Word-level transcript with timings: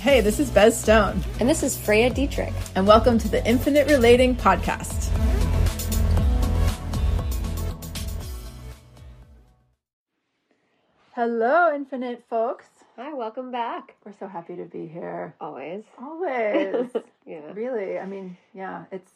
Hey, 0.00 0.20
this 0.20 0.38
is 0.38 0.50
Bez 0.50 0.78
Stone, 0.78 1.22
And 1.40 1.48
this 1.48 1.62
is 1.62 1.76
Freya 1.76 2.10
Dietrich. 2.10 2.52
and 2.74 2.86
welcome 2.86 3.18
to 3.18 3.28
the 3.28 3.44
Infinite 3.46 3.88
Relating 3.88 4.34
Podcast. 4.36 5.10
Hello, 11.14 11.74
Infinite 11.74 12.22
folks. 12.28 12.66
Hi, 12.96 13.12
welcome 13.12 13.50
back. 13.50 13.96
We're 14.04 14.12
so 14.18 14.26
happy 14.28 14.56
to 14.56 14.64
be 14.64 14.86
here. 14.86 15.34
Always. 15.40 15.84
Always. 16.00 16.90
Yeah. 17.26 17.52
really, 17.52 17.98
I 17.98 18.06
mean, 18.06 18.38
yeah, 18.54 18.84
it's. 18.90 19.12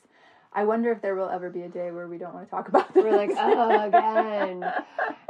I 0.55 0.65
wonder 0.65 0.93
if 0.93 1.01
there 1.01 1.15
will 1.15 1.31
ever 1.31 1.49
be 1.51 1.63
a 1.63 1.69
day 1.69 1.91
where 1.91 2.07
we 2.09 2.19
don't 2.19 2.35
want 2.35 2.47
to 2.47 2.51
talk 2.51 2.69
about 2.69 2.93
this. 2.93 3.03
We're 3.03 3.17
like, 3.17 3.31
oh, 3.37 3.87
again. 3.87 4.65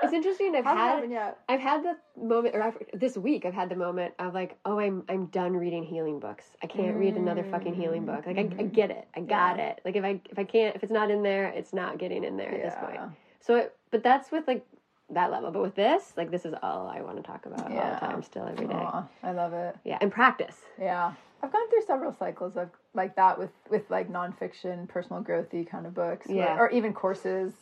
It's 0.04 0.12
interesting. 0.12 0.56
I've 0.56 0.64
Hasn't 0.64 1.12
had. 1.12 1.34
I've 1.48 1.60
had 1.60 1.84
the 1.84 1.96
moment, 2.20 2.56
or 2.56 2.62
I've, 2.62 2.76
this 2.92 3.16
week, 3.16 3.44
I've 3.44 3.54
had 3.54 3.68
the 3.68 3.76
moment 3.76 4.14
of 4.18 4.34
like, 4.34 4.58
oh, 4.64 4.80
I'm 4.80 5.04
I'm 5.08 5.26
done 5.26 5.56
reading 5.56 5.84
healing 5.84 6.18
books. 6.18 6.46
I 6.60 6.66
can't 6.66 6.96
read 6.96 7.14
another 7.14 7.44
fucking 7.44 7.74
healing 7.74 8.04
book. 8.04 8.26
Like, 8.26 8.36
I, 8.36 8.40
I 8.40 8.44
mm. 8.44 8.72
get 8.72 8.90
it. 8.90 9.06
I 9.14 9.20
got 9.20 9.58
Yeah. 9.58 9.68
it. 9.68 9.80
Like, 9.84 9.94
if 9.94 10.02
I 10.04 10.20
if 10.28 10.38
I 10.40 10.42
can't, 10.42 10.74
if 10.74 10.82
it's 10.82 10.90
not 10.90 11.12
in 11.12 11.22
there, 11.22 11.46
it's 11.50 11.72
not 11.72 11.98
getting 11.98 12.24
in 12.24 12.36
there 12.36 12.52
at 12.52 12.62
this 12.62 12.74
point. 12.80 12.98
So, 13.40 13.54
it, 13.54 13.76
but 13.92 14.02
that's 14.02 14.32
with 14.32 14.48
like 14.48 14.66
that 15.14 15.30
level. 15.30 15.50
But 15.50 15.62
with 15.62 15.74
this, 15.74 16.12
like, 16.16 16.30
this 16.30 16.44
is 16.44 16.54
all 16.62 16.88
I 16.88 17.00
want 17.00 17.16
to 17.16 17.22
talk 17.22 17.46
about 17.46 17.60
all 17.62 17.68
the 17.68 17.96
time, 18.06 18.22
still 18.22 18.46
every 18.46 18.66
day. 18.66 18.74
Aw, 18.74 19.06
I 19.22 19.32
love 19.32 19.52
it. 19.52 19.76
Yeah, 19.84 19.98
and 20.00 20.10
practice. 20.10 20.56
Yeah, 20.80 21.12
I've 21.42 21.52
gone 21.52 21.68
through 21.70 21.82
several 21.86 22.12
cycles 22.12 22.56
of 22.56 22.70
like 22.94 23.16
that 23.16 23.38
with 23.38 23.50
with 23.70 23.90
like 23.90 24.10
nonfiction, 24.10 24.88
personal 24.88 25.22
growthy 25.22 25.66
kind 25.68 25.86
of 25.86 25.94
books, 25.94 26.26
Yeah. 26.28 26.56
or 26.58 26.70
even 26.70 26.92
courses, 26.92 27.52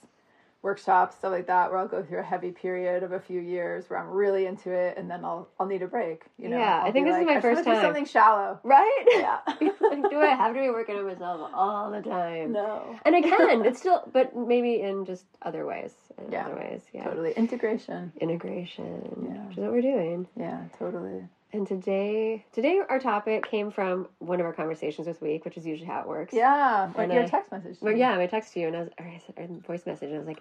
workshops, 0.63 1.17
stuff 1.17 1.33
like 1.33 1.47
that, 1.47 1.71
where 1.71 1.79
I'll 1.79 1.89
go 1.89 2.03
through 2.03 2.19
a 2.21 2.23
heavy 2.23 2.51
period 2.51 3.03
of 3.03 3.13
a 3.13 3.21
few 3.21 3.41
years 3.41 3.89
where 3.89 3.99
I'm 3.99 4.09
really 4.11 4.47
into 4.47 4.71
it, 4.73 4.99
and 4.99 5.11
then 5.11 5.25
I'll 5.25 5.49
I'll 5.59 5.67
need 5.67 5.83
a 5.83 5.87
break. 5.87 6.25
You 6.39 6.49
know, 6.51 6.59
Yeah, 6.59 6.83
I 6.83 6.87
I'll 6.87 6.93
think 6.93 7.07
be 7.07 7.13
this 7.13 7.21
is 7.21 7.27
my 7.27 7.37
I 7.37 7.41
first 7.41 7.65
do. 7.65 7.75
Something 7.81 8.05
shallow. 8.05 8.61
Right? 8.63 9.05
Yeah. 9.09 9.39
like, 9.49 10.11
do 10.11 10.19
I 10.21 10.35
have 10.35 10.55
to 10.55 10.61
be 10.61 10.69
working 10.71 10.97
on 10.97 11.07
myself 11.07 11.51
all 11.55 11.91
the 11.91 12.03
time? 12.03 12.53
no. 12.53 12.99
And 13.05 13.17
I 13.17 13.23
can. 13.23 13.65
It's 13.71 13.81
still, 13.81 14.03
but 14.13 14.37
maybe 14.37 14.81
in 14.81 15.05
just 15.05 15.25
other 15.43 15.65
ways. 15.67 15.95
In 16.25 16.31
Yeah, 16.33 16.47
other 16.47 16.57
ways. 16.57 16.83
Yeah. 16.93 17.05
Totally 17.05 17.33
integration. 17.33 18.13
Integration, 18.21 19.29
Yeah. 19.33 19.43
which 19.47 19.57
is 19.57 19.63
what 19.63 19.73
we're 19.73 19.81
doing. 19.83 20.27
Yeah, 20.37 20.63
totally. 20.79 21.25
And 21.53 21.67
today, 21.67 22.45
today 22.53 22.81
our 22.89 23.01
topic 23.01 23.51
came 23.51 23.71
from 23.73 24.07
one 24.21 24.39
of 24.39 24.47
our 24.47 24.53
conversations 24.53 25.07
this 25.07 25.21
week, 25.21 25.45
which 25.45 25.57
is 25.57 25.67
usually 25.67 25.89
how 25.89 26.01
it 26.01 26.07
works. 26.07 26.33
Yeah, 26.33 26.91
like 26.97 27.05
And 27.05 27.13
your 27.13 27.25
I- 27.25 27.27
text 27.27 27.51
message. 27.51 27.79
to 27.79 27.85
Well, 27.85 27.97
yeah, 27.97 28.17
I 28.17 28.27
text 28.27 28.55
you 28.55 28.69
and 28.69 28.77
I 28.77 28.81
was, 28.81 28.89
or 28.99 29.07
I 29.07 29.21
said, 29.27 29.35
or 29.37 29.47
voice 29.67 29.85
message, 29.85 30.09
and 30.09 30.15
I 30.15 30.19
was 30.19 30.29
like, 30.29 30.41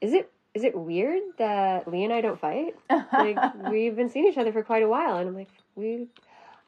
"Is 0.00 0.12
it 0.14 0.32
is 0.54 0.64
it 0.64 0.74
weird 0.76 1.22
that 1.36 1.86
Lee 1.86 2.04
and 2.04 2.12
I 2.12 2.22
don't 2.22 2.40
fight? 2.40 2.74
Like 3.12 3.36
we've 3.70 3.94
been 3.94 4.08
seeing 4.08 4.26
each 4.26 4.38
other 4.38 4.50
for 4.52 4.62
quite 4.62 4.82
a 4.82 4.88
while, 4.88 5.18
and 5.18 5.28
I'm 5.28 5.34
like, 5.34 5.50
we, 5.76 6.06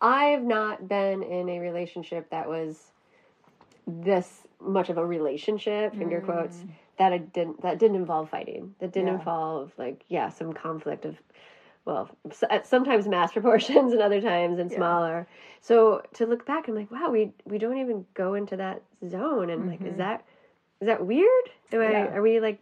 I've 0.02 0.42
not 0.44 0.86
been 0.86 1.22
in 1.22 1.48
a 1.48 1.58
relationship 1.58 2.28
that 2.30 2.48
was 2.48 2.92
this 3.86 4.42
much 4.60 4.90
of 4.90 4.98
a 4.98 5.04
relationship, 5.06 5.94
finger 5.96 6.20
quotes, 6.20 6.58
mm. 6.58 6.68
that 6.98 7.14
I 7.14 7.18
didn't 7.18 7.62
that 7.62 7.78
didn't 7.78 7.96
involve 7.96 8.28
fighting, 8.28 8.74
that 8.80 8.92
didn't 8.92 9.08
Yeah. 9.08 9.14
involve 9.14 9.72
like 9.78 10.04
yeah 10.08 10.28
some 10.28 10.52
conflict 10.52 11.06
of. 11.06 11.16
Well, 11.84 12.10
sometimes 12.64 13.08
mass 13.08 13.32
proportions 13.36 13.92
and 13.92 14.02
other 14.02 14.20
times 14.20 14.58
and 14.58 14.70
Yeah. 14.70 14.76
smaller. 14.76 15.26
So 15.60 16.02
to 16.14 16.26
look 16.26 16.46
back, 16.46 16.68
I'm 16.68 16.74
like, 16.74 16.90
wow, 16.90 17.10
we 17.10 17.32
we 17.44 17.58
don't 17.58 17.78
even 17.78 18.06
go 18.14 18.34
into 18.34 18.56
that 18.56 18.82
zone, 19.08 19.50
and 19.50 19.66
like, 19.66 19.82
is 19.82 19.96
that 19.96 20.24
is 20.80 20.86
that 20.86 21.04
weird? 21.04 21.50
Am 21.72 21.80
I, 21.80 21.84
Mm-hmm. 21.84 22.16
Are 22.16 22.22
we 22.22 22.40
like, 22.40 22.58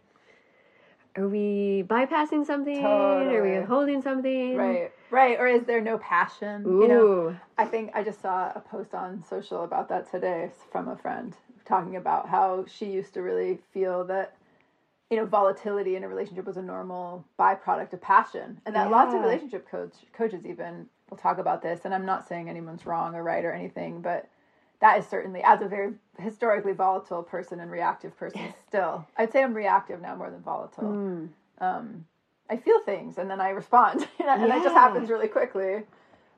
are 1.15 1.27
we 1.27 1.83
bypassing 1.87 2.45
something? 2.45 2.83
Are 2.83 3.43
we 3.43 3.65
holding 3.65 4.01
something? 4.01 4.55
Right, 4.55 4.91
right. 5.09 5.39
Or 5.39 5.47
is 5.47 5.63
there 5.63 5.81
no 5.81 5.97
passion? 5.97 6.65
Ooh. 6.65 6.81
You 6.81 6.87
know, 6.87 7.35
I 7.57 7.65
think 7.65 7.91
I 7.93 8.03
just 8.03 8.21
saw 8.21 8.51
a 8.55 8.59
post 8.59 8.93
on 8.93 9.23
social 9.27 9.63
about 9.63 9.89
that 9.89 10.09
today 10.09 10.51
from 10.71 10.87
a 10.87 10.95
friend 10.95 11.35
talking 11.65 11.95
about 11.95 12.29
how 12.29 12.65
she 12.67 12.85
used 12.85 13.13
to 13.13 13.21
really 13.21 13.59
feel 13.73 14.03
that 14.05 14.35
you 15.09 15.17
know 15.17 15.25
volatility 15.25 15.95
in 15.95 16.03
a 16.03 16.07
relationship 16.07 16.45
was 16.45 16.57
a 16.57 16.61
normal 16.61 17.25
byproduct 17.39 17.93
of 17.93 18.01
passion, 18.01 18.61
and 18.65 18.75
that 18.75 18.91
lots 18.91 19.13
of 19.13 19.21
relationship 19.21 19.69
coach 19.69 19.93
coaches 20.13 20.45
even 20.45 20.87
will 21.09 21.17
talk 21.17 21.39
about 21.39 21.61
this. 21.61 21.81
And 21.85 21.93
I'm 21.93 22.05
not 22.05 22.27
saying 22.27 22.49
anyone's 22.49 22.85
wrong 22.85 23.15
or 23.15 23.23
right 23.23 23.43
or 23.43 23.51
anything, 23.51 24.01
but 24.01 24.29
that 24.79 24.99
is 24.99 25.07
certainly 25.07 25.41
as 25.43 25.61
a 25.61 25.67
very 25.67 25.93
historically 26.17 26.73
volatile 26.73 27.23
person 27.23 27.59
and 27.59 27.71
reactive 27.71 28.17
person 28.17 28.53
still 28.67 29.05
i'd 29.17 29.31
say 29.31 29.43
i'm 29.43 29.53
reactive 29.53 30.01
now 30.01 30.15
more 30.15 30.29
than 30.29 30.41
volatile. 30.41 30.91
Hmm. 30.91 31.25
um, 31.59 32.05
i 32.49 32.57
feel 32.57 32.79
things 32.79 33.17
and 33.17 33.29
then 33.29 33.41
i 33.41 33.49
respond. 33.49 34.07
And 34.19 34.43
it 34.43 34.63
just 34.63 34.75
happens 34.75 35.09
really 35.09 35.27
quickly. 35.27 35.83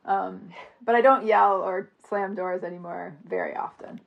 Um, 0.06 0.50
but 0.84 0.96
i 0.96 1.02
don't 1.02 1.26
yell 1.26 1.62
or 1.62 1.90
slam 2.08 2.36
doors 2.36 2.64
anymore 2.64 3.16
very 3.28 3.56
often 3.56 4.02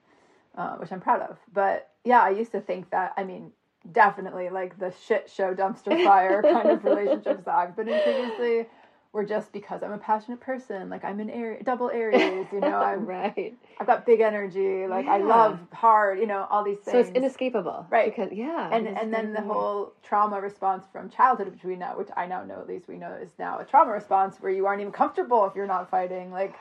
uh, 0.56 0.76
which 0.76 0.92
i'm 0.92 1.00
proud 1.00 1.22
of. 1.22 1.38
But 1.52 1.90
yeah 2.04 2.22
i 2.22 2.30
used 2.30 2.52
to 2.52 2.60
think 2.60 2.90
that 2.90 3.12
i 3.16 3.24
mean 3.24 3.52
definitely 3.92 4.48
like 4.50 4.78
the 4.78 4.92
shit 5.06 5.30
show 5.30 5.54
dumpster 5.54 6.02
fire 6.04 6.42
kind 6.42 6.70
of 6.70 6.84
relationships 6.84 7.44
that 7.44 7.54
i've 7.54 7.76
been 7.76 7.88
in 7.88 8.00
previously 8.00 8.66
were 9.12 9.24
just 9.24 9.52
because 9.52 9.82
i'm 9.82 9.92
a 9.92 9.98
passionate 9.98 10.40
person 10.40 10.88
like 10.88 11.04
i'm 11.04 11.20
an 11.20 11.30
Aries, 11.30 11.62
double 11.64 11.90
aries 11.90 12.46
you 12.52 12.60
know 12.60 12.78
i'm 12.78 13.04
right. 13.06 13.54
I've 13.80 13.86
got 13.86 14.06
big 14.06 14.20
energy. 14.20 14.86
Like 14.86 15.06
I 15.06 15.18
love 15.18 15.58
hard. 15.72 16.18
You 16.18 16.26
know 16.26 16.46
all 16.50 16.64
these 16.64 16.78
things. 16.78 16.92
So 16.92 16.98
it's 16.98 17.10
inescapable, 17.10 17.86
Right. 17.90 18.14
Because 18.14 18.32
yeah, 18.32 18.70
and 18.72 18.86
and 18.86 19.12
then 19.12 19.32
the 19.32 19.42
whole 19.42 19.92
trauma 20.02 20.40
response 20.40 20.86
from 20.92 21.10
childhood, 21.10 21.48
which 21.52 21.64
we 21.64 21.76
know, 21.76 21.94
which 21.96 22.08
I 22.16 22.26
now 22.26 22.44
know 22.44 22.60
at 22.60 22.68
least 22.68 22.88
we 22.88 22.96
know 22.96 23.12
is 23.20 23.30
now 23.38 23.58
a 23.58 23.64
trauma 23.64 23.92
response 23.92 24.36
where 24.40 24.52
you 24.52 24.66
aren't 24.66 24.80
even 24.80 24.92
comfortable 24.92 25.44
if 25.46 25.54
you're 25.54 25.66
not 25.66 25.90
fighting. 25.90 26.30
Like 26.30 26.54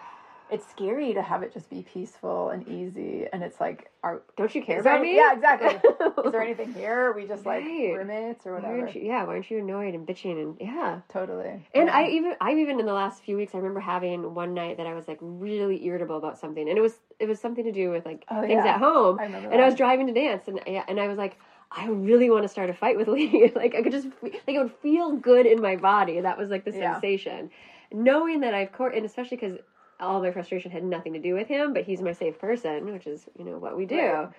it's 0.54 0.70
scary 0.70 1.14
to 1.14 1.22
have 1.22 1.42
it 1.44 1.52
just 1.54 1.70
be 1.70 1.82
peaceful 1.82 2.50
and 2.50 2.68
easy. 2.68 3.26
And 3.34 3.42
it's 3.44 3.60
like, 3.60 3.90
are 4.04 4.22
Don't 4.38 4.54
you 4.54 4.62
care 4.64 4.80
about 4.80 5.00
any- 5.00 5.12
me? 5.12 5.16
Yeah, 5.18 5.34
exactly. 5.34 5.90
is 6.26 6.32
there 6.32 6.42
anything 6.50 6.74
here? 6.74 7.10
Are 7.10 7.14
we 7.14 7.26
just 7.28 7.46
like 7.46 7.64
Right. 7.64 7.94
roommates 7.98 8.46
or 8.46 8.54
whatever? 8.56 8.80
aren't 8.80 8.96
you? 8.96 9.02
Yeah, 9.02 9.24
why 9.24 9.34
aren't 9.34 9.50
you 9.50 9.60
annoyed 9.60 9.94
and 9.96 10.08
bitching 10.08 10.42
and 10.42 10.58
yeah? 10.62 11.00
Totally. 11.10 11.66
And 11.74 11.88
Yeah. 11.88 11.98
I 11.98 12.08
even 12.10 12.36
I 12.40 12.54
even 12.54 12.80
in 12.80 12.86
the 12.86 12.94
last 12.94 13.24
few 13.24 13.36
weeks 13.36 13.54
I 13.54 13.58
remember 13.58 13.80
having 13.80 14.34
one 14.36 14.54
night 14.54 14.78
that 14.78 14.88
I 14.88 14.94
was 14.94 15.08
like 15.08 15.18
really 15.22 15.84
irritable 15.86 16.18
about 16.18 16.38
something 16.40 16.70
and 16.70 16.78
it 16.78 16.82
was 16.82 16.94
it 17.20 17.28
was 17.28 17.40
something 17.40 17.64
to 17.66 17.72
do 17.72 17.90
with 17.90 18.06
like 18.06 18.24
Oh, 18.30 18.42
things 18.42 18.64
yeah. 18.64 18.76
at 18.76 18.80
home 18.80 19.20
I 19.20 19.24
remember 19.24 19.50
and 19.50 19.62
I 19.62 19.66
was 19.66 19.76
driving 19.76 20.08
to 20.08 20.14
dance 20.14 20.48
and 20.48 20.60
yeah, 20.68 20.84
and 20.88 21.00
I 21.00 21.08
was 21.08 21.18
like 21.18 21.38
I 21.72 21.88
really 21.88 22.30
want 22.30 22.44
to 22.44 22.50
start 22.50 22.70
a 22.70 22.74
fight 22.74 22.98
with 22.98 23.08
Lee 23.16 23.52
like 23.56 23.74
I 23.76 23.82
could 23.82 23.92
just 23.92 24.08
like 24.22 24.42
it 24.46 24.60
would 24.60 24.74
feel 24.82 25.16
good 25.16 25.46
in 25.48 25.62
my 25.62 25.76
body 25.78 26.20
that 26.22 26.38
was 26.38 26.50
like 26.50 26.66
the 26.66 26.72
Yeah. 26.72 26.94
sensation 26.94 27.50
knowing 27.92 28.40
that 28.42 28.54
I've 28.54 28.72
court 28.72 28.96
and 28.96 29.06
especially 29.06 29.38
because 29.38 29.58
all 30.04 30.22
my 30.22 30.32
frustration 30.32 30.72
had 30.72 30.84
nothing 30.84 31.14
to 31.14 31.20
do 31.20 31.34
with 31.34 31.48
him 31.48 31.74
but 31.74 31.84
he's 31.84 32.02
my 32.02 32.14
safe 32.14 32.38
person 32.40 32.92
which 32.92 33.08
is 33.08 33.26
you 33.38 33.46
know 33.46 33.58
what 33.58 33.76
we 33.78 33.86
do 33.86 33.98
Right. 34.00 34.30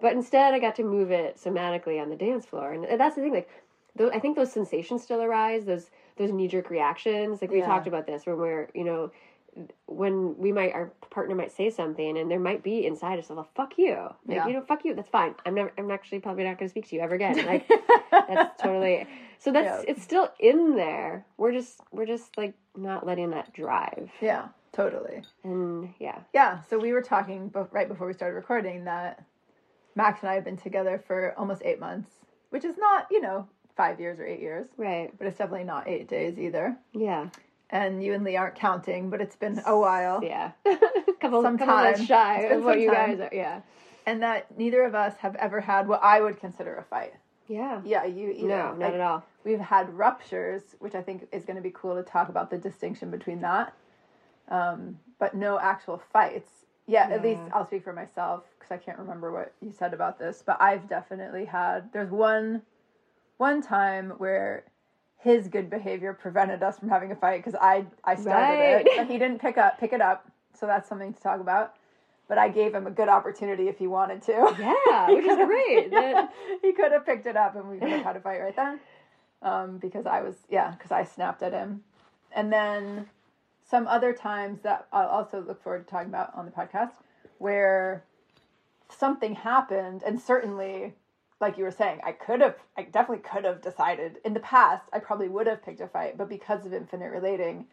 but 0.00 0.12
instead 0.12 0.52
I 0.54 0.58
got 0.58 0.76
to 0.76 0.82
move 0.84 1.10
it 1.10 1.36
somatically 1.36 2.00
on 2.00 2.10
the 2.10 2.16
dance 2.16 2.44
floor 2.46 2.72
and 2.72 2.84
that's 3.00 3.16
the 3.16 3.22
thing 3.22 3.32
like 3.32 3.48
those, 3.94 4.10
I 4.14 4.18
think 4.20 4.36
those 4.36 4.50
sensations 4.50 5.02
still 5.02 5.20
arise. 5.20 5.66
Those 5.66 5.90
those 6.16 6.32
knee 6.32 6.48
jerk 6.48 6.70
reactions. 6.70 7.42
Like 7.42 7.50
we 7.50 7.58
Yeah. 7.58 7.66
talked 7.66 7.86
about 7.86 8.06
this, 8.06 8.24
when 8.24 8.38
we're 8.38 8.68
you 8.74 8.84
know, 8.84 9.10
when 9.86 10.36
we 10.38 10.50
might 10.50 10.72
our 10.72 10.86
partner 11.10 11.34
might 11.34 11.52
say 11.52 11.68
something, 11.68 12.16
and 12.16 12.30
there 12.30 12.40
might 12.40 12.62
be 12.62 12.86
inside 12.86 13.18
us, 13.18 13.28
well, 13.28 13.46
fuck 13.54 13.76
you, 13.76 13.94
like 14.26 14.36
Yeah. 14.36 14.46
you 14.46 14.54
know, 14.54 14.62
fuck 14.62 14.84
you. 14.86 14.94
That's 14.94 15.10
fine. 15.10 15.34
I'm 15.44 15.54
never. 15.54 15.72
I'm 15.76 15.90
actually 15.90 16.20
probably 16.20 16.44
not 16.44 16.58
going 16.58 16.68
to 16.68 16.70
speak 16.70 16.88
to 16.88 16.96
you 16.96 17.02
ever 17.02 17.14
again. 17.16 17.44
Like 17.44 17.68
that's 18.10 18.62
totally. 18.62 19.06
So 19.38 19.52
that's 19.52 19.84
Yeah. 19.84 19.90
it's 19.90 20.02
still 20.02 20.30
in 20.40 20.74
there. 20.76 21.26
We're 21.36 21.52
just 21.52 21.80
we're 21.92 22.06
just 22.06 22.38
like 22.38 22.54
not 22.74 23.04
letting 23.04 23.28
that 23.30 23.52
drive. 23.52 24.10
Yeah, 24.22 24.48
totally. 24.72 25.22
And 25.44 25.92
yeah, 25.98 26.20
Yeah, 26.32 26.60
so 26.62 26.78
we 26.78 26.92
were 26.92 27.02
talking 27.02 27.48
be- 27.48 27.60
right 27.70 27.88
before 27.88 28.06
we 28.06 28.12
started 28.12 28.34
recording 28.34 28.84
that 28.84 29.24
Max 29.94 30.20
and 30.22 30.30
I 30.30 30.34
have 30.34 30.44
been 30.44 30.56
together 30.56 31.02
for 31.06 31.34
almost 31.38 31.62
eight 31.64 31.78
months, 31.78 32.10
which 32.50 32.64
is 32.64 32.76
not, 32.78 33.06
you 33.10 33.20
know, 33.20 33.46
five 33.76 34.00
years 34.00 34.18
or 34.18 34.26
eight 34.26 34.40
years, 34.40 34.68
right. 34.76 35.12
but 35.18 35.26
it's 35.26 35.38
definitely 35.38 35.64
not 35.64 35.88
eight 35.88 36.08
days 36.08 36.38
either. 36.38 36.76
Yeah. 36.92 37.28
And 37.70 38.04
you 38.04 38.12
and 38.12 38.22
Lee 38.24 38.36
aren't 38.36 38.54
counting, 38.54 39.08
but 39.08 39.20
it's 39.20 39.36
been 39.36 39.60
a 39.66 39.78
while. 39.78 40.22
Yeah. 40.22 40.52
couple 41.20 41.42
Some 41.42 41.56
couple 41.56 41.74
months 41.74 42.04
shy 42.04 42.42
of 42.42 42.64
what 42.64 42.80
you 42.80 42.90
guys 42.90 43.18
are. 43.20 43.30
Yeah. 43.32 43.62
And 44.04 44.22
that 44.22 44.58
neither 44.58 44.84
of 44.84 44.94
us 44.94 45.14
have 45.18 45.36
ever 45.36 45.60
had 45.60 45.88
what 45.88 46.02
I 46.02 46.20
would 46.20 46.38
consider 46.38 46.76
a 46.76 46.82
fight. 46.82 47.14
Yeah. 47.48 47.80
Yeah, 47.84 48.04
you 48.04 48.30
either. 48.30 48.48
No, 48.48 48.56
not 48.56 48.78
Like, 48.78 48.94
at 48.94 49.00
all. 49.00 49.24
We've 49.44 49.60
had 49.60 49.92
ruptures, 49.94 50.62
which 50.80 50.94
I 50.94 51.02
think 51.02 51.28
is 51.32 51.44
going 51.44 51.56
to 51.56 51.62
be 51.62 51.72
cool 51.74 51.96
to 51.96 52.02
talk 52.02 52.28
about 52.28 52.50
the 52.50 52.58
distinction 52.58 53.10
between 53.10 53.40
that. 53.40 53.74
Um, 54.52 54.98
but 55.18 55.34
no 55.34 55.58
actual 55.58 56.00
fights. 56.12 56.50
Yeah, 56.86 57.08
at 57.10 57.22
least 57.22 57.40
I'll 57.54 57.66
speak 57.66 57.84
for 57.84 57.92
myself 57.92 58.42
because 58.58 58.72
I 58.72 58.76
can't 58.76 58.98
remember 58.98 59.32
what 59.32 59.52
you 59.62 59.72
said 59.72 59.94
about 59.94 60.18
this. 60.18 60.42
But 60.44 60.60
I've 60.60 60.88
definitely 60.88 61.44
had. 61.46 61.90
There's 61.92 62.10
one, 62.10 62.62
one 63.38 63.62
time 63.62 64.10
where 64.18 64.64
his 65.16 65.48
good 65.48 65.70
behavior 65.70 66.12
prevented 66.12 66.62
us 66.62 66.78
from 66.78 66.88
having 66.90 67.12
a 67.12 67.16
fight 67.16 67.38
because 67.42 67.58
I 67.60 67.86
I 68.04 68.16
started 68.16 68.58
Right. 68.58 68.86
it, 68.86 68.92
but 68.96 69.06
he 69.06 69.16
didn't 69.18 69.38
pick 69.40 69.56
up 69.56 69.78
pick 69.78 69.92
it 69.92 70.00
up. 70.00 70.28
So 70.58 70.66
that's 70.66 70.88
something 70.88 71.14
to 71.14 71.20
talk 71.22 71.40
about. 71.40 71.74
But 72.28 72.38
I 72.38 72.48
gave 72.48 72.74
him 72.74 72.86
a 72.86 72.90
good 72.90 73.08
opportunity 73.08 73.68
if 73.68 73.78
he 73.78 73.86
wanted 73.86 74.22
to. 74.22 74.54
Yeah, 74.58 75.10
which 75.12 75.24
is 75.24 75.36
great. 75.46 75.90
That- 75.92 76.32
he 76.60 76.72
could 76.72 76.92
have 76.92 77.06
picked 77.06 77.26
it 77.26 77.36
up 77.36 77.56
and 77.56 77.68
we 77.70 77.78
could 77.78 77.88
have 77.90 78.04
had 78.04 78.16
a 78.16 78.20
fight 78.20 78.40
right 78.40 78.56
then. 78.56 78.80
Um, 79.42 79.78
because 79.78 80.06
I 80.06 80.20
was, 80.22 80.36
yeah, 80.50 80.70
because 80.72 80.92
I 80.92 81.04
snapped 81.04 81.42
at 81.42 81.52
him. 81.52 81.82
And 82.34 82.52
then 82.52 83.06
some 83.68 83.86
other 83.86 84.12
times 84.12 84.60
that 84.62 84.86
I'll 84.92 85.08
also 85.08 85.40
look 85.40 85.62
forward 85.62 85.86
to 85.86 85.90
talking 85.90 86.08
about 86.08 86.34
on 86.34 86.44
the 86.44 86.50
podcast 86.52 86.92
where 87.38 88.04
something 88.88 89.34
happened 89.34 90.02
and 90.04 90.20
certainly 90.20 90.94
like 91.40 91.58
you 91.58 91.64
were 91.64 91.72
saying, 91.72 92.00
I 92.04 92.12
could 92.12 92.40
have, 92.40 92.54
I 92.76 92.82
definitely 92.82 93.24
could 93.28 93.44
have 93.44 93.60
decided 93.60 94.18
in 94.24 94.32
the 94.32 94.40
past, 94.40 94.84
I 94.92 95.00
probably 95.00 95.28
would 95.28 95.48
have 95.48 95.60
picked 95.64 95.80
a 95.80 95.88
fight, 95.88 96.16
but 96.16 96.28
because 96.28 96.64
of 96.64 96.72
infinite 96.72 97.10
relating, 97.10 97.66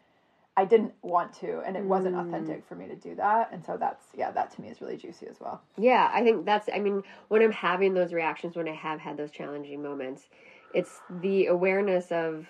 I 0.56 0.64
didn't 0.64 0.92
want 1.02 1.32
to, 1.34 1.60
and 1.60 1.76
it 1.76 1.84
wasn't 1.84 2.16
Mm. 2.16 2.26
authentic 2.26 2.64
for 2.66 2.74
me 2.74 2.88
to 2.88 2.96
do 2.96 3.14
that. 3.14 3.52
And 3.52 3.64
so 3.64 3.76
that's, 3.76 4.04
yeah, 4.16 4.32
that 4.32 4.50
to 4.52 4.60
me 4.60 4.68
is 4.68 4.80
really 4.80 4.96
juicy 4.96 5.28
as 5.28 5.40
well. 5.40 5.62
Yeah, 5.78 6.10
I 6.12 6.24
think 6.24 6.44
that's, 6.44 6.68
I 6.74 6.80
mean, 6.80 7.04
when 7.28 7.42
I'm 7.42 7.52
having 7.52 7.94
those 7.94 8.12
reactions, 8.12 8.56
when 8.56 8.66
I 8.66 8.74
have 8.74 8.98
had 8.98 9.16
those 9.16 9.30
challenging 9.30 9.80
moments, 9.80 10.28
it's 10.74 11.00
the 11.20 11.46
awareness 11.46 12.10
of, 12.10 12.48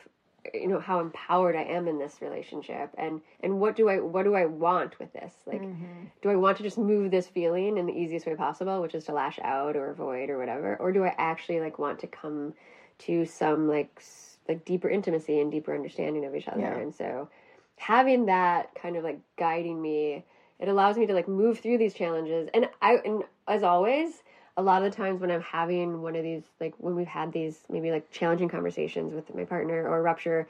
you 0.54 0.68
know, 0.68 0.80
how 0.80 1.00
empowered 1.00 1.56
I 1.56 1.62
am 1.62 1.88
in 1.88 1.98
this 1.98 2.20
relationship 2.20 2.90
and, 2.96 3.20
and 3.40 3.60
what 3.60 3.76
do 3.76 3.88
I, 3.88 4.00
what 4.00 4.24
do 4.24 4.34
I 4.34 4.46
want 4.46 4.98
with 4.98 5.12
this? 5.12 5.32
Like, 5.46 5.62
mm-hmm. 5.62 6.04
do 6.22 6.30
I 6.30 6.36
want 6.36 6.56
to 6.58 6.62
just 6.62 6.78
move 6.78 7.10
this 7.10 7.26
feeling 7.26 7.76
in 7.78 7.86
the 7.86 7.92
easiest 7.92 8.26
way 8.26 8.34
possible, 8.34 8.80
which 8.80 8.94
is 8.94 9.04
to 9.04 9.12
lash 9.12 9.38
out 9.42 9.76
or 9.76 9.90
avoid 9.90 10.30
or 10.30 10.38
whatever? 10.38 10.76
Or 10.76 10.92
do 10.92 11.04
I 11.04 11.14
actually 11.18 11.60
like 11.60 11.78
want 11.78 11.98
to 12.00 12.06
come 12.06 12.54
to 13.00 13.24
some 13.24 13.68
like, 13.68 13.90
s- 13.96 14.38
like 14.48 14.64
deeper 14.64 14.88
intimacy 14.88 15.40
and 15.40 15.50
deeper 15.50 15.74
understanding 15.74 16.24
of 16.24 16.34
each 16.34 16.48
other? 16.48 16.60
Yeah. 16.60 16.78
And 16.78 16.94
so 16.94 17.28
having 17.76 18.26
that 18.26 18.74
kind 18.74 18.96
of 18.96 19.02
like 19.02 19.18
guiding 19.36 19.80
me 19.80 20.24
it 20.58 20.68
allows 20.68 20.98
me 20.98 21.06
to 21.06 21.14
like 21.14 21.26
move 21.26 21.58
through 21.58 21.78
these 21.78 21.94
challenges 21.94 22.48
and 22.52 22.68
i 22.82 22.96
and 23.04 23.22
as 23.48 23.62
always 23.62 24.22
a 24.56 24.62
lot 24.62 24.82
of 24.82 24.90
the 24.90 24.96
times 24.96 25.20
when 25.20 25.30
i'm 25.30 25.40
having 25.42 26.02
one 26.02 26.16
of 26.16 26.22
these 26.22 26.42
like 26.60 26.74
when 26.78 26.94
we've 26.94 27.06
had 27.06 27.32
these 27.32 27.60
maybe 27.70 27.90
like 27.90 28.10
challenging 28.10 28.48
conversations 28.48 29.12
with 29.12 29.32
my 29.34 29.44
partner 29.44 29.88
or 29.88 30.02
rupture 30.02 30.48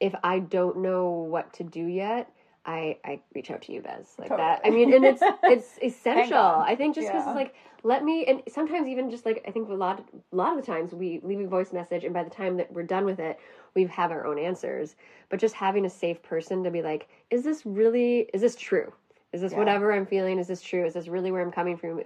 if 0.00 0.14
i 0.22 0.38
don't 0.38 0.78
know 0.78 1.08
what 1.10 1.52
to 1.52 1.62
do 1.64 1.84
yet 1.84 2.30
i 2.66 2.96
i 3.04 3.20
reach 3.34 3.50
out 3.50 3.62
to 3.62 3.72
you 3.72 3.80
bez. 3.80 4.14
Like 4.18 4.28
that 4.28 4.60
i 4.64 4.70
mean 4.70 4.92
and 4.92 5.04
it's 5.04 5.22
it's 5.44 5.78
essential. 5.82 6.36
i 6.38 6.74
think 6.74 6.94
just 6.94 7.08
because 7.08 7.24
Yeah. 7.24 7.30
it's 7.30 7.36
like 7.36 7.54
let 7.84 8.04
me 8.04 8.24
and 8.26 8.42
sometimes 8.48 8.88
even 8.88 9.08
just 9.10 9.24
like 9.24 9.44
i 9.46 9.50
think 9.50 9.68
a 9.68 9.74
lot 9.74 10.04
a 10.32 10.36
lot 10.36 10.50
of 10.58 10.64
the 10.64 10.66
times 10.66 10.92
we 10.92 11.20
leave 11.22 11.40
a 11.40 11.46
voice 11.46 11.72
message 11.72 12.04
and 12.04 12.12
by 12.12 12.24
the 12.24 12.30
time 12.30 12.56
that 12.56 12.72
we're 12.72 12.82
done 12.82 13.04
with 13.04 13.20
it 13.20 13.38
we 13.74 13.84
have 13.84 14.10
our 14.10 14.26
own 14.26 14.38
answers. 14.38 14.96
But 15.28 15.38
just 15.38 15.54
having 15.54 15.84
a 15.86 15.90
safe 15.90 16.20
person 16.22 16.64
to 16.64 16.70
be 16.70 16.82
like 16.82 17.08
is 17.30 17.44
this 17.44 17.64
really 17.64 18.28
is 18.34 18.40
this 18.40 18.56
true? 18.56 18.92
Is 19.32 19.40
this 19.42 19.52
Yeah. 19.52 19.58
whatever 19.58 19.92
i'm 19.92 20.06
feeling 20.06 20.38
is 20.38 20.48
this 20.48 20.60
true? 20.62 20.84
Is 20.84 20.94
this 20.94 21.06
really 21.08 21.30
where 21.30 21.42
i'm 21.42 21.52
coming 21.52 21.76
from 21.76 22.00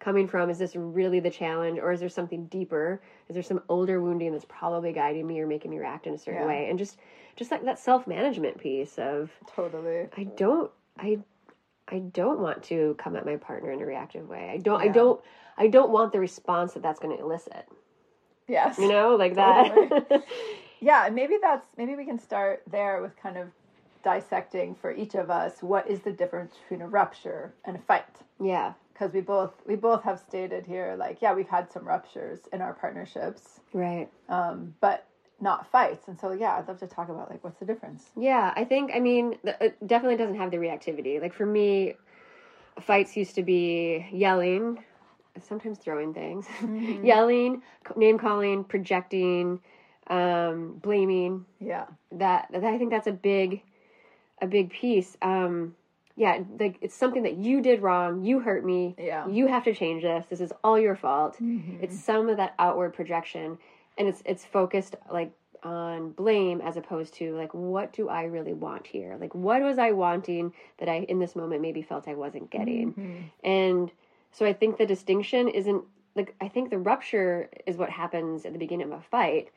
coming 0.00 0.26
from? 0.26 0.50
Is 0.50 0.58
this 0.58 0.74
really 0.74 1.20
the 1.20 1.30
challenge 1.30 1.78
or 1.78 1.92
is 1.92 2.00
there 2.00 2.08
something 2.08 2.46
deeper? 2.46 3.00
Is 3.28 3.34
there 3.34 3.42
some 3.42 3.62
older 3.68 4.00
wounding 4.02 4.32
that's 4.32 4.46
probably 4.48 4.92
guiding 4.92 5.26
me 5.26 5.38
or 5.40 5.46
making 5.46 5.70
me 5.70 5.78
react 5.78 6.06
in 6.06 6.14
a 6.14 6.18
certain 6.18 6.40
Yeah. 6.42 6.46
way? 6.48 6.68
And 6.68 6.78
just 6.78 6.98
just 7.36 7.50
like 7.50 7.64
that 7.64 7.78
self-management 7.78 8.58
piece 8.58 8.98
of 8.98 9.30
Totally. 9.46 10.08
i 10.16 10.24
don't 10.24 10.70
i 10.98 11.18
i 11.88 11.98
don't 12.00 12.40
want 12.40 12.62
to 12.64 12.94
come 12.98 13.14
at 13.16 13.24
my 13.24 13.36
partner 13.36 13.70
in 13.70 13.80
a 13.80 13.86
reactive 13.86 14.28
way. 14.28 14.50
I 14.52 14.56
don't 14.58 14.80
i 14.82 14.88
don't 14.88 15.20
i 15.56 15.68
don't 15.68 15.90
want 15.90 16.12
the 16.12 16.18
response 16.20 16.72
that 16.74 16.82
that's 16.82 16.98
going 16.98 17.16
to 17.16 17.22
elicit. 17.22 17.66
Yes. 18.48 18.78
you 18.78 18.88
know 18.88 19.14
like 19.16 19.34
that. 19.36 20.24
Yeah, 20.82 21.04
and 21.04 21.14
maybe 21.14 21.36
that's 21.42 21.66
maybe 21.76 21.94
we 21.94 22.06
can 22.06 22.18
start 22.18 22.62
there 22.70 23.02
with 23.02 23.14
kind 23.16 23.36
of 23.36 23.48
dissecting 24.02 24.74
for 24.74 24.90
each 24.90 25.14
of 25.14 25.30
us 25.30 25.62
what 25.62 25.86
is 25.90 26.00
the 26.00 26.10
difference 26.12 26.54
between 26.56 26.80
a 26.80 26.88
rupture 26.88 27.52
and 27.66 27.76
a 27.76 27.78
fight. 27.80 28.22
yeah 28.42 28.72
Because 29.00 29.14
we 29.14 29.22
both 29.22 29.54
we 29.66 29.76
both 29.76 30.02
have 30.02 30.20
stated 30.20 30.66
here 30.66 30.94
like 30.98 31.22
yeah 31.22 31.32
we've 31.32 31.48
had 31.48 31.72
some 31.72 31.88
ruptures 31.88 32.40
in 32.52 32.60
our 32.60 32.74
partnerships, 32.74 33.60
right 33.72 34.10
um, 34.28 34.74
but 34.82 35.06
not 35.40 35.70
fights. 35.72 36.06
And 36.06 36.20
so 36.20 36.32
yeah, 36.32 36.56
I'd 36.56 36.68
love 36.68 36.78
to 36.80 36.86
talk 36.86 37.08
about 37.08 37.30
like 37.30 37.42
what's 37.42 37.58
the 37.58 37.64
difference. 37.64 38.10
Yeah, 38.14 38.52
I 38.54 38.64
think, 38.64 38.90
I 38.94 39.00
mean, 39.00 39.38
the- 39.42 39.56
it 39.64 39.86
definitely 39.86 40.18
doesn't 40.18 40.36
have 40.36 40.50
the 40.50 40.58
reactivity. 40.58 41.18
Like 41.18 41.32
for 41.32 41.46
me, 41.46 41.94
fights 42.78 43.16
used 43.16 43.34
to 43.36 43.42
be 43.42 44.06
yelling, 44.12 44.84
sometimes 45.40 45.78
throwing 45.78 46.12
things, 46.12 46.46
yelling, 47.02 47.62
name 47.96 48.18
calling, 48.18 48.64
projecting, 48.64 49.60
um, 50.08 50.74
blaming. 50.82 51.46
Yeah, 51.58 51.86
That, 52.12 52.48
that 52.52 52.64
I 52.64 52.76
think 52.76 52.90
that's 52.90 53.06
a 53.06 53.12
big, 53.12 53.62
a 54.42 54.46
big 54.46 54.70
piece. 54.70 55.16
Um, 55.22 55.74
yeah, 56.16 56.40
like 56.58 56.76
it's 56.80 56.94
something 56.94 57.22
that 57.22 57.36
you 57.36 57.60
did 57.60 57.82
wrong. 57.82 58.24
You 58.24 58.40
hurt 58.40 58.64
me. 58.64 58.94
Yeah. 58.98 59.26
You 59.28 59.46
have 59.46 59.64
to 59.64 59.74
change 59.74 60.02
this. 60.02 60.26
This 60.28 60.40
is 60.40 60.52
all 60.62 60.78
your 60.78 60.96
fault. 60.96 61.36
Mm-hmm. 61.40 61.82
It's 61.82 61.98
some 61.98 62.28
of 62.28 62.36
that 62.36 62.54
outward 62.58 62.94
projection, 62.94 63.58
and 63.96 64.08
it's 64.08 64.22
it's 64.24 64.44
focused 64.44 64.96
like 65.10 65.32
on 65.62 66.10
blame 66.12 66.60
as 66.60 66.76
opposed 66.76 67.14
to 67.14 67.34
like 67.36 67.52
what 67.52 67.92
do 67.92 68.08
I 68.08 68.24
really 68.24 68.52
want 68.52 68.86
here? 68.86 69.16
Like 69.20 69.34
what 69.34 69.62
was 69.62 69.78
I 69.78 69.92
wanting 69.92 70.52
that 70.78 70.88
I 70.88 71.00
in 71.08 71.18
this 71.18 71.36
moment 71.36 71.62
maybe 71.62 71.82
felt 71.82 72.08
I 72.08 72.14
wasn't 72.14 72.50
getting? 72.50 72.92
Mm-hmm. 72.92 73.16
And 73.44 73.90
so 74.32 74.46
I 74.46 74.52
think 74.52 74.78
the 74.78 74.86
distinction 74.86 75.48
isn't 75.48 75.84
like 76.14 76.34
I 76.40 76.48
think 76.48 76.70
the 76.70 76.78
rupture 76.78 77.50
is 77.66 77.76
what 77.76 77.90
happens 77.90 78.44
at 78.44 78.52
the 78.52 78.58
beginning 78.58 78.92
of 78.92 78.98
a 78.98 79.02
fight, 79.02 79.50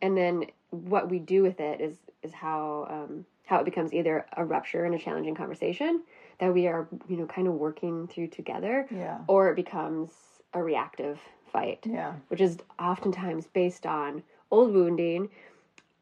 and 0.00 0.16
then 0.16 0.46
what 0.70 1.10
we 1.10 1.18
do 1.18 1.42
with 1.42 1.60
it 1.60 1.80
is 1.80 1.96
is 2.22 2.32
how 2.32 2.86
um, 2.90 3.24
how 3.44 3.58
it 3.58 3.64
becomes 3.64 3.92
either 3.92 4.24
a 4.36 4.44
rupture 4.44 4.84
and 4.84 4.94
a 4.94 4.98
challenging 4.98 5.34
conversation 5.34 6.02
that 6.38 6.52
we 6.52 6.66
are 6.66 6.88
you 7.08 7.16
know 7.16 7.26
kind 7.26 7.46
of 7.48 7.54
working 7.54 8.06
through 8.08 8.28
together, 8.28 8.86
yeah, 8.90 9.18
or 9.28 9.50
it 9.50 9.56
becomes 9.56 10.10
a 10.54 10.62
reactive 10.62 11.18
fight 11.52 11.84
yeah, 11.86 12.14
which 12.28 12.40
is 12.40 12.58
oftentimes 12.78 13.46
based 13.46 13.86
on 13.86 14.22
old 14.50 14.72
wounding, 14.72 15.28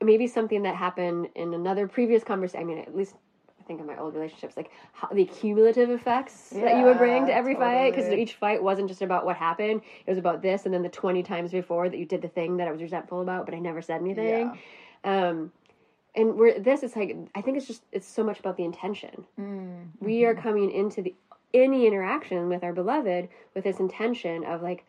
maybe 0.03 0.27
something 0.27 0.63
that 0.63 0.75
happened 0.75 1.29
in 1.35 1.55
another 1.55 1.87
previous 1.89 2.23
conversation. 2.25 2.61
I 2.61 2.65
mean, 2.65 2.79
at 2.79 2.97
least 2.97 3.15
I 3.61 3.63
think 3.65 3.81
of 3.81 3.87
my 3.87 3.97
old 3.97 4.15
relationships, 4.15 4.57
like 4.57 4.71
how, 4.93 5.09
the 5.13 5.25
cumulative 5.25 5.91
effects 5.91 6.51
that 6.51 6.77
you 6.77 6.85
would 6.85 6.99
bring 6.99 7.27
to 7.27 7.33
Yeah, 7.33 7.39
every 7.39 7.55
fight, 7.55 7.91
because 7.95 8.11
each 8.13 8.35
fight 8.35 8.63
wasn't 8.63 8.89
just 8.89 9.03
about 9.03 9.25
what 9.25 9.37
happened; 9.37 9.83
it 10.07 10.11
was 10.11 10.19
about 10.19 10.43
this, 10.43 10.65
and 10.65 10.75
then 10.75 10.83
the 10.83 10.89
twenty 10.89 11.23
times 11.23 11.51
before 11.53 11.89
that 11.89 11.97
you 11.99 12.05
did 12.07 12.23
the 12.23 12.29
thing 12.29 12.57
that 12.59 12.67
I 12.69 12.73
was 12.73 12.83
resentful 12.83 13.21
about, 13.21 13.45
but 13.47 13.55
I 13.55 13.59
never 13.59 13.83
said 13.83 14.01
anything. 14.01 14.59
Um, 15.05 15.53
and 16.15 16.35
where 16.37 16.59
this 16.59 16.83
is 16.83 16.97
like, 16.97 17.17
I 17.35 17.41
think 17.41 17.57
it's 17.57 17.67
just 17.67 17.83
it's 17.93 18.07
so 18.07 18.25
much 18.25 18.41
about 18.41 18.57
the 18.57 18.65
intention. 18.65 19.25
Mm, 19.39 19.89
We 20.01 20.25
are 20.25 20.35
coming 20.35 20.71
into 20.71 21.03
the 21.03 21.15
any 21.53 21.87
interaction 21.87 22.49
with 22.49 22.63
our 22.63 22.73
beloved 22.73 23.29
with 23.55 23.65
this 23.65 23.81
intention 23.81 24.45
of 24.45 24.63
like 24.63 24.85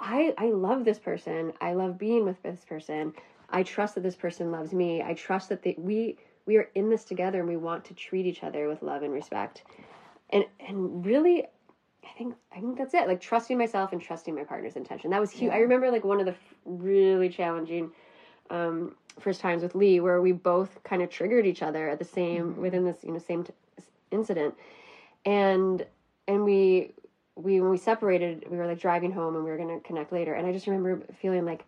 I 0.00 0.34
I 0.38 0.50
love 0.50 0.84
this 0.84 0.98
person. 0.98 1.52
I 1.60 1.74
love 1.74 1.98
being 1.98 2.24
with 2.24 2.42
this 2.42 2.64
person. 2.64 3.14
I 3.50 3.62
trust 3.62 3.94
that 3.94 4.02
this 4.02 4.16
person 4.16 4.50
loves 4.50 4.72
me. 4.72 5.02
I 5.02 5.14
trust 5.14 5.48
that 5.50 5.62
they, 5.62 5.74
we 5.78 6.16
we 6.46 6.56
are 6.56 6.68
in 6.74 6.90
this 6.90 7.04
together 7.04 7.40
and 7.40 7.48
we 7.48 7.56
want 7.56 7.84
to 7.86 7.94
treat 7.94 8.26
each 8.26 8.42
other 8.42 8.68
with 8.68 8.82
love 8.82 9.02
and 9.02 9.12
respect. 9.12 9.62
And 10.30 10.44
and 10.60 11.04
really 11.06 11.44
I 12.04 12.18
think 12.18 12.34
I 12.54 12.60
think 12.60 12.78
that's 12.78 12.94
it. 12.94 13.06
Like 13.06 13.20
trusting 13.20 13.56
myself 13.56 13.92
and 13.92 14.00
trusting 14.00 14.34
my 14.34 14.44
partner's 14.44 14.76
intention. 14.76 15.10
That 15.10 15.20
was 15.20 15.30
huge. 15.30 15.52
I 15.52 15.58
remember 15.58 15.90
like 15.90 16.04
one 16.04 16.20
of 16.20 16.26
the 16.26 16.34
really 16.64 17.28
challenging 17.28 17.90
um, 18.50 18.94
first 19.20 19.40
times 19.40 19.62
with 19.62 19.74
Lee 19.74 20.00
where 20.00 20.20
we 20.20 20.32
both 20.32 20.82
kind 20.84 21.02
of 21.02 21.10
triggered 21.10 21.46
each 21.46 21.62
other 21.62 21.88
at 21.88 21.98
the 21.98 22.04
same 22.04 22.52
mm-hmm. 22.52 22.60
within 22.60 22.84
this 22.84 22.96
you 23.02 23.12
know 23.12 23.18
same 23.18 23.44
t- 23.44 23.52
incident, 24.10 24.54
and 25.24 25.86
and 26.26 26.44
we 26.44 26.92
we 27.36 27.60
when 27.60 27.70
we 27.70 27.78
separated 27.78 28.44
we 28.50 28.56
were 28.56 28.66
like 28.66 28.78
driving 28.78 29.12
home 29.12 29.34
and 29.34 29.44
we 29.44 29.50
were 29.50 29.56
gonna 29.58 29.80
connect 29.80 30.12
later 30.12 30.34
and 30.34 30.46
I 30.46 30.52
just 30.52 30.66
remember 30.66 31.02
feeling 31.20 31.44
like 31.44 31.64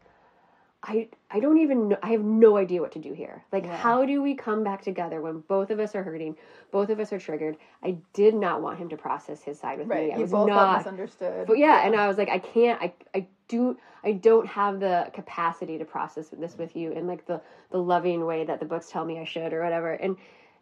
I 0.83 1.09
I 1.31 1.41
don't 1.41 1.59
even 1.59 1.88
know 1.88 1.97
I 2.03 2.11
have 2.12 2.23
no 2.23 2.57
idea 2.57 2.81
what 2.81 2.93
to 2.93 2.99
do 3.00 3.12
here. 3.12 3.45
Like 3.50 3.65
Yeah. 3.65 3.76
how 3.76 4.05
do 4.05 4.23
we 4.23 4.35
come 4.35 4.62
back 4.62 4.83
together 4.83 5.21
when 5.21 5.41
both 5.41 5.71
of 5.71 5.81
us 5.81 5.95
are 5.97 6.05
hurting, 6.05 6.37
both 6.71 6.88
of 6.91 7.00
us 7.00 7.12
are 7.12 7.19
triggered. 7.19 7.57
I 7.83 7.97
did 8.12 8.35
not 8.35 8.62
want 8.62 8.79
him 8.79 8.88
to 8.91 8.97
process 8.97 9.43
his 9.43 9.59
side 9.59 9.79
with 9.79 9.88
right. 9.88 10.09
me. 10.09 10.12
I 10.12 10.17
You 10.17 10.23
was 10.23 10.31
both 10.31 10.49
not 10.49 10.79
misunderstood. 10.79 11.47
but 11.49 11.59
yeah, 11.59 11.85
and 11.85 11.97
I 11.97 12.07
was 12.07 12.17
like, 12.19 12.29
I 12.29 12.38
can't, 12.38 12.81
I, 12.81 12.93
I 13.15 13.26
do, 13.49 13.76
I 14.05 14.12
don't 14.12 14.47
have 14.47 14.81
the 14.81 15.11
capacity 15.12 15.79
to 15.79 15.85
process 15.85 16.29
this 16.29 16.57
with 16.57 16.76
you 16.76 16.93
in 16.93 17.07
like 17.07 17.26
the 17.26 17.41
the 17.71 17.79
loving 17.79 18.25
way 18.25 18.45
that 18.45 18.61
the 18.61 18.67
books 18.67 18.91
tell 18.91 19.05
me 19.05 19.19
I 19.19 19.25
should 19.25 19.53
or 19.53 19.62
whatever. 19.62 19.93
And 19.93 20.17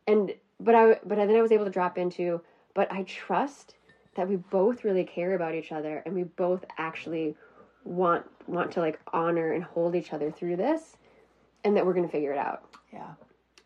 and 0.07 0.35
but 0.61 0.75
I 0.75 0.99
but 1.05 1.17
then 1.17 1.31
I 1.31 1.43
was 1.43 1.53
able 1.53 1.64
to 1.64 1.71
drop 1.71 1.99
into, 1.99 2.41
but 2.75 2.91
I 2.93 3.03
trust 3.05 3.75
that 4.17 4.29
we 4.29 4.37
both 4.37 4.85
really 4.85 5.05
care 5.05 5.35
about 5.35 5.55
each 5.55 5.73
other 5.73 6.03
and 6.07 6.14
we 6.14 6.25
both 6.25 6.64
actually 6.79 7.37
want 7.85 8.25
want 8.49 8.73
to 8.73 8.81
like 8.81 9.00
honor 9.12 9.53
and 9.53 9.64
hold 9.64 9.95
each 9.95 10.12
other 10.12 10.31
through 10.31 10.57
this, 10.57 10.97
and 11.64 11.76
that 11.76 11.85
we're 11.85 11.95
gonna 11.95 12.09
figure 12.09 12.33
it 12.33 12.38
out. 12.38 12.64
Yeah, 12.93 13.12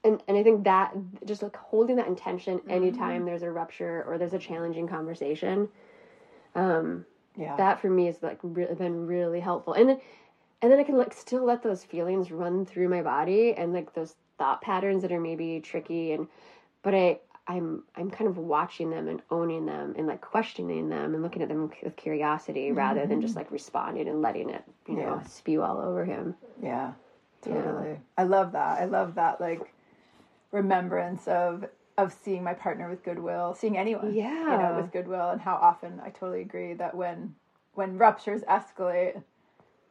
and 0.04 0.22
and 0.28 0.36
I 0.36 0.42
think 0.42 0.64
that 0.64 0.94
just 1.24 1.42
like 1.42 1.56
holding 1.56 1.96
that 1.96 2.08
intention 2.08 2.60
anytime 2.68 3.24
there's 3.24 3.42
a 3.42 3.50
rupture 3.50 4.04
or 4.06 4.18
there's 4.18 4.34
a 4.34 4.38
challenging 4.38 4.88
conversation, 4.88 5.68
um, 6.54 7.04
yeah, 7.38 7.56
that 7.56 7.80
for 7.80 7.88
me 7.88 8.06
has 8.06 8.22
like 8.22 8.38
really 8.42 8.74
been 8.74 9.06
really 9.06 9.40
helpful. 9.40 9.72
And 9.74 9.88
then 9.88 10.00
and 10.60 10.72
then 10.72 10.80
I 10.80 10.84
can 10.84 10.98
like 10.98 11.14
still 11.14 11.44
let 11.44 11.62
those 11.62 11.84
feelings 11.84 12.30
run 12.30 12.66
through 12.66 12.88
my 12.88 13.02
body 13.02 13.54
and 13.54 13.72
like 13.72 13.94
those 13.94 14.16
thought 14.38 14.60
patterns 14.60 15.02
that 15.02 15.12
are 15.12 15.20
maybe 15.20 15.60
tricky 15.60 16.12
and 16.12 16.28
but 16.82 16.94
I 16.94 17.20
I'm 17.46 17.84
I'm 17.96 18.10
kind 18.10 18.28
of 18.28 18.36
watching 18.36 18.90
them 18.90 19.08
and 19.08 19.22
owning 19.30 19.66
them 19.66 19.94
and 19.96 20.06
like 20.06 20.20
questioning 20.20 20.88
them 20.88 21.14
and 21.14 21.22
looking 21.22 21.42
at 21.42 21.48
them 21.48 21.70
with 21.82 21.96
curiosity 21.96 22.68
mm-hmm. 22.68 22.78
rather 22.78 23.06
than 23.06 23.20
just 23.20 23.36
like 23.36 23.50
responding 23.50 24.08
and 24.08 24.20
letting 24.20 24.50
it 24.50 24.64
you 24.86 24.96
know 24.96 25.22
spew 25.28 25.62
all 25.62 25.78
over 25.78 26.04
him. 26.04 26.34
yeah, 26.62 26.92
totally. 27.42 27.98
I 28.16 28.24
love 28.24 28.52
that. 28.52 28.80
I 28.80 28.84
love 28.84 29.14
that. 29.14 29.40
Like 29.40 29.72
remembrance 30.50 31.26
of 31.28 31.64
of 31.98 32.12
seeing 32.12 32.42
my 32.44 32.54
partner 32.54 32.88
with 32.88 33.02
goodwill, 33.02 33.54
seeing 33.54 33.76
anyone, 33.76 34.14
yeah, 34.14 34.52
you 34.52 34.58
know, 34.58 34.80
with 34.80 34.92
goodwill, 34.92 35.30
and 35.30 35.40
how 35.40 35.56
often 35.56 36.00
I 36.02 36.08
totally 36.10 36.40
agree 36.40 36.72
that 36.74 36.94
when 36.94 37.34
when 37.74 37.98
ruptures 37.98 38.42
escalate 38.42 39.22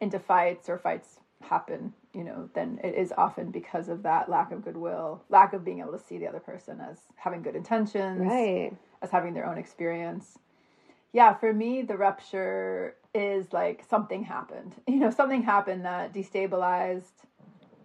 into 0.02 0.18
fights 0.20 0.70
or 0.70 0.78
fights 0.78 1.20
happen, 1.42 1.94
you 2.14 2.24
know, 2.24 2.50
then 2.56 2.80
it 2.84 2.96
is 2.96 3.14
often 3.18 3.52
because 3.52 3.90
of 3.90 4.04
that 4.04 4.30
lack 4.30 4.52
of 4.52 4.64
goodwill, 4.64 5.22
lack 5.30 5.54
of 5.54 5.64
being 5.64 5.80
able 5.82 5.92
to 5.92 6.00
see 6.00 6.18
the 6.18 6.28
other 6.28 6.40
person 6.40 6.80
as 6.82 6.98
having 7.16 7.42
good 7.44 7.56
intentions, 7.56 8.22
Right. 8.22 8.72
as 9.02 9.12
having 9.12 9.34
their 9.34 9.46
own 9.46 9.58
experience. 9.58 10.40
Yeah, 11.14 11.34
for 11.34 11.54
me, 11.54 11.82
the 11.82 11.98
rupture 11.98 12.96
is 13.14 13.52
like 13.54 13.84
something 13.90 14.24
happened. 14.24 14.76
You 14.88 15.00
know, 15.00 15.12
something 15.12 15.44
happened 15.44 15.86
that 15.86 16.14
destabilized 16.14 17.26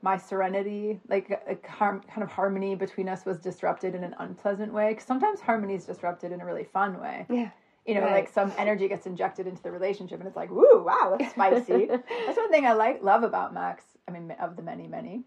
my 0.03 0.17
serenity. 0.17 1.01
Like 1.09 1.31
a, 1.47 1.55
kind 1.57 2.03
of 2.17 2.31
harmony 2.31 2.75
between 2.75 3.09
us 3.09 3.25
was 3.25 3.39
disrupted 3.39 3.95
in 3.95 4.05
an 4.05 4.15
unpleasant 4.19 4.73
way. 4.73 4.93
Cause 4.95 5.05
sometimes 5.05 5.41
harmony 5.41 5.75
is 5.75 5.85
disrupted 5.87 6.33
in 6.33 6.41
a 6.41 6.45
really 6.45 6.65
fun 6.65 7.01
way. 7.01 7.27
Yeah. 7.31 7.51
You 7.87 7.95
know, 7.97 8.03
Right. 8.03 8.13
like 8.13 8.29
some 8.29 8.53
energy 8.59 8.87
gets 8.87 9.07
injected 9.07 9.47
into 9.49 9.61
the 9.63 9.73
relationship, 9.73 10.21
and 10.21 10.29
it's 10.29 10.37
like, 10.37 10.51
woo, 10.51 10.85
wow, 10.85 11.17
that's 11.19 11.33
spicy. 11.33 11.87
that's 11.87 12.37
one 12.37 12.51
thing 12.51 12.65
I 12.65 12.75
like, 12.75 13.03
love 13.03 13.25
about 13.25 13.53
Max. 13.55 13.85
I 14.07 14.13
mean, 14.13 14.31
of 14.41 14.55
the 14.57 14.63
many, 14.63 14.87
many. 14.87 15.23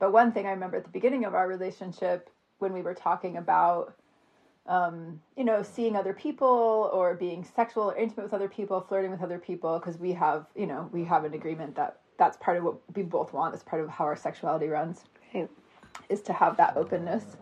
But 0.00 0.12
one 0.12 0.32
thing 0.32 0.46
I 0.46 0.50
remember 0.50 0.76
at 0.78 0.84
the 0.84 0.90
beginning 0.90 1.24
of 1.24 1.34
our 1.34 1.46
relationship 1.46 2.28
when 2.58 2.72
we 2.72 2.82
were 2.82 2.94
talking 2.94 3.36
about, 3.36 3.94
um, 4.66 5.20
you 5.36 5.44
know, 5.44 5.62
seeing 5.62 5.94
other 5.94 6.12
people 6.12 6.90
or 6.92 7.14
being 7.14 7.44
sexual 7.44 7.84
or 7.90 7.96
intimate 7.96 8.24
with 8.24 8.34
other 8.34 8.48
people, 8.48 8.80
flirting 8.80 9.10
with 9.12 9.22
other 9.22 9.38
people, 9.38 9.78
because 9.78 9.96
we 9.98 10.12
have, 10.12 10.46
you 10.56 10.66
know, 10.66 10.88
we 10.92 11.04
have 11.04 11.24
an 11.24 11.34
agreement 11.34 11.76
that 11.76 12.00
that's 12.18 12.36
part 12.38 12.56
of 12.56 12.64
what 12.64 12.76
we 12.94 13.02
both 13.02 13.32
want. 13.32 13.54
It's 13.54 13.62
part 13.62 13.82
of 13.82 13.88
how 13.88 14.04
our 14.04 14.16
sexuality 14.16 14.68
runs 14.68 15.04
Right. 15.34 15.48
is 16.08 16.22
to 16.22 16.32
have 16.32 16.56
that 16.56 16.76
openness. 16.76 17.36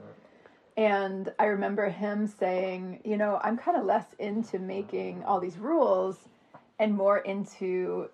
And 0.76 1.32
I 1.38 1.46
remember 1.46 1.88
him 1.88 2.26
saying, 2.26 3.00
you 3.04 3.16
know, 3.16 3.40
I'm 3.42 3.56
kind 3.56 3.76
of 3.76 3.84
less 3.84 4.06
into 4.18 4.58
making 4.58 5.22
all 5.24 5.38
these 5.38 5.58
rules 5.58 6.28
and 6.78 6.94
more 6.94 7.18
into 7.18 8.08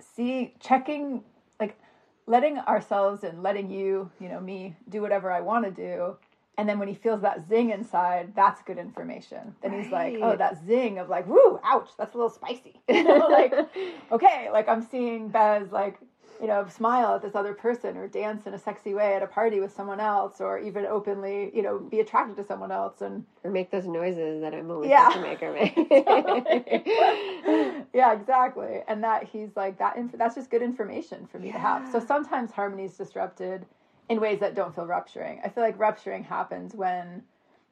see 0.00 0.54
checking 0.60 1.22
like 1.60 1.78
letting 2.26 2.58
ourselves 2.58 3.24
and 3.24 3.42
letting 3.42 3.70
you, 3.70 4.10
you 4.20 4.28
know, 4.28 4.40
me 4.40 4.76
do 4.88 5.00
whatever 5.00 5.30
I 5.30 5.40
want 5.40 5.64
to 5.64 5.70
do. 5.70 6.16
And 6.58 6.68
then 6.68 6.78
when 6.80 6.88
he 6.88 6.94
feels 6.94 7.22
that 7.22 7.48
zing 7.48 7.70
inside, 7.70 8.34
that's 8.34 8.60
good 8.62 8.78
information. 8.78 9.54
Then 9.62 9.80
he's 9.80 9.92
like, 9.92 10.18
oh, 10.20 10.36
that 10.36 10.58
zing 10.66 10.98
of 10.98 11.08
like, 11.08 11.26
woo, 11.28 11.60
ouch, 11.64 11.90
that's 11.96 12.14
a 12.14 12.18
little 12.18 12.30
spicy. 12.30 12.80
You 12.88 13.04
know, 13.04 13.28
like, 13.28 13.54
okay, 14.12 14.48
like 14.52 14.68
I'm 14.68 14.82
seeing 14.82 15.28
Bez 15.28 15.70
like, 15.70 16.00
you 16.40 16.46
know, 16.48 16.66
smile 16.68 17.14
at 17.16 17.22
this 17.22 17.34
other 17.36 17.52
person 17.54 17.96
or 17.96 18.06
dance 18.08 18.46
in 18.46 18.54
a 18.54 18.58
sexy 18.58 18.92
way 18.94 19.14
at 19.14 19.22
a 19.22 19.26
party 19.26 19.60
with 19.60 19.72
someone 19.72 20.00
else 20.00 20.40
or 20.40 20.58
even 20.58 20.84
openly, 20.86 21.50
you 21.54 21.62
know, 21.62 21.78
be 21.78 22.00
attracted 22.00 22.36
to 22.36 22.44
someone 22.44 22.70
else 22.72 23.00
and 23.02 23.24
Or 23.44 23.50
make 23.52 23.70
those 23.70 23.86
noises 23.86 24.40
that 24.40 24.52
I'm 24.54 24.70
always 24.70 24.90
Yeah. 24.90 25.08
to 25.10 25.20
make 25.20 25.40
her 25.40 25.52
make. 25.52 25.76
yeah, 27.94 28.12
exactly. 28.12 28.82
And 28.88 29.02
that 29.04 29.24
he's 29.24 29.50
like 29.56 29.78
that. 29.78 29.96
Inf- 29.96 30.16
that's 30.18 30.34
just 30.34 30.50
good 30.50 30.62
information 30.62 31.26
for 31.30 31.38
me 31.38 31.52
to 31.52 31.58
have. 31.58 31.90
So 31.92 32.00
sometimes 32.00 32.50
harmony 32.50 32.84
is 32.84 32.96
disrupted 32.96 33.66
in 34.08 34.20
ways 34.20 34.40
that 34.40 34.54
don't 34.54 34.74
feel 34.74 34.86
rupturing. 34.86 35.40
I 35.44 35.48
feel 35.48 35.62
like 35.62 35.78
rupturing 35.78 36.24
happens 36.24 36.74
when, 36.74 37.22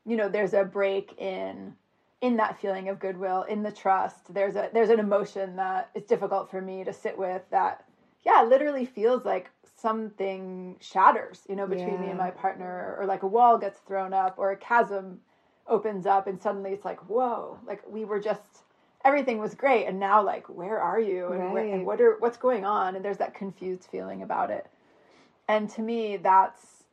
you 0.05 0.17
know, 0.17 0.29
there's 0.29 0.55
a 0.55 0.65
break 0.65 1.19
in 1.19 1.75
in 2.23 2.37
that 2.39 2.59
feeling 2.61 2.89
of 2.89 2.99
goodwill, 2.99 3.43
in 3.43 3.63
the 3.63 3.71
trust. 3.71 4.33
There's 4.33 4.57
a 4.57 4.71
there's 4.73 4.91
an 4.91 5.01
emotion 5.01 5.57
that 5.57 5.91
is 5.95 6.05
difficult 6.05 6.51
for 6.51 6.61
me 6.61 6.85
to 6.85 6.93
sit 6.93 7.17
with. 7.17 7.43
That 7.51 7.85
yeah, 8.25 8.43
literally 8.49 8.85
feels 8.87 9.25
like 9.25 9.51
something 9.77 10.77
shatters. 10.81 11.43
You 11.49 11.57
know, 11.57 11.67
between 11.67 12.01
me 12.01 12.09
and 12.09 12.19
my 12.19 12.31
partner, 12.31 12.97
or 12.99 13.07
like 13.07 13.23
a 13.23 13.27
wall 13.29 13.59
gets 13.59 13.81
thrown 13.81 14.13
up, 14.13 14.39
or 14.39 14.51
a 14.51 14.57
chasm 14.57 15.21
opens 15.67 16.07
up, 16.07 16.27
and 16.27 16.41
suddenly 16.41 16.73
it's 16.73 16.85
like 16.85 17.01
whoa, 17.09 17.59
like 17.67 17.83
we 17.89 18.05
were 18.05 18.21
just 18.21 18.63
everything 19.05 19.39
was 19.39 19.55
great 19.55 19.87
and 19.87 20.01
now 20.01 20.21
like 20.21 20.49
where 20.49 20.81
are 20.81 20.99
you 20.99 21.29
and, 21.29 21.53
where, 21.53 21.65
and 21.65 21.87
what 21.87 22.01
are 22.01 22.17
what's 22.19 22.37
going 22.37 22.65
on 22.65 22.97
and 22.97 23.05
there's 23.05 23.19
that 23.19 23.33
confused 23.35 23.85
feeling 23.85 24.23
about 24.23 24.51
it 24.51 24.67
and 25.49 25.69
to 25.71 25.83
me 25.83 26.17
that's 26.17 26.85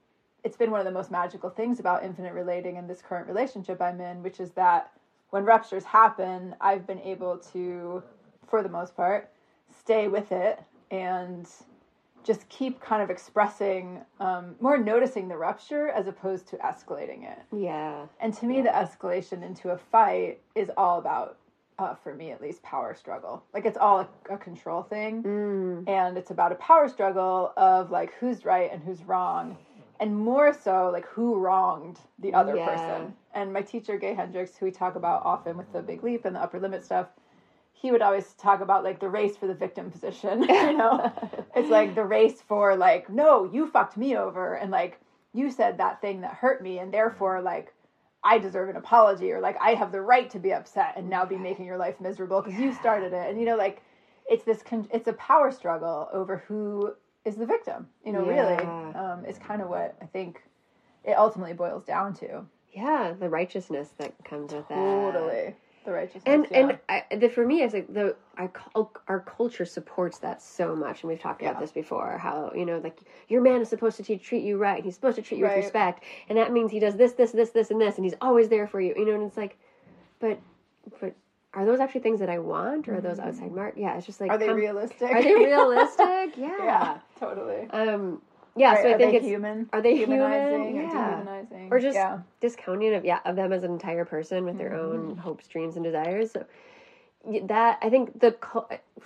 it's 0.43 0.57
been 0.57 0.71
one 0.71 0.79
of 0.79 0.85
the 0.85 0.91
most 0.91 1.09
magical 1.11 1.49
things 1.49 1.79
about 1.79 2.03
infinite 2.03 2.33
relating 2.33 2.75
in 2.75 2.87
this 2.87 3.01
current 3.01 3.27
relationship 3.27 3.81
i'm 3.81 3.99
in 4.01 4.21
which 4.23 4.39
is 4.39 4.51
that 4.51 4.91
when 5.29 5.43
ruptures 5.43 5.83
happen 5.83 6.55
i've 6.61 6.85
been 6.85 6.99
able 6.99 7.37
to 7.37 8.01
for 8.47 8.61
the 8.61 8.69
most 8.69 8.95
part 8.95 9.29
stay 9.79 10.07
with 10.07 10.31
it 10.31 10.61
and 10.91 11.47
just 12.23 12.47
keep 12.47 12.79
kind 12.79 13.01
of 13.03 13.09
expressing 13.09 13.99
um, 14.19 14.55
more 14.61 14.77
noticing 14.77 15.27
the 15.27 15.35
rupture 15.35 15.89
as 15.89 16.07
opposed 16.07 16.47
to 16.47 16.55
escalating 16.57 17.29
it 17.29 17.39
yeah. 17.55 18.05
and 18.19 18.33
to 18.33 18.45
me, 18.45 18.61
the 18.61 18.69
escalation 18.69 19.43
into 19.43 19.69
a 19.71 19.77
fight 19.77 20.39
is 20.55 20.71
all 20.77 20.99
about, 20.99 21.37
uh, 21.83 21.95
for 21.95 22.13
me 22.15 22.31
at 22.31 22.41
least, 22.41 22.63
power 22.63 22.93
struggle. 22.95 23.43
Like 23.53 23.65
it's 23.65 23.77
all 23.77 23.99
a, 23.99 24.09
a 24.33 24.37
control 24.37 24.83
thing, 24.83 25.23
Mm. 25.23 25.87
and 25.87 26.17
it's 26.17 26.31
about 26.31 26.51
a 26.51 26.55
power 26.55 26.87
struggle 26.87 27.53
of 27.57 27.91
like 27.91 28.13
who's 28.19 28.45
right 28.45 28.71
and 28.71 28.81
who's 28.83 29.03
wrong, 29.03 29.57
and 29.99 30.17
more 30.17 30.53
so 30.53 30.89
like 30.91 31.05
who 31.05 31.35
wronged 31.35 31.99
the 32.19 32.33
other 32.33 32.55
Yeah. 32.55 32.65
person. 32.69 33.13
And 33.33 33.51
my 33.51 33.61
teacher 33.61 33.97
Gay 33.97 34.13
Hendricks, 34.13 34.55
who 34.55 34.65
we 34.65 34.71
talk 34.71 34.95
about 34.95 35.25
often 35.25 35.57
with 35.57 35.71
the 35.73 35.81
Big 35.81 36.03
Leap 36.03 36.25
and 36.25 36.35
the 36.35 36.41
Upper 36.41 36.59
Limit 36.59 36.83
stuff, 36.83 37.07
he 37.73 37.91
would 37.91 38.01
always 38.01 38.33
talk 38.35 38.61
about 38.61 38.83
like 38.83 38.99
the 38.99 39.09
race 39.09 39.35
for 39.35 39.47
the 39.47 39.53
victim 39.55 39.91
position. 39.91 40.43
you 40.49 40.77
know, 40.77 41.11
it's 41.55 41.69
like 41.69 41.95
the 41.95 42.05
race 42.05 42.41
for 42.41 42.75
like 42.75 43.09
no, 43.09 43.43
you 43.43 43.67
fucked 43.67 43.97
me 43.97 44.15
over, 44.15 44.55
and 44.55 44.71
like 44.71 44.99
you 45.33 45.49
said 45.49 45.77
that 45.79 45.99
thing 46.01 46.21
that 46.21 46.33
hurt 46.35 46.61
me, 46.63 46.79
and 46.79 46.93
therefore 46.93 47.41
like. 47.41 47.73
I 48.23 48.37
deserve 48.37 48.69
an 48.69 48.77
apology, 48.77 49.31
or 49.31 49.39
like 49.41 49.57
I 49.59 49.73
have 49.73 49.91
the 49.91 50.01
right 50.01 50.29
to 50.29 50.39
be 50.39 50.53
upset 50.53 50.93
and 50.95 51.09
now 51.09 51.25
be 51.25 51.37
making 51.37 51.65
your 51.65 51.77
life 51.77 51.99
miserable 51.99 52.41
because 52.41 52.59
you 52.59 52.73
started 52.73 53.13
it. 53.13 53.29
And 53.29 53.39
you 53.39 53.45
know, 53.45 53.57
like 53.57 53.81
it's 54.27 54.43
this, 54.45 54.63
con- 54.63 54.87
it's 54.93 55.07
a 55.07 55.13
power 55.13 55.51
struggle 55.51 56.09
over 56.13 56.37
who 56.47 56.93
is 57.25 57.35
the 57.35 57.45
victim. 57.45 57.87
You 58.05 58.13
know, 58.13 58.23
really, 58.25 58.63
um, 58.63 59.25
is 59.25 59.37
kind 59.37 59.61
of 59.61 59.69
what 59.69 59.95
I 60.01 60.05
think 60.05 60.41
it 61.03 61.13
ultimately 61.17 61.53
boils 61.53 61.83
down 61.83 62.13
to. 62.15 62.45
Yeah, 62.71 63.13
the 63.19 63.29
righteousness 63.29 63.89
that 63.97 64.13
comes 64.23 64.53
with 64.53 64.67
that. 64.69 64.75
Totally, 64.75 65.55
the 65.83 65.91
righteousness. 65.91 66.23
And 66.25 66.47
yeah. 66.51 66.57
and 66.59 66.79
I, 66.89 67.15
the, 67.15 67.29
for 67.29 67.45
me, 67.45 67.61
it's 67.61 67.73
like 67.73 67.93
the 67.93 68.15
our 68.37 68.47
cul- 68.49 68.91
our 69.07 69.19
culture 69.21 69.65
supports 69.65 70.17
that 70.19 70.41
so 70.41 70.75
much, 70.75 71.01
and 71.03 71.09
we've 71.09 71.19
talked 71.19 71.41
Yeah. 71.41 71.49
about 71.51 71.61
this 71.61 71.71
before. 71.71 72.17
How 72.17 72.51
you 72.55 72.65
know, 72.65 72.79
like 72.79 72.99
your 73.29 73.41
man 73.41 73.61
is 73.61 73.69
supposed 73.69 73.97
to 73.97 74.03
te- 74.03 74.17
treat 74.17 74.43
you 74.43 74.57
right. 74.57 74.83
He's 74.83 74.95
supposed 74.95 75.15
to 75.17 75.21
treat 75.21 75.37
you 75.37 75.45
Right. 75.45 75.57
with 75.57 75.65
respect, 75.65 76.03
and 76.29 76.37
that 76.37 76.51
means 76.51 76.71
he 76.71 76.79
does 76.79 76.95
this, 76.95 77.13
this, 77.13 77.31
this, 77.31 77.51
this, 77.51 77.71
and 77.71 77.79
this, 77.79 77.95
and 77.97 78.05
he's 78.05 78.15
always 78.21 78.49
there 78.49 78.67
for 78.67 78.81
you. 78.81 78.93
You 78.97 79.05
know, 79.05 79.13
and 79.13 79.23
it's 79.23 79.37
like, 79.37 79.57
but 80.19 80.39
but 80.99 81.15
are 81.53 81.65
those 81.65 81.79
actually 81.79 82.01
things 82.01 82.19
that 82.19 82.29
I 82.29 82.39
want, 82.39 82.87
or 82.87 82.95
are 82.95 83.01
those 83.01 83.19
outside 83.19 83.51
mark? 83.51 83.75
Yeah, 83.77 83.95
it's 83.97 84.05
just 84.05 84.19
like 84.19 84.31
Mm-hmm. 84.31 84.35
are 84.35 84.39
they 84.39 84.47
come- 84.47 84.55
realistic? 84.57 85.11
Are 85.11 85.21
they 85.21 85.35
realistic? 85.35 86.37
yeah. 86.37 86.57
yeah, 86.63 86.97
totally. 87.19 87.67
Um. 87.71 88.21
Yeah. 88.55 88.73
Right, 88.73 88.83
so 88.83 88.89
I 88.89 88.93
are 88.93 88.97
think 88.97 89.13
it's 89.15 89.25
human? 89.27 89.69
are 89.73 89.81
they 89.81 89.95
humanizing 89.95 90.63
human? 90.63 90.85
or 90.85 90.87
Yeah. 90.87 90.89
dehumanizing? 91.15 91.71
or 91.71 91.79
just 91.79 91.95
yeah. 91.95 92.19
discounting 92.39 92.93
of 92.93 93.05
yeah 93.05 93.19
of 93.25 93.35
them 93.35 93.51
as 93.53 93.63
an 93.63 93.71
entire 93.71 94.05
person 94.05 94.45
with 94.45 94.57
their 94.57 94.73
Mm-hmm. 94.73 95.09
own 95.09 95.17
hopes 95.17 95.47
dreams 95.47 95.75
and 95.75 95.83
desires 95.83 96.31
so 96.31 96.45
that 97.47 97.79
i 97.81 97.89
think 97.89 98.19
the 98.19 98.35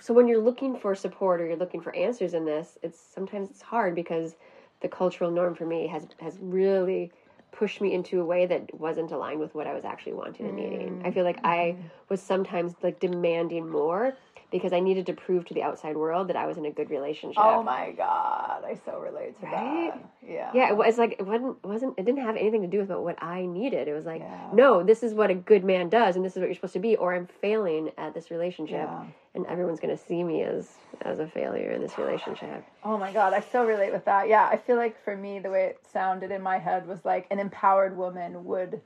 so 0.00 0.12
when 0.12 0.26
you're 0.28 0.40
looking 0.42 0.76
for 0.76 0.94
support 0.94 1.40
or 1.40 1.46
you're 1.46 1.56
looking 1.56 1.80
for 1.80 1.94
answers 1.94 2.34
in 2.34 2.44
this 2.44 2.78
it's 2.82 2.98
sometimes 2.98 3.50
it's 3.50 3.62
hard 3.62 3.94
because 3.94 4.36
the 4.80 4.88
cultural 4.88 5.30
norm 5.30 5.54
for 5.54 5.66
me 5.66 5.86
has 5.86 6.06
has 6.20 6.38
really 6.40 7.10
pushed 7.52 7.80
me 7.80 7.92
into 7.94 8.20
a 8.20 8.24
way 8.24 8.44
that 8.46 8.72
wasn't 8.74 9.10
aligned 9.12 9.40
with 9.40 9.54
what 9.54 9.66
i 9.66 9.72
was 9.74 9.84
actually 9.84 10.12
wanting 10.12 10.46
and 10.46 10.56
needing 10.56 11.00
i 11.04 11.10
feel 11.10 11.24
like 11.24 11.40
i 11.44 11.76
Mm-hmm. 11.76 11.86
was 12.08 12.20
sometimes 12.20 12.74
like 12.82 12.98
demanding 13.00 13.68
more 13.68 14.16
because 14.50 14.72
i 14.72 14.80
needed 14.80 15.06
to 15.06 15.12
prove 15.12 15.44
to 15.44 15.54
the 15.54 15.62
outside 15.62 15.96
world 15.96 16.28
that 16.28 16.36
i 16.36 16.46
was 16.46 16.56
in 16.56 16.64
a 16.66 16.70
good 16.70 16.90
relationship 16.90 17.42
Oh 17.44 17.62
my 17.62 17.92
god, 17.92 18.64
I 18.64 18.74
so 18.84 18.98
relate 19.00 19.38
to 19.40 19.46
Right? 19.46 19.92
that. 19.92 20.04
Yeah. 20.26 20.50
yeah, 20.54 20.68
it 20.68 20.76
was 20.76 20.98
like 20.98 21.12
it 21.18 21.26
wasn't 21.26 21.62
wasn't 21.64 21.94
it 21.98 22.04
didn't 22.04 22.22
have 22.22 22.36
anything 22.36 22.62
to 22.62 22.68
do 22.68 22.78
with 22.80 22.90
what 22.90 23.22
I 23.22 23.46
needed. 23.46 23.88
It 23.88 23.94
was 23.94 24.04
like, 24.06 24.20
Yeah. 24.20 24.50
no, 24.52 24.82
this 24.82 25.02
is 25.02 25.14
what 25.14 25.30
a 25.30 25.34
good 25.34 25.64
man 25.64 25.88
does, 25.88 26.16
and 26.16 26.24
this 26.24 26.32
is 26.34 26.38
what 26.38 26.46
you're 26.46 26.54
supposed 26.54 26.74
to 26.74 26.78
be, 26.80 26.96
or 26.96 27.14
I'm 27.14 27.26
failing 27.26 27.90
at 27.96 28.12
this 28.14 28.30
relationship, 28.30 28.88
Yeah. 28.90 29.04
and 29.34 29.46
everyone's 29.46 29.80
gonna 29.80 29.96
see 29.96 30.22
me 30.22 30.42
as 30.42 30.76
as 31.02 31.18
a 31.18 31.26
failure 31.26 31.70
in 31.70 31.80
this 31.80 31.96
relationship. 31.98 32.64
Oh 32.84 32.96
my 32.98 33.12
god, 33.12 33.32
I 33.32 33.40
so 33.40 33.64
relate 33.64 33.92
with 33.92 34.04
that. 34.04 34.28
Yeah, 34.28 34.46
I 34.50 34.56
feel 34.56 34.76
like 34.76 35.02
for 35.04 35.16
me 35.16 35.38
the 35.38 35.50
way 35.50 35.64
it 35.66 35.78
sounded 35.92 36.30
in 36.30 36.42
my 36.42 36.58
head 36.58 36.86
was 36.86 37.04
like 37.04 37.26
an 37.30 37.38
empowered 37.38 37.96
woman 37.96 38.44
would 38.44 38.80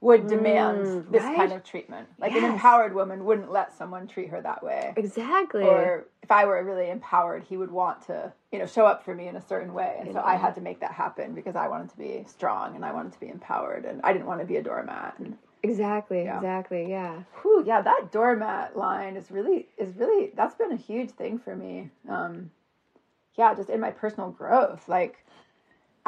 would 0.00 0.28
demand 0.28 0.86
Mm, 0.86 1.10
this 1.10 1.24
right? 1.24 1.36
kind 1.36 1.52
of 1.52 1.64
treatment. 1.64 2.08
Like 2.18 2.32
an 2.36 2.44
empowered 2.44 2.94
woman 2.94 3.24
wouldn't 3.24 3.50
let 3.50 3.72
someone 3.76 4.06
treat 4.06 4.28
her 4.30 4.40
that 4.40 4.62
way. 4.62 4.92
Exactly. 4.96 5.62
Or 5.64 6.06
if 6.22 6.30
I 6.30 6.44
were 6.44 6.62
really 6.62 6.88
empowered, 6.88 7.42
he 7.44 7.56
would 7.56 7.70
want 7.72 8.06
to, 8.06 8.32
you 8.52 8.60
know, 8.60 8.66
show 8.66 8.86
up 8.86 9.04
for 9.04 9.14
me 9.14 9.26
in 9.26 9.34
a 9.34 9.40
certain 9.40 9.74
way. 9.74 9.96
And 10.00 10.12
so 10.12 10.20
I 10.20 10.36
had 10.36 10.54
to 10.54 10.60
make 10.60 10.80
that 10.80 10.92
happen 10.92 11.34
because 11.34 11.56
I 11.56 11.66
wanted 11.66 11.90
to 11.90 11.96
be 11.98 12.24
strong 12.28 12.76
and 12.76 12.84
I 12.84 12.92
wanted 12.92 13.12
to 13.14 13.20
be 13.20 13.28
empowered 13.28 13.84
and 13.84 14.00
I 14.04 14.12
didn't 14.12 14.26
want 14.26 14.40
to 14.40 14.46
be 14.46 14.56
a 14.56 14.62
doormat. 14.62 15.18
And 15.18 15.36
exactly. 15.64 16.22
Yeah. 16.22 16.36
Exactly. 16.36 16.88
Yeah. 16.88 17.22
whew, 17.42 17.64
yeah, 17.66 17.80
that 17.82 18.12
doormat 18.12 18.76
line 18.76 19.16
is 19.16 19.32
really 19.32 19.66
is 19.78 19.96
really 19.96 20.30
that's 20.36 20.54
been 20.54 20.70
a 20.70 20.76
huge 20.76 21.10
thing 21.10 21.38
for 21.40 21.56
me. 21.56 21.90
Um, 22.08 22.52
yeah, 23.34 23.52
just 23.54 23.68
in 23.68 23.80
my 23.80 23.90
personal 23.90 24.30
growth, 24.30 24.88
like 24.88 25.24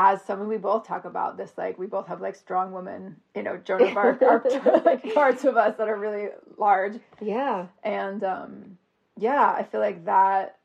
as 0.00 0.22
someone 0.22 0.48
we 0.48 0.56
both 0.56 0.86
talk 0.86 1.04
about 1.04 1.36
this 1.36 1.52
like 1.58 1.78
we 1.78 1.86
both 1.86 2.06
have 2.06 2.22
like 2.22 2.34
strong 2.34 2.72
woman 2.72 3.14
you 3.36 3.42
know 3.42 3.58
joan 3.58 3.82
of 3.82 3.94
arc 3.98 4.22
arc 4.30 4.46
like 4.86 5.12
parts 5.12 5.44
of 5.44 5.58
us 5.58 5.76
that 5.76 5.88
are 5.88 5.98
really 5.98 6.28
large 6.56 6.94
Yeah. 7.20 7.66
and 7.84 8.24
um 8.24 8.78
yeah 9.18 9.52
i 9.52 9.62
feel 9.62 9.80
like 9.82 10.06
that 10.06 10.56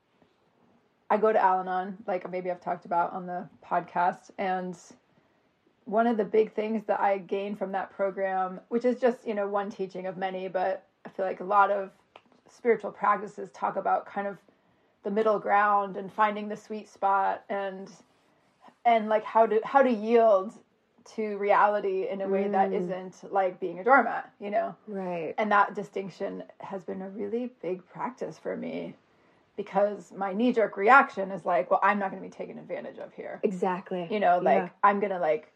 i 1.09 1.17
go 1.17 1.33
to 1.33 1.43
al-anon 1.43 1.97
like 2.07 2.31
maybe 2.31 2.49
i've 2.49 2.61
talked 2.61 2.85
about 2.85 3.11
on 3.11 3.25
the 3.25 3.49
podcast 3.69 4.31
and 4.37 4.77
one 5.83 6.07
of 6.07 6.15
the 6.15 6.23
big 6.23 6.53
things 6.53 6.85
that 6.85 7.01
i 7.01 7.17
gained 7.17 7.59
from 7.59 7.73
that 7.73 7.91
program 7.91 8.61
which 8.69 8.85
is 8.85 9.01
just 9.01 9.27
you 9.27 9.33
know 9.33 9.47
one 9.49 9.69
teaching 9.69 10.07
of 10.07 10.15
many 10.15 10.47
but 10.47 10.87
i 11.05 11.09
feel 11.09 11.25
like 11.25 11.41
a 11.41 11.43
lot 11.43 11.69
of 11.69 11.89
spiritual 12.49 12.89
practices 12.91 13.49
talk 13.53 13.75
about 13.75 14.05
kind 14.05 14.27
of 14.27 14.37
the 15.03 15.11
middle 15.11 15.39
ground 15.39 15.97
and 15.97 16.11
finding 16.11 16.47
the 16.47 16.55
sweet 16.55 16.87
spot 16.87 17.43
and 17.49 17.89
and 18.85 19.09
like 19.09 19.23
how 19.23 19.45
to 19.45 19.59
how 19.63 19.81
to 19.81 19.89
yield 19.91 20.53
to 21.15 21.37
reality 21.37 22.07
in 22.09 22.21
a 22.21 22.27
way 22.27 22.47
that 22.47 22.71
Mm. 22.71 22.81
isn't 22.83 23.31
like 23.31 23.59
being 23.59 23.79
a 23.79 23.83
doormat 23.83 24.31
you 24.39 24.49
know 24.49 24.75
Right. 24.87 25.33
and 25.37 25.51
that 25.51 25.73
distinction 25.75 26.43
has 26.59 26.83
been 26.83 27.01
a 27.01 27.09
really 27.09 27.51
big 27.61 27.85
practice 27.87 28.37
for 28.39 28.55
me 28.57 28.95
because 29.55 30.11
my 30.15 30.33
knee 30.33 30.51
jerk 30.51 30.75
reaction 30.75 31.31
is 31.31 31.45
like, 31.45 31.71
well, 31.71 31.79
I'm 31.81 31.97
not 31.97 32.11
going 32.11 32.21
to 32.21 32.27
be 32.27 32.31
taken 32.33 32.57
advantage 32.59 32.97
of 32.97 33.13
here. 33.13 33.39
Exactly. 33.41 34.05
You 34.11 34.19
know, 34.19 34.37
like 34.39 34.63
Yeah. 34.63 34.69
I'm 34.83 34.99
going 34.99 35.13
to 35.13 35.19
like 35.19 35.51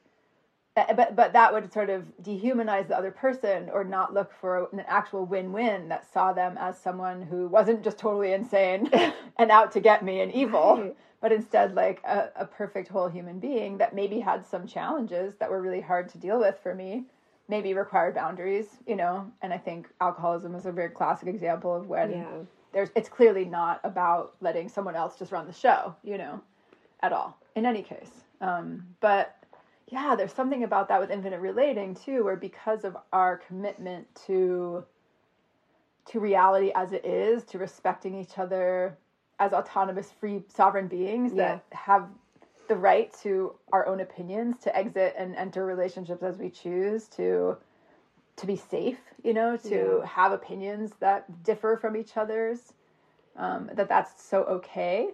but 0.76 1.16
but 1.18 1.34
that 1.34 1.52
would 1.52 1.74
sort 1.74 1.90
of 1.90 2.06
dehumanize 2.24 2.88
the 2.88 2.98
other 2.98 3.12
person 3.12 3.70
or 3.74 3.84
not 3.84 4.14
look 4.14 4.32
for 4.32 4.70
an 4.72 4.80
actual 4.88 5.26
win-win 5.26 5.90
that 5.90 6.06
saw 6.14 6.32
them 6.32 6.58
as 6.58 6.80
someone 6.80 7.22
who 7.24 7.48
wasn't 7.48 7.84
just 7.84 7.98
totally 7.98 8.32
insane 8.32 8.90
and 9.38 9.52
out 9.52 9.74
to 9.74 9.82
get 9.82 10.06
me 10.06 10.22
and 10.22 10.32
evil 10.32 10.78
Right. 10.78 10.96
But 11.22 11.32
instead 11.32 11.76
like 11.76 12.02
a, 12.06 12.30
a 12.36 12.46
perfect 12.46 12.88
whole 12.88 13.08
human 13.08 13.40
being 13.40 13.78
that 13.78 13.94
maybe 13.94 14.20
had 14.20 14.46
some 14.46 14.66
challenges 14.68 15.36
that 15.36 15.50
were 15.50 15.62
really 15.62 15.82
hard 15.82 16.10
to 16.10 16.18
deal 16.18 16.40
with 16.40 16.58
for 16.62 16.74
me 16.74 17.06
maybe 17.48 17.74
required 17.74 18.16
boundaries 18.16 18.78
you 18.88 18.96
know 18.96 19.30
and 19.42 19.54
i 19.54 19.58
think 19.58 19.90
alcoholism 20.02 20.56
is 20.56 20.66
a 20.66 20.72
very 20.72 20.90
classic 20.90 21.28
example 21.28 21.76
of 21.76 21.88
when 21.88 22.12
Yeah. 22.12 22.28
there's 22.72 22.90
it's 22.96 23.10
clearly 23.10 23.46
not 23.46 23.82
about 23.84 24.36
letting 24.42 24.70
someone 24.70 24.96
else 24.96 25.18
just 25.18 25.32
run 25.32 25.48
the 25.48 25.54
show 25.54 25.96
you 26.04 26.18
know 26.18 26.42
at 27.02 27.12
all 27.14 27.38
in 27.56 27.66
any 27.66 27.82
case 27.82 28.24
um, 28.42 28.86
but 29.02 29.36
yeah 29.88 30.16
there's 30.16 30.32
something 30.34 30.64
about 30.64 30.88
that 30.88 31.00
with 31.02 31.12
infinite 31.12 31.42
relating 31.42 31.96
too 31.96 32.24
where 32.24 32.36
because 32.38 32.84
of 32.86 32.96
our 33.12 33.38
commitment 33.38 34.08
to 34.28 34.84
to 36.06 36.20
reality 36.20 36.72
as 36.76 36.94
it 36.94 37.06
is 37.06 37.44
to 37.44 37.58
respecting 37.58 38.16
each 38.16 38.38
other 38.38 38.98
as 39.40 39.54
autonomous 39.54 40.12
free 40.12 40.44
sovereign 40.50 40.88
beings 40.88 41.34
that 41.34 41.64
have 41.72 42.10
the 42.68 42.76
right 42.76 43.12
to 43.24 43.54
our 43.72 43.86
own 43.88 44.00
opinions 44.00 44.60
to 44.60 44.76
exit 44.76 45.16
and 45.18 45.36
enter 45.36 45.66
relationships 45.66 46.22
as 46.24 46.38
we 46.38 46.50
choose 46.50 47.08
to 47.08 47.58
to 48.36 48.46
be 48.48 48.56
safe 48.56 49.00
you 49.24 49.34
know 49.34 49.58
to 49.58 50.00
Yeah. 50.02 50.06
have 50.06 50.32
opinions 50.32 50.94
that 51.00 51.44
differ 51.44 51.78
from 51.78 51.96
each 51.98 52.16
other's 52.18 52.74
um, 53.36 53.70
that 53.74 53.90
that's 53.90 54.22
so 54.24 54.44
okay 54.44 55.10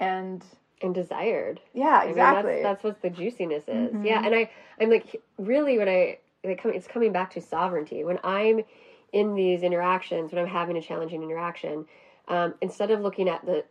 and 0.00 0.44
And 0.82 0.94
desired. 0.94 1.60
yeah 1.74 1.98
I 1.98 2.06
mean, 2.06 2.10
exactly 2.10 2.50
that's, 2.52 2.62
that's 2.62 2.84
what 2.84 3.02
the 3.02 3.10
juiciness 3.10 3.64
is. 3.68 3.94
Mhm. 3.94 4.04
Yeah, 4.04 4.20
and 4.24 4.34
I, 4.34 4.50
I'm 4.80 4.90
like, 4.90 5.20
really, 5.38 5.78
when 5.78 5.88
I, 5.88 6.18
like, 6.44 6.60
come- 6.62 6.72
it's 6.72 6.86
coming 6.86 7.12
back 7.12 7.30
to 7.30 7.40
sovereignty. 7.40 8.04
When 8.04 8.18
I'm 8.22 8.62
in 9.12 9.34
these 9.34 9.62
interactions, 9.62 10.32
when 10.32 10.40
I'm 10.40 10.48
having 10.48 10.76
a 10.76 10.82
challenging 10.82 11.22
interaction, 11.22 11.86
um, 12.28 12.54
instead 12.60 12.90
of 12.90 13.00
looking 13.00 13.28
at 13.28 13.44
the, 13.44 13.64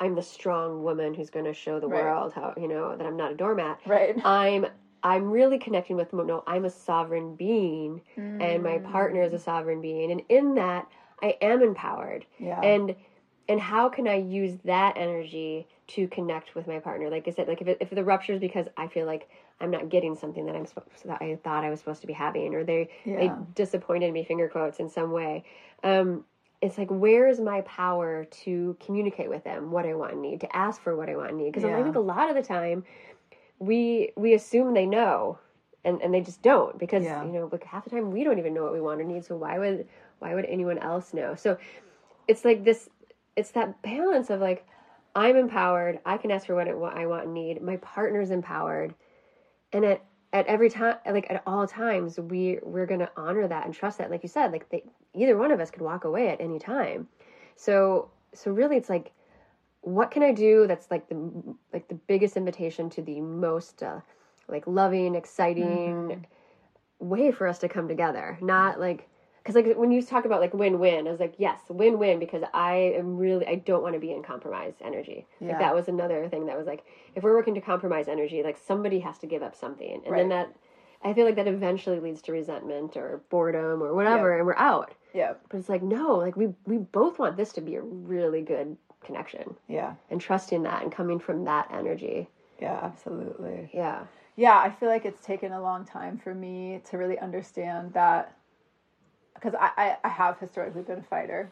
I'm 0.00 0.14
the 0.14 0.22
strong 0.22 0.82
woman 0.82 1.14
who's 1.14 1.30
going 1.30 1.46
to 1.46 1.54
show 1.54 1.80
the 1.80 1.88
Right. 1.88 2.02
world 2.02 2.32
how, 2.34 2.54
you 2.56 2.68
know, 2.68 2.96
that 2.96 3.06
I'm 3.06 3.16
not 3.16 3.32
a 3.32 3.34
doormat. 3.34 3.80
right. 3.86 4.14
I'm, 4.24 4.66
I'm 5.02 5.30
really 5.30 5.58
connecting 5.58 5.96
with, 5.96 6.12
no, 6.12 6.42
I'm 6.46 6.64
a 6.64 6.70
sovereign 6.70 7.34
being, 7.36 8.02
and 8.16 8.62
my 8.62 8.78
partner 8.78 9.22
is 9.22 9.32
a 9.32 9.38
sovereign 9.38 9.80
being, 9.80 10.10
and 10.12 10.22
in 10.28 10.54
that, 10.56 10.86
I 11.22 11.36
am 11.40 11.62
empowered. 11.62 12.26
Yeah. 12.38 12.60
And 12.60 12.94
and 13.48 13.60
how 13.60 13.88
can 13.88 14.06
i 14.06 14.14
use 14.14 14.58
that 14.64 14.96
energy 14.96 15.66
to 15.88 16.06
connect 16.06 16.54
with 16.54 16.68
my 16.68 16.78
partner? 16.78 17.10
Like 17.10 17.26
i 17.26 17.32
said 17.32 17.48
like 17.48 17.60
if, 17.60 17.66
it, 17.66 17.78
if 17.80 17.90
the 17.90 18.04
rupture 18.04 18.32
is 18.34 18.38
because 18.38 18.66
i 18.76 18.86
feel 18.86 19.06
like 19.06 19.28
i'm 19.60 19.72
not 19.72 19.88
getting 19.88 20.14
something 20.14 20.46
that 20.46 20.54
i'm 20.54 20.66
supposed 20.66 21.04
that 21.04 21.20
i 21.20 21.36
thought 21.42 21.64
i 21.64 21.70
was 21.70 21.80
supposed 21.80 22.00
to 22.02 22.06
be 22.06 22.12
having 22.12 22.54
or 22.54 22.62
they 22.62 22.88
they 23.04 23.26
disappointed 23.56 24.12
me 24.12 24.24
finger 24.24 24.48
quotes 24.48 24.78
in 24.78 24.88
some 24.88 25.10
way. 25.10 25.42
Um 25.82 26.24
it's 26.62 26.76
like 26.76 26.90
where 26.90 27.28
is 27.28 27.40
my 27.40 27.62
power 27.62 28.26
to 28.44 28.76
communicate 28.84 29.28
with 29.28 29.44
them 29.44 29.70
what 29.70 29.86
i 29.86 29.94
want 29.94 30.12
and 30.12 30.22
need 30.22 30.40
to 30.40 30.56
ask 30.56 30.80
for 30.82 30.96
what 30.96 31.08
i 31.08 31.16
want 31.16 31.30
and 31.30 31.38
need? 31.38 31.52
Because 31.52 31.64
i 31.64 31.82
think 31.82 31.96
a 31.96 32.00
lot 32.00 32.28
of 32.28 32.36
the 32.36 32.42
time 32.42 32.84
we 33.58 34.10
we 34.16 34.34
assume 34.34 34.74
they 34.74 34.86
know 34.86 35.38
and 35.84 36.00
and 36.02 36.12
they 36.12 36.20
just 36.20 36.42
don't 36.42 36.78
because 36.78 37.04
Yeah. 37.04 37.24
you 37.24 37.32
know 37.32 37.48
like 37.50 37.64
half 37.64 37.84
the 37.84 37.90
time 37.90 38.10
we 38.10 38.24
don't 38.24 38.38
even 38.38 38.54
know 38.54 38.62
what 38.62 38.72
we 38.72 38.80
want 38.80 39.00
or 39.00 39.04
need 39.04 39.24
so 39.24 39.36
why 39.36 39.58
would 39.58 39.86
why 40.18 40.34
would 40.34 40.44
anyone 40.44 40.76
else 40.78 41.14
know? 41.14 41.34
So 41.34 41.56
it's 42.28 42.44
like 42.44 42.64
this 42.64 42.88
it's 43.36 43.52
that 43.52 43.80
balance 43.82 44.28
of 44.28 44.40
like 44.40 44.66
i'm 45.14 45.36
empowered 45.36 45.98
i 46.04 46.16
can 46.18 46.30
ask 46.30 46.46
for 46.46 46.54
what 46.54 46.68
I 46.68 46.74
want, 46.74 46.96
I 46.96 47.06
want 47.06 47.24
and 47.24 47.34
need 47.34 47.62
my 47.62 47.76
partner's 47.78 48.30
empowered 48.30 48.94
and 49.72 49.84
at 49.84 50.04
at 50.32 50.46
every 50.46 50.70
time 50.70 50.96
like 51.06 51.26
at 51.30 51.42
all 51.46 51.66
times 51.66 52.18
we 52.18 52.58
we're 52.62 52.86
going 52.86 53.00
to 53.00 53.10
honor 53.16 53.48
that 53.48 53.64
and 53.64 53.74
trust 53.74 53.98
that 53.98 54.10
like 54.10 54.22
you 54.22 54.28
said 54.28 54.52
like 54.52 54.68
they, 54.70 54.84
either 55.14 55.36
one 55.36 55.50
of 55.50 55.60
us 55.60 55.70
could 55.70 55.82
walk 55.82 56.04
away 56.04 56.28
at 56.28 56.40
any 56.40 56.58
time. 56.58 57.08
So 57.56 58.10
so 58.32 58.50
really 58.50 58.76
it's 58.76 58.88
like 58.88 59.12
what 59.82 60.10
can 60.10 60.22
i 60.22 60.30
do 60.30 60.66
that's 60.66 60.90
like 60.90 61.08
the 61.08 61.56
like 61.72 61.88
the 61.88 61.94
biggest 61.94 62.36
invitation 62.36 62.90
to 62.90 63.02
the 63.02 63.20
most 63.20 63.82
uh, 63.82 64.00
like 64.46 64.66
loving 64.66 65.14
exciting 65.14 66.26
way 66.98 67.32
for 67.32 67.46
us 67.48 67.58
to 67.58 67.68
come 67.68 67.88
together? 67.88 68.38
Not 68.40 68.78
like 68.78 69.08
because 69.52 69.68
like 69.68 69.76
when 69.76 69.90
you 69.90 70.02
talk 70.02 70.24
about 70.24 70.40
like 70.40 70.54
win-win 70.54 71.06
i 71.06 71.10
was 71.10 71.20
like 71.20 71.34
yes 71.38 71.60
win-win 71.68 72.18
because 72.18 72.42
i 72.54 72.74
am 72.74 73.16
really 73.16 73.46
i 73.46 73.54
don't 73.54 73.82
want 73.82 73.94
to 73.94 74.00
be 74.00 74.12
in 74.12 74.22
compromise 74.22 74.74
energy. 74.84 75.26
Yeah. 75.40 75.48
like 75.48 75.58
that 75.58 75.74
was 75.74 75.88
another 75.88 76.28
thing 76.28 76.46
that 76.46 76.56
was 76.56 76.66
like 76.66 76.84
if 77.14 77.22
we're 77.22 77.34
working 77.34 77.54
to 77.54 77.60
compromise 77.60 78.08
energy 78.08 78.42
like 78.42 78.58
somebody 78.58 79.00
has 79.00 79.18
to 79.18 79.26
give 79.26 79.42
up 79.42 79.54
something. 79.54 80.02
And 80.06 80.16
then 80.16 80.28
that 80.30 80.54
i 81.02 81.12
feel 81.12 81.24
like 81.24 81.36
that 81.36 81.48
eventually 81.48 82.00
leads 82.00 82.22
to 82.22 82.32
resentment 82.32 82.96
or 82.96 83.22
boredom 83.30 83.82
or 83.82 83.94
whatever 83.94 84.36
and 84.36 84.46
we're 84.46 84.56
out. 84.56 84.92
Yeah. 85.12 85.34
But 85.48 85.58
it's 85.58 85.68
like 85.68 85.82
no 85.82 86.14
like 86.14 86.36
we 86.36 86.48
we 86.66 86.78
both 86.78 87.18
want 87.18 87.36
this 87.36 87.52
to 87.54 87.60
be 87.60 87.74
a 87.76 87.82
really 87.82 88.42
good 88.42 88.76
connection. 89.04 89.56
Yeah. 89.68 89.94
And 90.10 90.20
trusting 90.20 90.62
that 90.64 90.82
and 90.82 90.92
coming 90.92 91.18
from 91.18 91.44
that 91.44 91.68
energy. 91.72 92.28
Yeah 92.60 92.78
absolutely. 92.82 93.70
Yeah. 93.72 94.04
Yeah 94.36 94.58
i 94.58 94.70
feel 94.70 94.88
like 94.88 95.04
it's 95.04 95.24
taken 95.24 95.52
a 95.52 95.60
long 95.60 95.84
time 95.84 96.18
for 96.18 96.34
me 96.34 96.80
to 96.90 96.98
really 96.98 97.18
understand 97.18 97.92
that 97.94 98.36
because 99.40 99.58
I, 99.58 99.70
I, 99.76 99.96
I 100.04 100.08
have 100.08 100.38
historically 100.38 100.82
been 100.82 100.98
a 100.98 101.02
fighter 101.02 101.50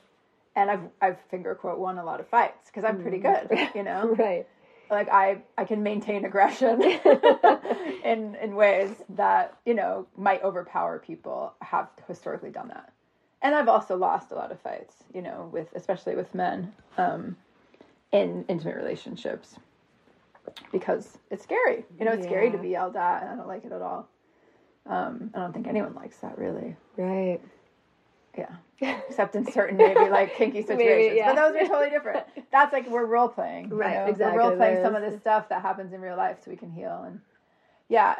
and 0.58 0.70
i've 0.70 0.80
i've 1.00 1.20
finger 1.30 1.54
quote 1.54 1.78
won 1.78 1.98
a 1.98 2.04
lot 2.04 2.20
of 2.20 2.28
fights 2.28 2.66
because 2.66 2.84
i'm 2.84 3.00
pretty 3.00 3.18
good 3.18 3.48
you 3.74 3.82
know? 3.82 4.14
Right. 4.18 4.46
Like 4.90 5.08
i 5.10 5.42
i 5.58 5.64
can 5.64 5.82
maintain 5.82 6.24
aggression 6.24 6.82
in 8.04 8.34
in 8.36 8.54
ways 8.54 8.90
that 9.10 9.56
you 9.66 9.74
know 9.74 10.06
might 10.16 10.42
overpower 10.42 10.98
people 10.98 11.52
have 11.60 11.88
historically 12.06 12.50
done 12.50 12.68
that. 12.68 12.92
And 13.42 13.54
i've 13.54 13.68
also 13.68 13.96
lost 13.96 14.32
a 14.32 14.34
lot 14.34 14.50
of 14.50 14.58
fights 14.60 14.94
you 15.14 15.20
know 15.20 15.50
with 15.52 15.68
especially 15.74 16.16
with 16.16 16.34
men 16.34 16.72
um 16.96 17.36
in 18.12 18.46
intimate 18.48 18.76
relationships 18.76 19.56
because 20.72 21.18
it's 21.30 21.42
scary. 21.42 21.84
You 21.98 22.06
know 22.06 22.12
it's 22.12 22.24
scary 22.24 22.50
to 22.50 22.56
be 22.56 22.70
yelled 22.70 22.96
at 22.96 23.22
and 23.22 23.30
i 23.32 23.36
don't 23.36 23.46
like 23.46 23.66
it 23.66 23.72
at 23.72 23.82
all. 23.82 24.08
Um 24.86 25.30
i 25.34 25.40
don't 25.40 25.52
think 25.52 25.66
anyone 25.66 25.94
likes 25.94 26.16
that 26.18 26.38
really. 26.38 26.76
Right 26.96 27.40
yeah 28.38 29.00
except 29.08 29.34
in 29.34 29.50
certain 29.50 29.76
maybe 29.76 30.08
like 30.08 30.34
kinky 30.36 30.62
situations 30.66 31.16
yeah. 31.16 31.34
but 31.34 31.52
those 31.52 31.60
are 31.62 31.66
totally 31.66 31.90
different 31.90 32.24
that's 32.52 32.72
like 32.72 32.88
we're 32.88 33.04
role 33.06 33.28
playing 33.28 33.68
Right, 33.70 34.08
exactly. 34.08 34.38
we're 34.38 34.48
role 34.48 34.56
playing 34.56 34.82
some 34.82 34.94
of 34.94 35.02
this 35.02 35.18
stuff 35.20 35.48
that 35.48 35.62
happens 35.62 35.92
in 35.92 36.00
real 36.00 36.16
life 36.16 36.38
so 36.44 36.50
we 36.50 36.56
can 36.56 36.70
heal 36.70 37.02
and 37.06 37.20
yeah 37.88 38.16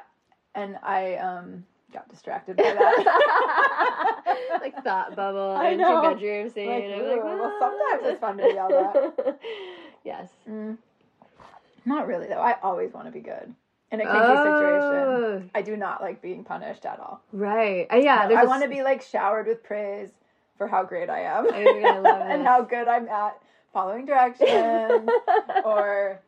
and 0.55 0.77
i 0.83 1.15
um 1.17 1.65
got 1.93 2.09
distracted 2.09 2.57
by 2.57 2.65
that 2.65 4.39
like 4.61 4.75
thought 4.85 5.17
bubble 5.17 5.57
I 5.59 5.71
into 5.71 5.85
know. 5.85 6.03
bedroom 6.03 6.51
scene. 6.51 6.69
Like, 6.69 6.85
I'm 6.85 7.01
ooh, 7.01 7.23
well, 7.25 7.57
sometimes 7.59 8.03
it's 8.05 8.21
fun 8.21 8.37
to 8.37 8.45
be 8.45 8.53
yelled 8.55 8.73
at. 8.73 9.41
yes. 10.05 10.29
Mm. 10.49 10.77
not 11.87 12.07
really 12.07 12.27
though 12.27 12.41
i 12.41 12.57
always 12.63 12.93
want 12.93 13.07
to 13.07 13.13
be 13.13 13.21
good 13.21 13.55
in 13.91 14.01
a 14.01 14.05
kinky 14.05 14.19
situation 14.19 14.83
Oh, 14.83 15.43
i 15.55 15.63
do 15.63 15.77
not 15.77 16.01
like 16.03 16.21
being 16.23 16.45
punished 16.45 16.85
at 16.85 16.99
all 17.01 17.21
right. 17.33 17.87
Uh, 17.93 17.97
yeah. 17.97 18.27
No, 18.29 18.37
i 18.37 18.45
want 18.45 18.63
to 18.63 18.69
be 18.69 18.83
like 18.83 19.03
showered 19.03 19.47
with 19.47 19.63
praise 19.63 20.11
for 20.57 20.67
how 20.69 20.83
great 20.85 21.09
i 21.11 21.21
am 21.21 21.47
I 21.53 21.65
think 21.65 21.85
I 21.87 21.99
love 21.99 22.23
and 22.31 22.47
how 22.47 22.63
good 22.63 22.89
i'm 22.89 23.09
at 23.09 23.41
following 23.73 24.07
directions 24.07 25.09
or 25.65 26.21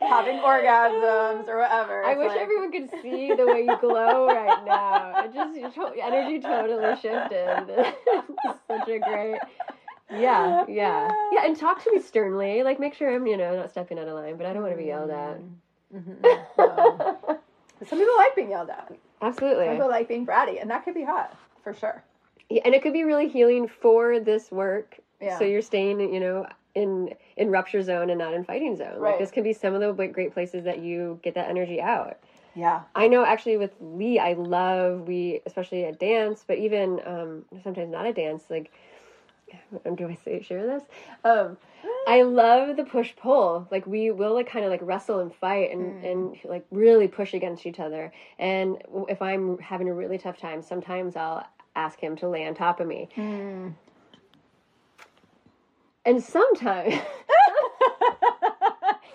having 0.00 0.36
orgasms 0.38 1.48
or 1.48 1.58
whatever. 1.58 2.04
I 2.04 2.10
It's 2.12 2.18
wish 2.18 2.28
like- 2.28 2.40
everyone 2.40 2.72
could 2.72 2.90
see 3.00 3.32
the 3.34 3.46
way 3.46 3.62
you 3.62 3.76
glow 3.80 4.26
right 4.26 4.64
now. 4.66 5.24
It 5.24 5.32
just 5.32 5.76
your 5.76 5.94
energy 6.02 6.40
totally 6.40 6.94
shifted. 7.00 7.94
such 8.68 8.88
a 8.88 8.98
great. 8.98 9.38
Yeah, 10.10 10.64
yeah, 10.68 11.10
yeah. 11.32 11.44
And 11.46 11.56
talk 11.56 11.82
to 11.84 11.92
me 11.92 12.00
sternly. 12.00 12.62
Like, 12.62 12.78
make 12.78 12.94
sure 12.94 13.14
I'm, 13.14 13.26
you 13.26 13.36
know, 13.36 13.56
not 13.56 13.70
stepping 13.70 13.98
out 13.98 14.06
of 14.08 14.14
line. 14.14 14.36
But 14.36 14.46
I 14.46 14.52
don't 14.52 14.62
want 14.62 14.74
to 14.74 14.78
be 14.78 14.86
yelled 14.88 15.10
at. 15.10 15.38
Um, 16.56 17.38
some 17.86 17.98
people 17.98 18.16
like 18.16 18.36
being 18.36 18.50
yelled 18.50 18.70
at. 18.70 18.92
Absolutely. 19.20 19.66
Some 19.66 19.74
people 19.74 19.88
like 19.88 20.08
being 20.08 20.26
bratty, 20.26 20.60
and 20.60 20.70
that 20.70 20.84
could 20.84 20.94
be 20.94 21.04
hot 21.04 21.36
for 21.62 21.74
sure. 21.74 22.02
Yeah, 22.48 22.62
and 22.64 22.74
it 22.74 22.82
could 22.82 22.92
be 22.92 23.04
really 23.04 23.28
healing 23.28 23.68
for 23.68 24.20
this 24.20 24.50
work. 24.50 24.98
Yeah. 25.20 25.38
So 25.38 25.44
you're 25.44 25.62
staying, 25.62 26.00
you 26.00 26.20
know, 26.20 26.46
in 26.74 27.14
in 27.36 27.50
rupture 27.50 27.82
zone 27.82 28.10
and 28.10 28.18
not 28.18 28.34
in 28.34 28.44
fighting 28.44 28.76
zone. 28.76 28.98
Right. 28.98 29.10
Like 29.10 29.20
this 29.20 29.30
could 29.30 29.44
be 29.44 29.52
some 29.52 29.74
of 29.74 29.80
the 29.80 30.06
great 30.06 30.32
places 30.32 30.64
that 30.64 30.80
you 30.80 31.18
get 31.22 31.34
that 31.34 31.48
energy 31.48 31.80
out. 31.80 32.18
Yeah. 32.54 32.82
I 32.94 33.08
know 33.08 33.24
actually 33.24 33.56
with 33.56 33.72
Lee, 33.80 34.18
I 34.18 34.34
love 34.34 35.08
we 35.08 35.40
especially 35.46 35.84
at 35.84 35.98
dance, 35.98 36.44
but 36.46 36.58
even 36.58 37.00
um, 37.04 37.44
sometimes 37.62 37.90
not 37.90 38.06
at 38.06 38.14
dance. 38.14 38.44
Like, 38.48 38.72
do 39.96 40.08
I 40.08 40.14
say 40.24 40.42
share 40.42 40.66
this? 40.66 40.82
Um, 41.24 41.56
I 42.08 42.22
love 42.22 42.76
the 42.76 42.84
push 42.84 43.14
pull. 43.16 43.66
Like 43.70 43.86
we 43.86 44.10
will 44.10 44.34
like 44.34 44.48
kind 44.48 44.64
of 44.64 44.70
like 44.70 44.80
wrestle 44.82 45.20
and 45.20 45.34
fight 45.34 45.70
and 45.72 46.04
and 46.04 46.36
like 46.44 46.64
really 46.70 47.08
push 47.08 47.34
against 47.34 47.66
each 47.66 47.80
other. 47.80 48.12
And 48.38 48.78
if 49.08 49.20
I'm 49.22 49.58
having 49.58 49.88
a 49.88 49.94
really 49.94 50.18
tough 50.18 50.38
time, 50.38 50.62
sometimes 50.62 51.16
I'll 51.16 51.46
ask 51.76 51.98
him 51.98 52.16
to 52.16 52.28
lay 52.28 52.46
on 52.46 52.54
top 52.54 52.80
of 52.80 52.86
me. 52.86 53.08
And 56.06 56.22
sometimes 56.22 56.94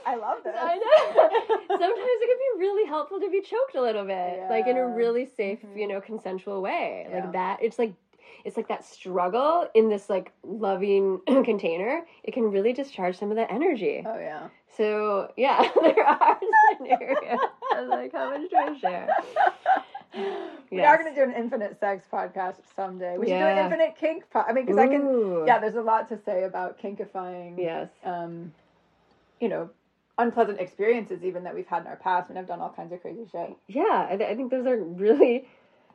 I 0.06 0.16
love 0.16 0.40
this. 0.44 0.56
I 0.58 0.76
know. 0.76 1.30
Sometimes 1.70 1.94
it 1.96 2.28
can 2.28 2.38
be 2.58 2.60
really 2.66 2.88
helpful 2.88 3.20
to 3.20 3.30
be 3.30 3.42
choked 3.42 3.76
a 3.76 3.82
little 3.82 4.06
bit, 4.06 4.40
like 4.50 4.66
in 4.66 4.76
a 4.76 4.80
Yeah. 4.80 4.86
Mm-hmm. 4.88 4.96
really 4.96 5.26
safe, 5.38 5.60
you 5.76 5.88
know, 5.88 6.02
consensual 6.02 6.62
way. 6.64 7.06
Yeah. 7.08 7.20
Like 7.26 7.34
that. 7.34 7.60
It's 7.62 7.78
like 7.78 7.94
it's 8.46 8.58
like 8.58 8.68
that 8.70 8.84
struggle 8.86 9.68
in 9.74 9.90
this 9.90 10.10
like 10.10 10.32
loving 10.44 11.20
container. 11.28 12.02
It 12.24 12.34
can 12.34 12.44
really 12.52 12.74
discharge 12.74 13.18
some 13.18 13.30
of 13.32 13.38
that 13.38 13.52
energy. 13.52 14.04
Oh 14.06 14.18
yeah. 14.20 14.50
So 14.78 15.32
yeah, 15.38 15.70
there 15.82 16.06
are 16.06 16.40
scenarios. 16.78 17.40
I 17.74 17.82
was 17.82 17.90
like, 17.90 18.12
how 18.14 18.30
much 18.38 18.50
do 18.50 18.56
I 18.58 18.78
share? 18.80 19.10
We 20.72 20.78
Yes. 20.78 20.88
are 20.88 20.98
going 21.02 21.14
to 21.14 21.16
do 21.16 21.24
an 21.30 21.36
infinite 21.36 21.80
sex 21.80 22.06
podcast 22.12 22.56
someday. 22.76 23.18
We 23.18 23.28
should 23.28 23.40
do 23.40 23.46
an 23.46 23.58
infinite 23.58 23.96
kink. 24.00 24.24
Po- 24.32 24.42
I 24.48 24.54
mean, 24.54 24.66
because 24.66 24.80
I 24.80 24.88
can. 24.88 25.44
Yeah, 25.48 25.60
there's 25.60 25.76
a 25.76 25.82
lot 25.82 26.10
to 26.10 26.18
say 26.26 26.44
about 26.44 26.80
kinkifying. 26.80 27.56
Yes. 27.58 27.90
Um, 28.04 28.52
you 29.40 29.50
know, 29.50 29.70
unpleasant 30.18 30.60
experiences 30.60 31.24
even 31.24 31.44
that 31.44 31.54
we've 31.56 31.68
had 31.68 31.82
in 31.84 31.88
our 31.88 31.96
past. 31.96 32.30
and 32.30 32.38
I've 32.40 32.48
done 32.48 32.60
all 32.60 32.72
kinds 32.72 32.92
of 32.92 33.02
crazy 33.02 33.26
shit. 33.32 33.56
Yeah, 33.68 34.08
I, 34.10 34.16
th- 34.18 34.30
I 34.30 34.36
think 34.36 34.50
those 34.52 34.66
are 34.66 34.78
really. 34.78 35.48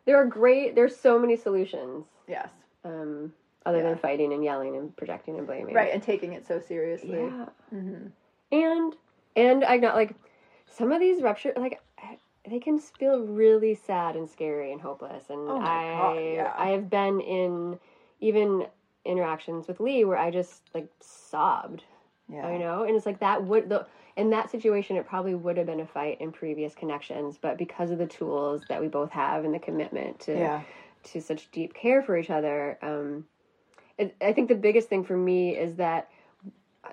There 0.07 0.17
are 0.17 0.27
great. 0.27 0.75
There's 0.75 0.97
so 0.97 1.19
many 1.19 1.37
solutions. 1.37 2.05
Yes. 2.27 2.49
Um, 2.85 3.33
other 3.67 3.79
Yeah. 3.79 3.91
than 3.91 3.99
fighting 3.99 4.33
and 4.33 4.45
yelling 4.45 4.77
and 4.77 4.95
projecting 4.97 5.39
and 5.39 5.47
blaming. 5.47 5.75
Right, 5.75 5.93
and 5.93 6.03
taking 6.03 6.33
it 6.35 6.47
so 6.47 6.59
seriously. 6.61 7.19
Yeah. 7.19 7.47
hmm 7.71 8.07
and 8.53 8.95
and 9.37 9.65
I 9.65 9.79
got 9.79 9.97
like 9.97 10.15
some 10.67 10.93
of 10.93 11.01
these 11.01 11.23
rupture 11.23 11.53
like 11.57 11.81
they 12.49 12.61
can 12.61 12.79
feel 12.79 13.21
really 13.21 13.75
sad 13.75 14.17
and 14.17 14.29
scary 14.29 14.71
and 14.71 14.81
hopeless 14.81 15.31
and 15.31 15.41
Oh 15.49 15.59
I 15.61 15.97
God, 15.97 16.19
yeah. 16.23 16.53
I 16.57 16.69
have 16.69 16.91
been 16.91 17.21
in 17.21 17.79
even 18.21 18.67
interactions 19.05 19.67
with 19.67 19.81
Lee 19.81 20.05
where 20.05 20.19
I 20.19 20.31
just 20.31 20.63
like 20.75 20.89
sobbed 21.01 21.85
Yeah. 22.31 22.53
you 22.53 22.59
know 22.59 22.85
and 22.85 22.95
it's 22.97 23.07
like 23.07 23.21
that 23.21 23.43
would 23.45 23.69
the 23.71 23.87
in 24.17 24.31
that 24.31 24.51
situation 24.51 24.97
it 24.97 25.07
probably 25.07 25.35
would 25.35 25.57
have 25.57 25.67
been 25.67 25.81
a 25.81 25.87
fight 25.87 26.21
in 26.21 26.31
previous 26.31 26.75
connections 26.75 27.39
but 27.41 27.57
because 27.59 27.91
of 27.91 27.99
the 27.99 28.07
tools 28.07 28.63
that 28.69 28.81
we 28.81 28.89
both 28.89 29.11
have 29.11 29.45
and 29.45 29.53
the 29.55 29.59
commitment 29.59 30.21
to 30.21 30.33
Yeah. 30.33 30.61
To 31.05 31.21
such 31.21 31.51
deep 31.51 31.75
care 31.75 32.03
for 32.03 32.17
each 32.17 32.31
other 32.31 32.79
um 32.83 33.25
it, 33.99 34.15
i 34.23 34.33
think 34.33 34.49
the 34.49 34.55
biggest 34.55 34.89
thing 34.89 35.05
for 35.05 35.17
me 35.17 35.57
is 35.57 35.77
that 35.77 36.11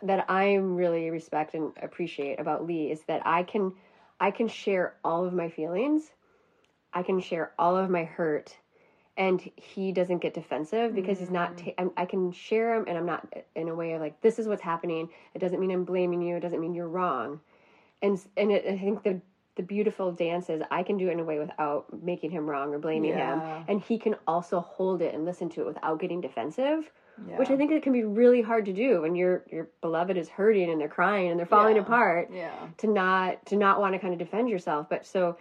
that 0.04 0.26
i 0.30 0.54
really 0.56 1.10
respect 1.10 1.54
and 1.54 1.72
appreciate 1.82 2.40
about 2.40 2.66
lee 2.66 2.92
is 2.92 3.02
that 3.04 3.26
i 3.26 3.44
can 3.44 3.74
i 4.20 4.32
can 4.32 4.48
share 4.48 4.96
all 5.04 5.26
of 5.26 5.34
my 5.34 5.50
feelings 5.50 6.12
i 6.94 7.02
can 7.02 7.20
share 7.20 7.52
all 7.58 7.76
of 7.78 7.90
my 7.90 8.04
hurt 8.04 8.58
and 9.18 9.50
he 9.56 9.92
doesn't 9.92 10.20
get 10.20 10.34
defensive 10.34 10.96
because 10.96 11.20
he's 11.20 11.30
not 11.30 11.58
ta- 11.58 11.74
I'm, 11.78 11.92
i 11.98 12.06
can 12.06 12.32
share 12.32 12.76
him 12.76 12.86
and 12.88 12.98
i'm 12.98 13.06
not 13.06 13.28
in 13.56 13.68
a 13.68 13.76
way 13.76 13.94
of 13.94 14.02
like 14.02 14.20
this 14.22 14.40
is 14.40 14.48
what's 14.48 14.62
happening. 14.62 15.10
It 15.34 15.40
doesn't 15.40 15.60
mean 15.60 15.72
i'm 15.72 15.84
blaming 15.84 16.22
you. 16.22 16.38
It 16.38 16.40
doesn't 16.40 16.60
mean 16.60 16.74
you're 16.74 16.88
wrong. 16.88 17.40
And 18.02 18.20
and 18.38 18.52
it, 18.52 18.66
i 18.66 18.78
think 18.78 19.04
the 19.04 19.22
the 19.56 19.64
beautiful 19.64 20.12
dances 20.12 20.62
I 20.72 20.84
can 20.84 20.98
do 20.98 21.10
it 21.10 21.12
in 21.12 21.20
a 21.20 21.24
way 21.24 21.38
without 21.40 21.86
making 22.04 22.32
him 22.32 22.50
wrong 22.50 22.74
or 22.74 22.80
blaming 22.80 23.12
Yeah. 23.12 23.58
him, 23.60 23.66
and 23.68 23.82
he 23.82 23.98
can 23.98 24.16
also 24.28 24.60
hold 24.62 25.02
it 25.02 25.14
and 25.14 25.26
listen 25.26 25.50
to 25.50 25.62
it 25.62 25.66
without 25.68 26.00
getting 26.00 26.22
defensive, 26.22 26.90
Yeah. 27.28 27.38
which 27.38 27.50
I 27.50 27.58
think 27.58 27.72
it 27.72 27.84
can 27.84 27.92
be 27.94 28.04
really 28.04 28.42
hard 28.42 28.66
to 28.66 28.74
do 28.74 29.02
when 29.02 29.16
your 29.16 29.44
your 29.52 29.68
beloved 29.82 30.16
is 30.18 30.30
hurting 30.30 30.70
and 30.70 30.80
they're 30.80 30.88
crying 30.88 31.30
and 31.30 31.38
they're 31.40 31.46
falling 31.46 31.76
Yeah. 31.76 31.82
apart 31.82 32.30
Yeah. 32.32 32.54
to 32.78 32.88
not 32.88 33.46
to 33.48 33.56
not 33.58 33.80
want 33.80 33.94
to 33.94 34.00
kind 34.00 34.14
of 34.14 34.20
defend 34.20 34.50
yourself, 34.50 34.88
but 34.90 35.06
so 35.06 35.36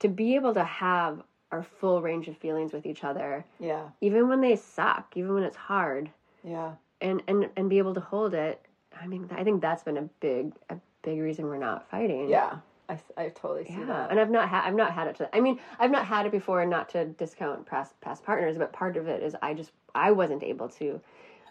to 0.00 0.08
be 0.08 0.34
able 0.34 0.52
to 0.54 0.64
have 0.64 1.22
our 1.52 1.62
full 1.62 2.02
range 2.02 2.26
of 2.28 2.36
feelings 2.36 2.72
with 2.72 2.86
each 2.86 3.04
other, 3.04 3.44
Yeah. 3.60 3.90
even 4.00 4.28
when 4.28 4.40
they 4.40 4.56
suck, 4.56 5.16
even 5.16 5.34
when 5.34 5.42
it's 5.44 5.56
hard, 5.56 6.10
Yeah. 6.42 6.72
and 7.00 7.22
and 7.28 7.48
and 7.56 7.70
be 7.70 7.78
able 7.78 7.94
to 7.94 8.00
hold 8.00 8.34
it. 8.34 8.60
I 9.00 9.06
mean, 9.06 9.28
I 9.30 9.44
think 9.44 9.62
that's 9.62 9.84
been 9.84 9.96
a 9.98 10.08
big 10.20 10.52
a 10.68 10.76
big 11.02 11.20
reason 11.20 11.46
we're 11.46 11.56
not 11.58 11.88
fighting. 11.88 12.28
Yeah. 12.28 12.56
I, 12.88 12.98
I 13.16 13.28
totally 13.28 13.64
see 13.64 13.72
Yeah, 13.78 13.86
that. 13.86 14.10
and 14.10 14.20
I've 14.20 14.30
not 14.30 14.48
had 14.48 14.64
I've 14.66 14.74
not 14.74 14.92
had 14.92 15.06
it 15.08 15.16
to 15.16 15.34
I 15.34 15.40
mean 15.40 15.58
I've 15.78 15.90
not 15.90 16.04
had 16.06 16.26
it 16.26 16.32
before 16.32 16.60
and 16.60 16.70
not 16.70 16.88
to 16.90 17.06
discount 17.06 17.64
past 17.66 17.98
past 18.00 18.24
partners 18.24 18.58
but 18.58 18.72
part 18.72 18.96
of 18.96 19.06
it 19.08 19.22
is 19.22 19.34
I 19.42 19.54
just 19.54 19.70
I 19.94 20.10
wasn't 20.10 20.42
able 20.42 20.68
to 20.70 21.00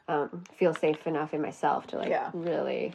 um, 0.07 0.43
feel 0.53 0.73
safe 0.73 1.07
enough 1.07 1.33
in 1.33 1.41
myself 1.41 1.87
to 1.87 1.97
like 1.97 2.09
Yeah. 2.09 2.29
really 2.33 2.93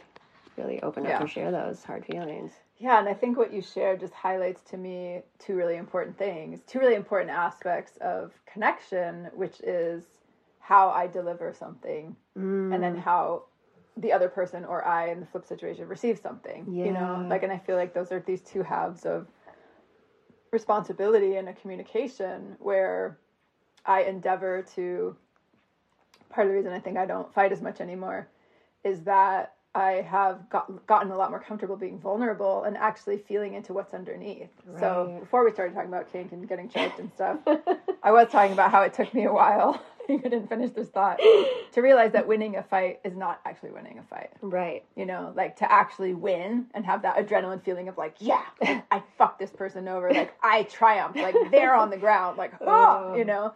really 0.57 0.81
open 0.81 1.03
up 1.03 1.09
Yeah. 1.09 1.19
and 1.21 1.29
share 1.29 1.51
those 1.51 1.83
hard 1.83 2.05
feelings 2.05 2.51
Yeah, 2.77 2.99
and 2.99 3.09
I 3.09 3.13
think 3.13 3.37
what 3.37 3.51
you 3.51 3.61
shared 3.61 3.99
just 3.99 4.13
highlights 4.13 4.61
to 4.69 4.77
me 4.77 5.21
two 5.39 5.55
really 5.55 5.77
important 5.77 6.17
things, 6.17 6.61
two 6.67 6.79
really 6.79 6.95
important 6.95 7.31
aspects 7.31 7.97
of 7.97 8.33
connection, 8.45 9.29
which 9.33 9.59
is 9.61 10.03
how 10.59 10.89
I 10.89 11.07
deliver 11.07 11.53
something 11.53 12.15
and 12.35 12.45
Mm. 12.73 12.81
then 12.81 12.95
how 12.97 13.43
the 13.97 14.13
other 14.13 14.29
person 14.29 14.63
or 14.65 14.85
I 14.85 15.09
in 15.09 15.19
the 15.19 15.25
flip 15.25 15.45
situation 15.45 15.87
receives 15.87 16.21
something. 16.21 16.65
You 16.87 16.93
know, 16.93 17.25
like, 17.29 17.43
and 17.43 17.51
I 17.51 17.57
feel 17.57 17.75
like 17.75 17.93
those 17.93 18.11
are 18.11 18.19
these 18.19 18.41
two 18.41 18.63
halves 18.63 19.05
of 19.05 19.27
responsibility 20.51 21.37
in 21.37 21.47
a 21.49 21.53
communication 21.53 22.55
where 22.59 23.17
I 23.85 24.03
endeavor 24.03 24.63
to. 24.75 25.15
Part 26.29 26.45
of 26.47 26.51
the 26.51 26.57
reason 26.57 26.73
I 26.73 26.79
think 26.79 26.97
I 26.97 27.05
don't 27.05 27.33
fight 27.33 27.51
as 27.51 27.61
much 27.61 27.79
anymore 27.81 28.27
is 28.83 29.01
that 29.03 29.53
I 29.73 30.01
have 30.09 30.49
got, 30.49 30.85
gotten 30.87 31.11
a 31.11 31.15
lot 31.17 31.29
more 31.29 31.39
comfortable 31.39 31.77
being 31.77 31.99
vulnerable 31.99 32.63
and 32.63 32.75
actually 32.77 33.17
feeling 33.19 33.53
into 33.53 33.73
what's 33.73 33.93
underneath. 33.93 34.49
So 34.79 35.17
before 35.19 35.45
we 35.45 35.51
started 35.51 35.73
talking 35.75 35.89
about 35.89 36.11
kink 36.11 36.31
and 36.31 36.47
getting 36.49 36.67
choked 36.67 36.99
and 36.99 37.11
stuff, 37.13 37.39
I 38.03 38.11
was 38.11 38.27
talking 38.29 38.53
about 38.53 38.71
how 38.71 38.81
it 38.81 38.93
took 38.93 39.13
me 39.13 39.25
a 39.25 39.31
while. 39.33 39.81
you 40.09 40.19
didn't 40.19 40.47
finish 40.47 40.71
this 40.71 40.87
thought 40.89 41.19
to 41.71 41.81
realize 41.81 42.11
that 42.13 42.27
winning 42.27 42.55
a 42.55 42.63
fight 42.63 42.99
is 43.03 43.15
not 43.15 43.39
actually 43.45 43.71
winning 43.71 43.99
a 43.99 44.03
fight. 44.03 44.29
right 44.41 44.83
You 44.95 45.05
know, 45.05 45.33
like 45.35 45.55
to 45.57 45.71
actually 45.71 46.13
win 46.13 46.67
and 46.73 46.85
have 46.85 47.01
that 47.03 47.17
adrenaline 47.17 47.63
feeling 47.63 47.87
of 47.89 47.97
like, 47.97 48.15
yeah, 48.19 48.43
I 48.91 49.03
fucked 49.17 49.39
this 49.39 49.51
person 49.51 49.87
over. 49.87 50.11
Like 50.11 50.33
I 50.43 50.63
triumphed. 50.63 51.17
Like 51.17 51.35
they're 51.51 51.73
on 51.75 51.89
the 51.89 51.97
ground. 51.97 52.37
Like, 52.37 52.53
oh, 52.61 52.65
Oh. 53.11 53.15
you 53.15 53.25
know, 53.25 53.53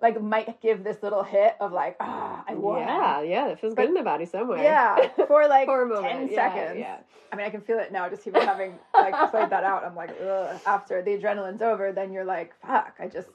like 0.00 0.20
might 0.20 0.60
give 0.60 0.82
this 0.82 1.02
little 1.02 1.22
hit 1.22 1.54
of 1.60 1.72
like, 1.72 1.96
ah, 2.00 2.42
I 2.48 2.54
won. 2.54 2.78
yeah 2.80 3.22
yeah 3.22 3.48
that 3.48 3.60
feels 3.60 3.74
good 3.74 3.86
in 3.88 3.94
the 3.94 4.02
body 4.02 4.26
somewhere 4.26 4.62
Yeah, 4.62 5.08
for 5.28 5.46
like 5.46 5.66
For 5.66 5.88
10 5.88 6.28
yeah, 6.28 6.34
seconds. 6.34 6.78
yeah. 6.80 6.96
I 7.32 7.36
mean, 7.36 7.46
I 7.46 7.50
can 7.50 7.60
feel 7.62 7.78
it 7.78 7.92
now 7.92 8.08
just 8.10 8.26
even 8.26 8.42
having 8.42 8.74
like 8.92 9.14
played 9.30 9.48
that 9.50 9.64
out. 9.64 9.84
I'm 9.84 9.94
like, 9.96 10.10
Ugh. 10.20 10.60
after 10.66 11.02
the 11.02 11.16
adrenaline's 11.16 11.62
over, 11.62 11.92
then 11.92 12.12
you're 12.12 12.24
like, 12.26 12.52
fuck, 12.60 12.94
I 12.98 13.06
just 13.06 13.28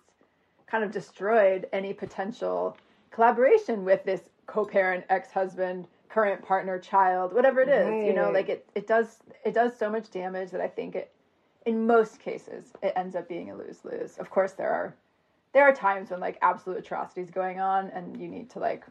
kind 0.69 0.83
of 0.83 0.91
destroyed 0.91 1.67
any 1.73 1.93
potential 1.93 2.77
collaboration 3.11 3.83
with 3.85 4.03
this 4.03 4.29
co-parent, 4.45 5.05
ex-husband, 5.09 5.87
current 6.09 6.41
partner, 6.43 6.77
child, 6.79 7.33
whatever 7.33 7.61
it 7.61 7.69
is. 7.69 8.05
You 8.05 8.13
know, 8.13 8.31
like 8.31 8.49
it, 8.49 8.69
it 8.75 8.87
does 8.87 9.17
it 9.43 9.53
does 9.53 9.77
so 9.77 9.89
much 9.89 10.11
damage 10.11 10.51
that 10.51 10.61
I 10.61 10.67
think 10.67 10.95
it 10.95 11.11
in 11.65 11.85
most 11.85 12.19
cases 12.19 12.71
it 12.81 12.93
ends 12.95 13.15
up 13.15 13.27
being 13.27 13.51
a 13.51 13.55
lose-lose. 13.55 14.17
Of 14.17 14.29
course 14.29 14.53
there 14.53 14.69
are 14.69 14.95
there 15.53 15.63
are 15.63 15.73
times 15.73 16.11
when 16.11 16.19
like 16.19 16.37
absolute 16.41 16.79
atrocities 16.79 17.31
going 17.31 17.59
on 17.59 17.89
and 17.89 18.19
you 18.19 18.27
need 18.27 18.49
to 18.51 18.59
like 18.59 18.85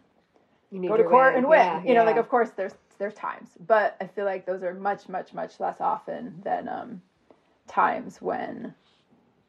you 0.71 0.81
need 0.81 0.89
go 0.89 0.97
to 0.97 1.03
your 1.03 1.11
court 1.11 1.35
way. 1.35 1.39
and 1.39 1.49
win. 1.49 1.59
Yeah, 1.59 1.83
you 1.85 1.95
know, 1.95 2.05
like 2.05 2.17
of 2.17 2.29
course 2.29 2.51
there's 2.51 2.75
there's 2.99 3.15
times, 3.15 3.51
but 3.67 3.97
I 4.01 4.07
feel 4.07 4.25
like 4.25 4.47
those 4.47 4.63
are 4.63 4.75
much 4.75 5.09
much 5.09 5.33
much 5.35 5.61
less 5.61 5.81
often 5.81 6.41
than 6.43 6.69
um 6.69 7.03
times 7.67 8.21
when 8.21 8.75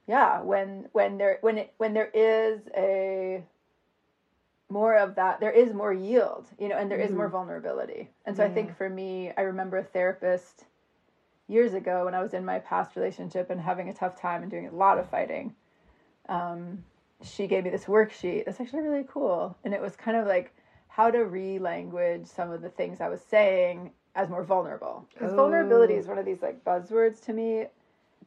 yeah, 0.08 0.42
when 0.42 0.88
when 0.94 1.18
there 1.18 1.38
when 1.42 1.58
it 1.58 1.74
when 1.78 1.94
there 1.94 2.10
is 2.14 2.62
a 2.76 3.44
more 4.70 4.98
of 4.98 5.16
that 5.16 5.40
there 5.40 5.52
is 5.52 5.74
more 5.74 5.94
yield, 5.94 6.48
you 6.60 6.68
know, 6.68 6.78
and 6.78 6.90
there 6.90 7.00
is 7.00 7.12
more 7.12 7.30
vulnerability. 7.30 8.10
And 8.26 8.36
so 8.36 8.44
I 8.44 8.50
think 8.50 8.78
for 8.78 8.90
me, 8.90 9.32
I 9.38 9.42
remember 9.42 9.78
a 9.78 9.84
therapist 9.84 10.66
years 11.48 11.74
ago 11.74 12.06
when 12.06 12.14
I 12.14 12.22
was 12.22 12.34
in 12.34 12.44
my 12.44 12.60
past 12.60 12.96
relationship 12.96 13.50
and 13.50 13.60
having 13.60 13.90
a 13.90 13.94
tough 13.94 14.20
time 14.20 14.42
and 14.42 14.52
doing 14.52 14.68
a 14.68 14.76
lot 14.76 14.98
of 14.98 15.10
fighting. 15.10 15.56
Um, 16.28 16.84
she 17.24 17.48
gave 17.48 17.64
me 17.64 17.70
this 17.70 17.86
worksheet 17.86 18.46
that's 18.46 18.60
actually 18.60 18.82
really 18.82 19.06
cool. 19.08 19.58
And 19.64 19.74
it 19.74 19.82
was 19.82 19.96
kind 19.96 20.18
of 20.18 20.28
like 20.28 20.54
how 20.88 21.10
to 21.12 21.26
re 21.26 21.60
language 21.60 22.28
some 22.28 22.52
of 22.52 22.62
the 22.62 22.70
things 22.70 23.00
I 23.00 23.08
was 23.08 23.22
saying 23.22 23.92
as 24.16 24.30
more 24.30 24.44
vulnerable 24.44 25.06
because 25.14 25.34
vulnerability 25.34 25.94
is 25.94 26.08
one 26.08 26.18
of 26.18 26.26
these 26.26 26.42
like 26.42 26.64
buzzwords 26.66 27.24
to 27.26 27.34
me 27.34 27.66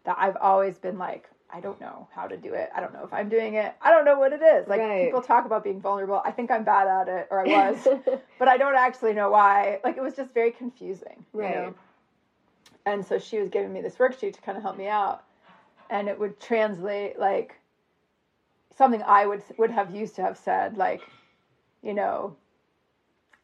that 0.04 0.16
I've 0.18 0.36
always 0.36 0.78
been 0.78 0.96
like 0.96 1.28
I 1.52 1.60
don't 1.60 1.80
know 1.80 2.06
how 2.12 2.26
to 2.26 2.36
do 2.36 2.54
it. 2.54 2.70
I 2.74 2.80
don't 2.80 2.92
know 2.92 3.04
if 3.04 3.12
I'm 3.12 3.28
doing 3.28 3.54
it. 3.54 3.74
I 3.82 3.90
don't 3.90 4.04
know 4.04 4.18
what 4.18 4.32
it 4.32 4.42
is. 4.42 4.68
Like 4.68 4.80
Right. 4.80 5.04
people 5.06 5.22
talk 5.22 5.46
about 5.46 5.64
being 5.64 5.80
vulnerable. 5.80 6.22
I 6.24 6.30
think 6.30 6.50
I'm 6.50 6.64
bad 6.64 6.86
at 6.86 7.08
it 7.08 7.28
or 7.30 7.40
I 7.40 7.44
was, 7.44 7.86
but 8.38 8.48
I 8.48 8.56
don't 8.56 8.76
actually 8.76 9.12
know 9.14 9.30
why. 9.30 9.80
Like 9.84 9.96
it 9.96 10.02
was 10.02 10.14
just 10.14 10.32
very 10.32 10.50
confusing. 10.52 11.24
you 11.34 11.40
Right. 11.40 11.54
know? 11.54 11.74
And 12.86 13.04
so 13.04 13.18
she 13.18 13.38
was 13.38 13.48
giving 13.48 13.72
me 13.72 13.80
this 13.80 13.96
worksheet 13.96 14.34
to 14.34 14.40
kind 14.40 14.56
of 14.56 14.62
help 14.62 14.76
me 14.76 14.86
out 14.86 15.24
and 15.90 16.08
it 16.08 16.18
would 16.18 16.40
translate 16.40 17.18
like 17.18 17.60
something 18.76 19.02
I 19.02 19.26
would 19.26 19.42
would 19.58 19.70
have 19.70 19.94
used 19.94 20.14
to 20.16 20.22
have 20.22 20.38
said 20.38 20.76
like 20.78 21.02
you 21.82 21.92
know 21.92 22.36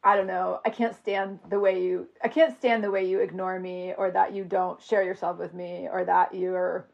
I 0.03 0.15
don't 0.15 0.27
know 0.27 0.59
I 0.65 0.69
can't 0.69 0.95
stand 0.95 1.39
the 1.49 1.59
way 1.59 1.83
you 1.83 2.07
I 2.23 2.29
can't 2.29 2.57
stand 2.57 2.83
the 2.83 2.89
way 2.91 3.07
you 3.07 3.19
ignore 3.19 3.59
me 3.59 3.93
or 3.97 4.09
that 4.11 4.33
you 4.33 4.45
don't 4.45 4.81
share 4.81 5.03
yourself 5.03 5.37
with 5.37 5.53
me 5.53 5.87
or 5.91 6.05
that 6.05 6.33
you're 6.33 6.87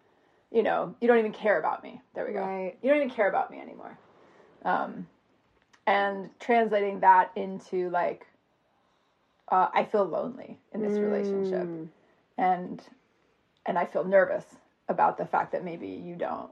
you 0.54 0.64
know 0.64 0.96
you 1.02 1.08
don't 1.08 1.18
even 1.20 1.34
care 1.34 1.60
about 1.60 1.84
me 1.84 2.00
there 2.16 2.26
we 2.26 2.34
go 2.34 2.40
Right. 2.42 2.78
you 2.82 2.90
don't 2.90 2.98
even 2.98 3.10
care 3.10 3.28
about 3.28 3.52
me 3.52 3.60
anymore 3.60 3.98
um 4.64 5.08
and 5.88 6.30
translating 6.40 7.02
that 7.02 7.32
into 7.36 7.90
like 7.90 8.26
uh, 9.50 9.68
I 9.74 9.84
feel 9.84 10.06
lonely 10.06 10.58
in 10.74 10.82
this 10.82 11.02
relationship 11.02 11.68
Mm. 11.68 11.88
and 12.38 12.82
and 13.66 13.78
I 13.78 13.86
feel 13.86 14.04
nervous 14.04 14.46
about 14.90 15.18
the 15.18 15.26
fact 15.26 15.52
that 15.54 15.64
maybe 15.64 15.88
you 15.88 16.16
don't 16.16 16.50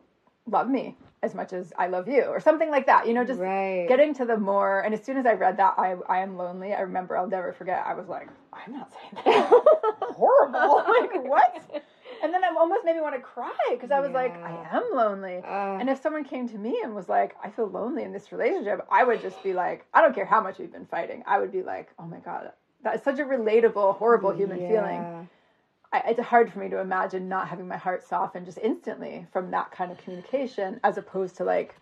love 0.47 0.69
me 0.69 0.97
as 1.23 1.33
much 1.35 1.53
as 1.53 1.71
I 1.77 1.87
love 1.87 2.07
you 2.07 2.23
or 2.23 2.39
something 2.39 2.69
like 2.69 2.85
that. 2.87 3.05
You 3.07 3.13
know, 3.13 3.23
just 3.23 3.39
right. 3.39 3.85
getting 3.87 4.13
to 4.15 4.25
the 4.25 4.37
more 4.37 4.81
and 4.81 4.93
as 4.93 5.03
soon 5.03 5.17
as 5.17 5.25
I 5.25 5.33
read 5.33 5.57
that 5.57 5.75
I 5.77 5.95
I 6.09 6.19
am 6.19 6.37
lonely, 6.37 6.73
I 6.73 6.81
remember 6.81 7.17
I'll 7.17 7.27
never 7.27 7.53
forget. 7.53 7.83
I 7.85 7.93
was 7.93 8.07
like, 8.07 8.27
I'm 8.53 8.73
not 8.73 8.91
saying 8.91 9.23
that. 9.25 9.49
Horrible. 10.01 10.83
like 10.99 11.23
what? 11.25 11.83
And 12.23 12.33
then 12.33 12.43
I 12.43 12.49
almost 12.57 12.85
made 12.85 12.95
me 12.95 13.01
want 13.01 13.15
to 13.15 13.21
cry 13.21 13.51
because 13.71 13.91
I 13.91 13.99
was 13.99 14.11
like, 14.11 14.33
I 14.43 14.51
am 14.77 14.83
lonely. 14.93 15.37
Uh, 15.43 15.77
And 15.79 15.89
if 15.89 16.01
someone 16.01 16.23
came 16.23 16.47
to 16.49 16.57
me 16.57 16.79
and 16.83 16.93
was 16.95 17.09
like, 17.09 17.35
I 17.43 17.49
feel 17.49 17.67
lonely 17.67 18.03
in 18.03 18.11
this 18.13 18.31
relationship, 18.31 18.85
I 18.91 19.03
would 19.03 19.21
just 19.21 19.41
be 19.43 19.53
like, 19.53 19.85
I 19.93 20.01
don't 20.01 20.13
care 20.13 20.25
how 20.25 20.41
much 20.41 20.59
we've 20.59 20.71
been 20.71 20.85
fighting. 20.85 21.23
I 21.25 21.39
would 21.39 21.51
be 21.51 21.63
like, 21.63 21.89
oh 21.97 22.05
my 22.05 22.19
God, 22.19 22.51
that 22.83 22.95
is 22.95 23.01
such 23.03 23.19
a 23.19 23.23
relatable, 23.23 23.97
horrible 23.97 24.31
human 24.31 24.59
feeling. 24.69 25.27
I, 25.93 26.03
it's 26.11 26.19
hard 26.21 26.51
for 26.53 26.59
me 26.59 26.69
to 26.69 26.79
imagine 26.79 27.27
not 27.27 27.47
having 27.49 27.67
my 27.67 27.77
heart 27.77 28.03
soften 28.07 28.45
just 28.45 28.59
instantly 28.59 29.25
from 29.33 29.51
that 29.51 29.71
kind 29.71 29.91
of 29.91 29.97
communication 29.97 30.79
as 30.83 30.97
opposed 30.97 31.35
to 31.37 31.43
like, 31.43 31.75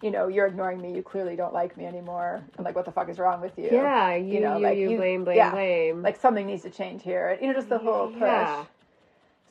you 0.00 0.10
know, 0.10 0.28
you're 0.28 0.46
ignoring 0.46 0.80
me, 0.80 0.94
you 0.94 1.02
clearly 1.02 1.36
don't 1.36 1.52
like 1.52 1.76
me 1.76 1.84
anymore. 1.86 2.42
And 2.56 2.64
like, 2.64 2.74
what 2.74 2.84
the 2.86 2.92
fuck 2.92 3.08
is 3.08 3.18
wrong 3.18 3.40
with 3.40 3.58
you? 3.58 3.68
Yeah, 3.70 4.14
you, 4.16 4.34
you, 4.34 4.40
know, 4.40 4.58
like, 4.58 4.78
you, 4.78 4.90
you- 4.92 4.96
blame, 4.96 5.24
blame, 5.24 5.36
yeah. 5.36 5.50
blame. 5.50 6.02
Like, 6.02 6.16
something 6.20 6.46
needs 6.46 6.62
to 6.62 6.70
change 6.70 7.02
here. 7.02 7.36
You 7.40 7.48
know, 7.48 7.52
just 7.52 7.68
the 7.68 7.78
whole 7.78 8.08
push. 8.08 8.20
Yeah. 8.20 8.64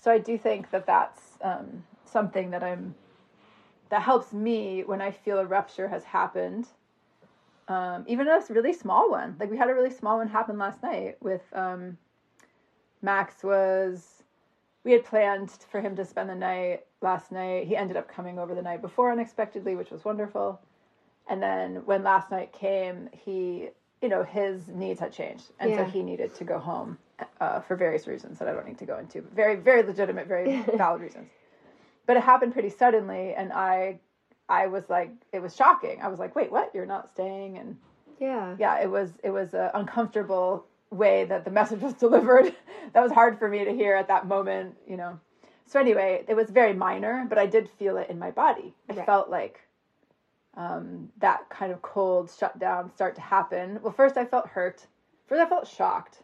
So 0.01 0.11
I 0.11 0.17
do 0.17 0.37
think 0.37 0.71
that 0.71 0.87
that's 0.87 1.21
um, 1.43 1.83
something 2.05 2.49
that 2.49 2.63
I'm 2.63 2.95
that 3.89 4.01
helps 4.01 4.33
me 4.33 4.83
when 4.83 5.01
I 5.01 5.11
feel 5.11 5.37
a 5.37 5.45
rupture 5.45 5.87
has 5.87 6.03
happened. 6.03 6.67
Um, 7.67 8.05
even 8.07 8.27
a 8.27 8.41
really 8.49 8.73
small 8.73 9.11
one, 9.11 9.35
like 9.39 9.51
we 9.51 9.57
had 9.57 9.69
a 9.69 9.73
really 9.73 9.91
small 9.91 10.17
one 10.17 10.27
happen 10.27 10.57
last 10.57 10.81
night 10.81 11.17
with 11.21 11.41
um, 11.53 11.97
Max. 13.01 13.43
Was 13.43 14.23
we 14.83 14.91
had 14.91 15.05
planned 15.05 15.51
for 15.69 15.81
him 15.81 15.95
to 15.95 16.03
spend 16.03 16.29
the 16.29 16.35
night 16.35 16.85
last 17.01 17.31
night. 17.31 17.67
He 17.67 17.75
ended 17.75 17.95
up 17.95 18.11
coming 18.11 18.39
over 18.39 18.55
the 18.55 18.61
night 18.61 18.81
before 18.81 19.11
unexpectedly, 19.11 19.75
which 19.75 19.91
was 19.91 20.03
wonderful. 20.03 20.59
And 21.29 21.43
then 21.43 21.85
when 21.85 22.03
last 22.03 22.31
night 22.31 22.51
came, 22.51 23.07
he, 23.13 23.69
you 24.01 24.09
know, 24.09 24.23
his 24.23 24.67
needs 24.67 24.99
had 24.99 25.13
changed, 25.13 25.51
and 25.59 25.75
so 25.75 25.83
he 25.83 26.01
needed 26.01 26.33
to 26.35 26.43
go 26.43 26.57
home 26.57 26.97
uh, 27.39 27.59
for 27.61 27.75
various 27.75 28.07
reasons 28.07 28.39
that 28.39 28.47
I 28.47 28.53
don't 28.53 28.67
need 28.67 28.77
to 28.79 28.85
go 28.85 28.97
into. 28.97 29.21
Very, 29.21 29.55
very 29.55 29.83
legitimate, 29.83 30.27
very 30.27 30.61
valid 30.77 31.01
reasons. 31.01 31.29
But 32.05 32.17
it 32.17 32.23
happened 32.23 32.53
pretty 32.53 32.69
suddenly, 32.69 33.33
and 33.33 33.53
I, 33.53 33.99
I 34.49 34.67
was 34.67 34.83
like, 34.89 35.11
it 35.31 35.41
was 35.41 35.55
shocking. 35.55 36.01
I 36.01 36.07
was 36.07 36.19
like, 36.19 36.35
wait, 36.35 36.51
what? 36.51 36.71
You're 36.73 36.85
not 36.85 37.11
staying? 37.13 37.57
And 37.57 37.77
yeah. 38.19 38.55
yeah, 38.59 38.79
it 38.81 38.89
was 38.89 39.11
it 39.23 39.29
was 39.29 39.53
an 39.53 39.69
uncomfortable 39.73 40.65
way 40.89 41.23
that 41.25 41.45
the 41.45 41.51
message 41.51 41.81
was 41.81 41.93
delivered. 42.05 42.53
that 42.93 43.01
was 43.01 43.11
hard 43.11 43.39
for 43.39 43.47
me 43.47 43.63
to 43.65 43.71
hear 43.73 43.95
at 43.95 44.07
that 44.09 44.27
moment, 44.27 44.75
you 44.87 44.97
know. 44.97 45.19
So 45.67 45.79
anyway, 45.79 46.25
it 46.27 46.35
was 46.35 46.49
very 46.49 46.73
minor, 46.73 47.25
but 47.29 47.37
I 47.37 47.45
did 47.45 47.69
feel 47.69 47.95
it 47.97 48.09
in 48.09 48.19
my 48.19 48.31
body. 48.31 48.73
I 48.89 48.93
Right. 48.93 49.05
felt 49.05 49.29
like 49.29 49.61
um, 50.57 51.09
that 51.19 51.49
kind 51.49 51.71
of 51.71 51.81
cold 51.81 52.29
shutdown 52.37 52.91
start 52.93 53.15
to 53.15 53.21
happen. 53.21 53.79
Well, 53.81 53.93
first 53.93 54.17
I 54.17 54.25
felt 54.25 54.47
hurt. 54.47 54.85
First 55.27 55.39
I 55.41 55.45
felt 55.47 55.67
shocked 55.67 56.19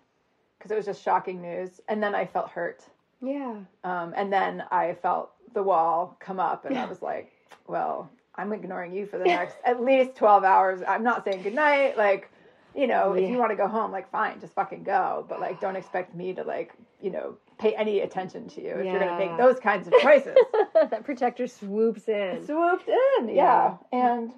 because 0.67 0.71
it 0.73 0.75
was 0.89 0.97
just 0.97 1.03
shocking 1.03 1.41
news, 1.41 1.79
and 1.87 2.03
then 2.03 2.13
I 2.13 2.25
felt 2.25 2.49
hurt, 2.49 2.83
Yeah. 3.21 3.55
um, 3.83 4.13
and 4.17 4.31
then 4.33 4.63
I 4.69 4.95
felt 5.01 5.31
the 5.53 5.63
wall 5.63 6.17
come 6.19 6.39
up, 6.39 6.65
and 6.65 6.77
I 6.77 6.85
was 6.85 7.01
like, 7.01 7.31
well. 7.67 8.09
I'm 8.39 8.53
ignoring 8.53 8.93
you 8.93 9.07
for 9.07 9.17
the 9.17 9.25
next 9.25 9.57
at 9.65 9.83
least 9.83 10.15
12 10.15 10.43
hours. 10.43 10.83
I'm 10.87 11.01
not 11.01 11.23
saying 11.23 11.41
goodnight. 11.41 11.97
Like, 11.97 12.29
you 12.75 12.85
know, 12.85 13.13
if 13.13 13.27
you 13.27 13.35
want 13.39 13.49
to 13.49 13.55
go 13.55 13.67
home, 13.67 13.91
like 13.91 14.11
fine, 14.11 14.39
just 14.39 14.53
fucking 14.53 14.83
go. 14.83 15.25
But 15.27 15.39
like, 15.41 15.59
don't 15.59 15.75
expect 15.75 16.13
me 16.13 16.33
to 16.35 16.43
like, 16.43 16.71
you 17.01 17.09
know, 17.09 17.35
pay 17.57 17.73
any 17.73 18.01
attention 18.01 18.47
to 18.49 18.61
you 18.61 18.75
if 18.75 18.85
you're 18.85 18.99
gonna 18.99 19.17
make 19.17 19.35
those 19.39 19.59
kinds 19.59 19.87
of 19.87 19.93
choices. 20.03 20.37
that 20.75 21.03
protector 21.03 21.47
swoops 21.47 22.07
in. 22.07 22.45
Swooped 22.45 22.87
in, 22.87 23.29
yeah. 23.29 23.77
And 23.91 24.31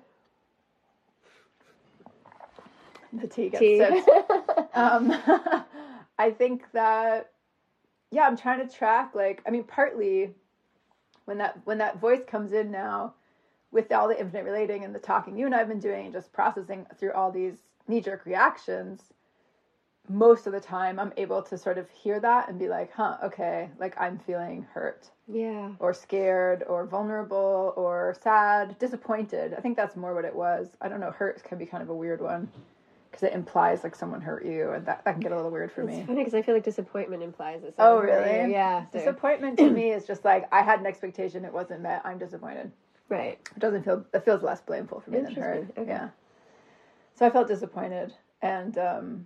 the 3.12 3.28
tea 3.28 3.50
gets 3.50 3.60
Tea. 3.60 3.80
sipped. 3.80 4.10
Um, 4.78 5.10
I 6.20 6.32
think 6.32 6.70
that, 6.74 7.32
yeah, 8.12 8.28
I'm 8.28 8.38
trying 8.38 8.68
to 8.68 8.72
track. 8.72 9.16
Like, 9.16 9.42
I 9.48 9.50
mean, 9.50 9.64
partly 9.64 10.36
when 11.26 11.38
that 11.38 11.60
when 11.64 11.78
that 11.78 12.00
voice 12.00 12.22
comes 12.28 12.52
in 12.52 12.70
now, 12.70 13.14
with 13.72 13.92
all 13.92 14.08
the 14.08 14.20
infinite 14.20 14.44
relating 14.44 14.84
and 14.84 14.94
the 14.94 15.00
talking 15.00 15.38
you 15.38 15.46
and 15.46 15.56
I've 15.56 15.70
been 15.70 15.80
doing, 15.80 16.06
and 16.06 16.14
just 16.14 16.34
processing 16.34 16.86
through 16.98 17.14
all 17.14 17.32
these 17.32 17.64
knee 17.88 18.02
jerk 18.02 18.26
reactions. 18.26 19.02
Most 20.12 20.48
of 20.48 20.54
the 20.54 20.60
time, 20.60 21.00
I'm 21.00 21.14
able 21.18 21.44
to 21.44 21.58
sort 21.58 21.78
of 21.78 21.88
hear 21.92 22.20
that 22.20 22.50
and 22.50 22.60
be 22.60 22.68
like, 22.68 22.92
"Huh, 22.92 23.18
okay, 23.24 23.70
like 23.80 24.00
I'm 24.00 24.20
feeling 24.20 24.68
hurt." 24.74 25.10
yeah. 25.32 25.70
or 25.78 25.94
scared 25.94 26.64
or 26.68 26.88
vulnerable 26.88 27.74
or 27.78 28.16
sad, 28.20 28.78
disappointed. 28.80 29.54
I 29.54 29.62
think 29.62 29.78
that's 29.78 29.96
more 29.96 30.16
what 30.16 30.26
it 30.26 30.36
was. 30.36 30.70
I 30.82 30.90
don't 30.90 31.00
know. 31.00 31.12
Hurt 31.12 31.44
can 31.44 31.60
be 31.60 31.68
kind 31.68 31.84
of 31.84 31.90
a 31.90 31.94
weird 31.94 32.20
one 32.20 32.50
because 33.10 33.24
it 33.24 33.34
implies 33.34 33.84
like 33.84 33.96
someone 33.96 34.22
hurt 34.22 34.46
you, 34.46 34.72
and 34.72 34.86
that, 34.86 35.04
that 35.06 35.12
can 35.14 35.20
get 35.20 35.32
a 35.32 35.36
little 35.36 35.52
weird 35.52 35.72
for 35.72 35.82
It's 35.82 35.98
me. 35.98 36.04
funny 36.06 36.20
because 36.20 36.34
I 36.36 36.42
feel 36.42 36.54
like 36.56 36.64
disappointment 36.64 37.24
implies 37.24 37.62
that. 37.62 37.74
Oh, 37.80 38.00
someone 38.00 38.08
hurt 38.08 38.26
really? 38.38 38.52
Yeah. 38.52 38.86
so- 38.92 38.98
Disappointment 39.00 39.58
to 39.60 39.70
me 39.70 39.92
is 39.92 40.06
just 40.06 40.24
like 40.26 40.48
I 40.54 40.62
had 40.62 40.80
an 40.80 40.86
expectation, 40.86 41.46
it 41.46 41.54
wasn't 41.54 41.82
met. 41.82 42.02
I'm 42.06 42.18
disappointed. 42.18 42.72
right. 43.10 43.40
It 43.56 43.60
doesn't 43.60 43.84
feel. 43.84 44.06
It 44.14 44.24
feels 44.26 44.44
less 44.44 44.62
blameful 44.62 45.00
for 45.00 45.12
me 45.12 45.22
than 45.22 45.34
hurt. 45.36 45.68
Okay. 45.78 45.90
Yeah. 45.90 46.10
So 47.16 47.26
I 47.26 47.30
felt 47.32 47.48
disappointed, 47.48 48.14
and 48.42 48.78
um, 48.78 49.26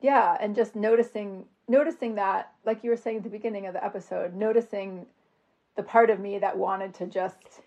yeah, 0.00 0.36
and 0.40 0.54
just 0.56 0.74
noticing 0.74 1.44
noticing 1.68 2.14
that, 2.16 2.52
like 2.64 2.82
you 2.82 2.90
were 2.90 2.96
saying 2.96 3.18
at 3.18 3.22
the 3.22 3.28
beginning 3.30 3.66
of 3.66 3.74
the 3.74 3.84
episode, 3.84 4.34
noticing 4.34 5.06
the 5.76 5.82
part 5.84 6.10
of 6.10 6.18
me 6.18 6.38
that 6.38 6.56
wanted 6.58 6.92
to 6.94 7.06
just, 7.06 7.60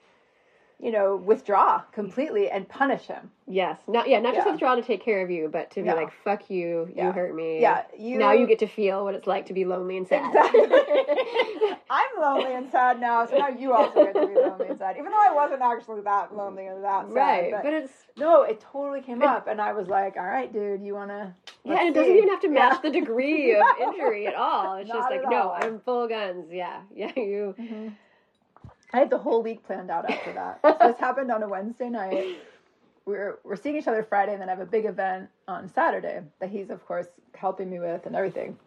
you 0.84 0.92
know, 0.92 1.16
withdraw 1.16 1.80
completely 1.94 2.50
and 2.50 2.68
punish 2.68 3.04
him. 3.08 3.32
Yes. 3.48 3.78
Not 3.88 4.10
yeah. 4.10 4.20
Not 4.20 4.34
just 4.36 4.46
Yeah. 4.46 4.52
withdraw 4.52 4.76
to 4.76 4.82
take 4.82 5.02
care 5.02 5.22
of 5.22 5.32
you, 5.32 5.48
but 5.48 5.72
to 5.72 5.82
be 5.82 5.88
Yeah. 5.88 5.94
like, 5.94 6.12
"Fuck 6.12 6.50
you. 6.50 6.88
You 6.90 6.94
Yeah. 6.96 7.12
hurt 7.14 7.34
me. 7.34 7.62
Yeah, 7.62 7.84
you 7.98 8.18
Now 8.18 8.34
you 8.34 8.46
get 8.48 8.60
to 8.60 8.68
feel 8.68 9.06
what 9.06 9.16
it's 9.16 9.26
like 9.28 9.46
to 9.46 9.54
be 9.54 9.64
lonely 9.64 9.96
and 9.96 10.06
sad." 10.08 10.26
Exactly. 10.28 10.62
I'm 11.90 12.22
lonely 12.22 12.54
and 12.54 12.70
sad 12.70 13.00
now, 13.00 13.26
so 13.26 13.38
now 13.38 13.48
you 13.48 13.74
also 13.74 14.04
get 14.06 14.14
to 14.16 14.28
be 14.28 14.36
lonely 14.36 14.68
and 14.68 14.78
sad. 14.78 14.98
Even 14.98 15.12
though 15.12 15.22
I 15.22 15.32
wasn't 15.34 15.62
actually 15.62 16.02
that 16.02 16.36
lonely 16.36 16.68
and 16.68 16.84
that 16.84 17.06
sad. 17.08 17.14
right. 17.16 17.52
but- 17.52 17.64
But 17.64 17.74
it's 17.74 18.08
no, 18.18 18.44
it 18.44 18.60
totally 18.60 19.02
came 19.02 19.22
It- 19.22 19.28
up, 19.28 19.48
and 19.48 19.62
I 19.62 19.72
was 19.74 19.88
like, 19.88 20.18
"All 20.18 20.26
right, 20.26 20.52
dude, 20.52 20.84
you 20.84 20.96
wanna?" 20.96 21.34
yeah, 21.64 21.80
and 21.80 21.90
it 21.90 21.94
doesn't 21.94 22.16
even 22.16 22.30
have 22.30 22.42
to 22.42 22.50
match 22.50 22.82
the 22.82 22.90
degree 22.92 23.56
of 23.56 23.64
injury 23.80 24.28
at 24.28 24.36
all. 24.36 24.76
It's 24.76 24.90
just 24.90 25.10
like, 25.10 25.24
no, 25.30 25.44
all. 25.50 25.58
I'm 25.62 25.80
full 25.80 26.08
guns. 26.10 26.52
Yeah. 26.52 26.82
Yeah. 26.94 27.12
You. 27.16 27.56
Mm-hmm. 27.58 27.88
I 28.94 29.00
had 29.00 29.10
the 29.10 29.18
whole 29.18 29.42
week 29.42 29.66
planned 29.66 29.90
out 29.90 30.10
after 30.10 30.34
that. 30.34 30.60
so 30.80 30.88
this 30.88 31.00
happened 31.00 31.32
on 31.32 31.42
a 31.44 31.50
Wednesday 31.50 31.90
night. 31.90 32.38
We're 33.06 33.40
we're 33.44 33.56
seeing 33.56 33.76
each 33.76 33.88
other 33.88 34.04
Friday, 34.04 34.34
and 34.34 34.42
then 34.42 34.50
I 34.50 34.52
have 34.54 34.62
a 34.62 34.66
big 34.66 34.86
event 34.86 35.30
on 35.48 35.68
Saturday 35.74 36.22
that 36.40 36.50
he's 36.50 36.70
of 36.70 36.86
course 36.86 37.08
helping 37.36 37.70
me 37.70 37.80
with 37.80 38.06
and 38.06 38.16
everything. 38.16 38.58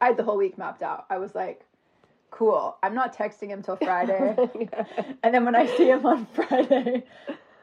I 0.00 0.06
had 0.06 0.16
the 0.16 0.24
whole 0.24 0.36
week 0.36 0.58
mapped 0.58 0.82
out. 0.82 1.06
I 1.08 1.18
was 1.18 1.34
like, 1.34 1.64
"Cool, 2.30 2.76
I'm 2.82 2.94
not 2.94 3.16
texting 3.16 3.48
him 3.48 3.62
till 3.62 3.76
Friday." 3.76 4.36
And 5.22 5.34
then 5.34 5.44
when 5.44 5.54
I 5.54 5.66
see 5.66 5.88
him 5.88 6.04
on 6.04 6.26
Friday, 6.34 7.04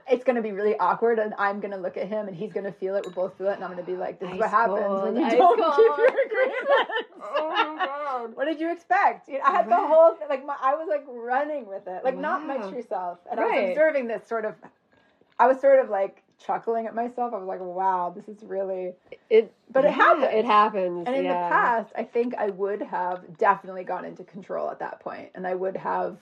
it's 0.10 0.24
gonna 0.24 0.42
be 0.42 0.52
really 0.52 0.78
awkward, 0.78 1.20
and 1.20 1.34
I'm 1.38 1.60
gonna 1.60 1.78
look 1.78 1.98
at 1.98 2.08
him, 2.08 2.28
and 2.28 2.36
he's 2.36 2.54
gonna 2.54 2.72
feel 2.72 2.96
it. 2.96 3.06
We'll 3.06 3.14
both 3.14 3.38
feel 3.38 3.48
it, 3.48 3.56
and 3.56 3.64
I'm 3.64 3.72
gonna 3.72 3.84
be 3.84 3.96
like, 3.96 4.20
"This 4.20 4.30
is 4.30 4.36
Ice 4.36 4.40
what 4.40 4.50
happens 4.50 4.86
cold, 4.86 5.04
when 5.04 5.16
you 5.16 5.24
ice 5.26 5.34
don't 5.34 5.60
cold. 5.60 5.76
keep 5.76 5.98
your 5.98 6.26
agreement." 6.26 6.90
oh 7.22 7.76
my 7.76 7.86
god. 7.86 8.36
what 8.36 8.46
did 8.46 8.60
you 8.60 8.72
expect? 8.72 9.28
You 9.28 9.36
know, 9.36 9.46
I 9.46 9.52
had 9.52 9.70
the 9.70 9.76
whole 9.76 10.14
thing, 10.16 10.28
like 10.30 10.46
my, 10.46 10.56
I 10.62 10.76
was 10.76 10.88
like 10.90 11.04
running 11.08 11.68
with 11.68 11.88
it, 11.88 12.04
like 12.04 12.18
not 12.18 12.46
my 12.46 12.58
true 12.58 12.84
self, 12.88 13.20
and 13.30 13.40
I 13.40 13.44
was 13.46 13.70
observing 13.70 14.08
this 14.08 14.28
sort 14.28 14.46
of. 14.46 14.56
I 15.40 15.48
was 15.48 15.60
sort 15.62 15.80
of 15.80 15.90
like 15.90 16.24
chuckling 16.44 16.88
at 16.88 16.96
myself. 16.96 17.34
I 17.34 17.38
was 17.38 17.48
like, 17.48 17.60
wow, 17.60 18.14
this 18.16 18.28
is 18.28 18.44
really. 18.44 18.94
It, 19.30 19.54
But 19.72 19.86
it 19.86 19.90
yeah, 19.90 19.94
happens. 19.94 20.28
It 20.34 20.46
happens. 20.46 21.08
And 21.08 21.16
in 21.16 21.26
yeah. 21.26 21.44
the 21.44 21.56
past, 21.56 21.94
I 21.96 22.04
think 22.04 22.34
I 22.36 22.48
would 22.48 22.82
have 22.82 23.38
definitely 23.38 23.84
gone 23.84 24.06
into 24.06 24.24
control 24.24 24.70
at 24.72 24.80
that 24.80 25.00
point, 25.00 25.30
and 25.36 25.46
I 25.46 25.54
would 25.54 25.78
have 25.78 26.18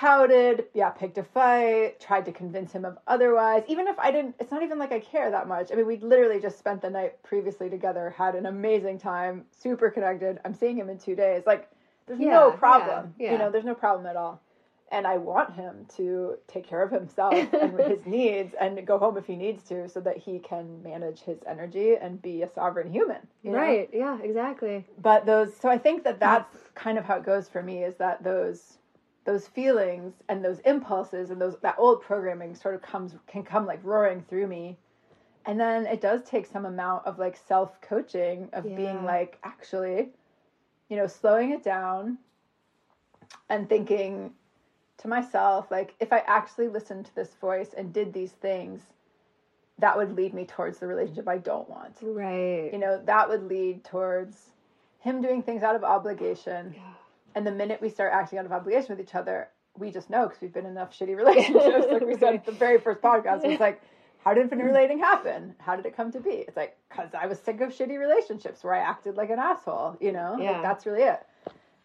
pouted, 0.00 0.66
yeah, 0.74 0.90
picked 0.90 1.16
a 1.16 1.22
fight, 1.22 1.98
tried 1.98 2.26
to 2.26 2.30
convince 2.32 2.70
him 2.70 2.84
of 2.84 2.98
otherwise. 3.06 3.62
Even 3.66 3.88
if 3.88 3.98
I 3.98 4.10
didn't, 4.10 4.34
it's 4.38 4.50
not 4.50 4.62
even 4.62 4.78
like 4.78 4.92
I 4.92 5.00
care 5.00 5.30
that 5.30 5.48
much. 5.48 5.72
I 5.72 5.74
mean, 5.74 5.86
we 5.86 5.96
literally 5.96 6.38
just 6.38 6.58
spent 6.58 6.82
the 6.82 6.90
night 6.90 7.22
previously 7.22 7.70
together, 7.70 8.10
had 8.10 8.34
an 8.34 8.44
amazing 8.44 8.98
time, 8.98 9.46
super 9.52 9.88
connected. 9.88 10.38
I'm 10.44 10.52
seeing 10.52 10.76
him 10.76 10.90
in 10.90 10.98
two 10.98 11.16
days. 11.16 11.44
Like, 11.46 11.70
there's 12.06 12.20
Yeah, 12.20 12.28
no 12.28 12.50
yeah, 12.50 12.56
problem. 12.56 13.14
yeah. 13.18 13.32
You 13.32 13.38
know, 13.38 13.50
there's 13.50 13.64
no 13.64 13.74
problem 13.74 14.06
at 14.06 14.16
all. 14.16 14.42
And 14.92 15.06
I 15.06 15.16
want 15.16 15.54
him 15.54 15.86
to 15.96 16.36
take 16.46 16.66
care 16.66 16.82
of 16.82 16.92
himself 16.92 17.32
and 17.54 17.80
his 17.80 18.04
needs 18.04 18.54
and 18.60 18.86
go 18.86 18.98
home 18.98 19.16
if 19.16 19.24
he 19.24 19.34
needs 19.34 19.62
to 19.70 19.88
so 19.88 20.00
that 20.02 20.18
he 20.18 20.38
can 20.40 20.82
manage 20.82 21.20
his 21.20 21.38
energy 21.46 21.96
and 21.96 22.20
be 22.20 22.42
a 22.42 22.48
sovereign 22.52 22.92
human. 22.92 23.26
you 23.42 23.50
know? 23.50 23.58
Right. 23.58 23.88
Yeah. 23.94 24.18
Exactly. 24.22 24.84
but 25.00 25.24
those 25.24 25.56
so 25.56 25.70
i 25.70 25.78
think 25.78 26.04
that 26.04 26.20
that's 26.20 26.54
kind 26.74 26.98
of 26.98 27.04
how 27.06 27.16
it 27.16 27.24
goes 27.24 27.48
for 27.48 27.62
me 27.62 27.82
is 27.82 27.96
that 27.96 28.22
those 28.22 28.76
those 29.26 29.46
feelings 29.48 30.14
and 30.28 30.42
those 30.42 30.60
impulses 30.60 31.30
and 31.30 31.40
those 31.40 31.58
that 31.60 31.74
old 31.78 32.00
programming 32.00 32.54
sort 32.54 32.74
of 32.74 32.80
comes 32.80 33.14
can 33.26 33.42
come 33.42 33.66
like 33.66 33.80
roaring 33.84 34.22
through 34.28 34.46
me 34.46 34.78
and 35.44 35.60
then 35.60 35.84
it 35.86 36.00
does 36.00 36.22
take 36.22 36.46
some 36.46 36.64
amount 36.64 37.04
of 37.06 37.18
like 37.18 37.36
self 37.36 37.78
coaching 37.82 38.48
of 38.54 38.64
Yeah. 38.64 38.76
being 38.76 39.04
like 39.04 39.38
actually 39.44 40.10
you 40.88 40.96
know 40.96 41.06
slowing 41.08 41.50
it 41.50 41.62
down 41.62 42.18
and 43.50 43.68
thinking 43.68 44.32
to 44.98 45.08
myself 45.08 45.70
like 45.70 45.94
if 46.00 46.12
i 46.12 46.22
actually 46.26 46.68
listened 46.68 47.04
to 47.06 47.14
this 47.14 47.34
voice 47.34 47.74
and 47.76 47.92
did 47.92 48.12
these 48.12 48.32
things 48.32 48.80
that 49.78 49.96
would 49.96 50.16
lead 50.16 50.32
me 50.32 50.44
towards 50.46 50.78
the 50.78 50.86
relationship 50.86 51.28
i 51.28 51.36
don't 51.38 51.68
want 51.68 51.96
Right. 52.00 52.70
you 52.72 52.78
know 52.78 53.02
that 53.04 53.28
would 53.28 53.42
lead 53.42 53.82
towards 53.84 54.50
him 55.00 55.20
doing 55.20 55.42
things 55.42 55.62
out 55.64 55.74
of 55.76 55.82
obligation 55.84 56.72
Yeah. 56.76 56.80
And 57.36 57.46
the 57.46 57.52
minute 57.52 57.80
we 57.80 57.88
start 57.88 58.12
acting 58.12 58.40
out 58.40 58.44
of 58.46 58.50
obligation 58.52 58.96
with 58.96 59.00
each 59.00 59.14
other 59.14 59.48
we 59.78 59.92
just 59.92 60.10
know 60.10 60.26
because 60.26 60.40
we've 60.40 60.52
been 60.52 60.64
in 60.64 60.72
enough 60.72 60.98
shitty 60.98 61.16
relationships 61.16 61.86
like 61.90 62.04
we 62.04 62.16
said 62.16 62.34
at 62.34 62.44
the 62.44 62.52
very 62.52 62.80
first 62.80 63.00
podcast 63.00 63.44
it's 63.44 63.60
like 63.60 63.80
how 64.24 64.34
did 64.34 64.40
infinite 64.40 64.62
mm-hmm. 64.62 64.74
relating 64.74 64.98
happen? 64.98 65.54
How 65.58 65.76
did 65.76 65.86
it 65.86 65.96
come 65.96 66.10
to 66.10 66.18
be? 66.18 66.30
It's 66.30 66.56
like 66.56 66.76
because 66.88 67.10
i 67.14 67.26
was 67.26 67.38
sick 67.38 67.60
of 67.60 67.70
shitty 67.70 67.96
relationships 67.96 68.64
where 68.64 68.74
i 68.74 68.80
acted 68.80 69.16
like 69.16 69.30
an 69.30 69.38
asshole 69.38 69.96
you 70.00 70.10
know? 70.10 70.36
Yeah. 70.40 70.52
like 70.52 70.62
that's 70.62 70.84
really 70.86 71.02
it. 71.02 71.24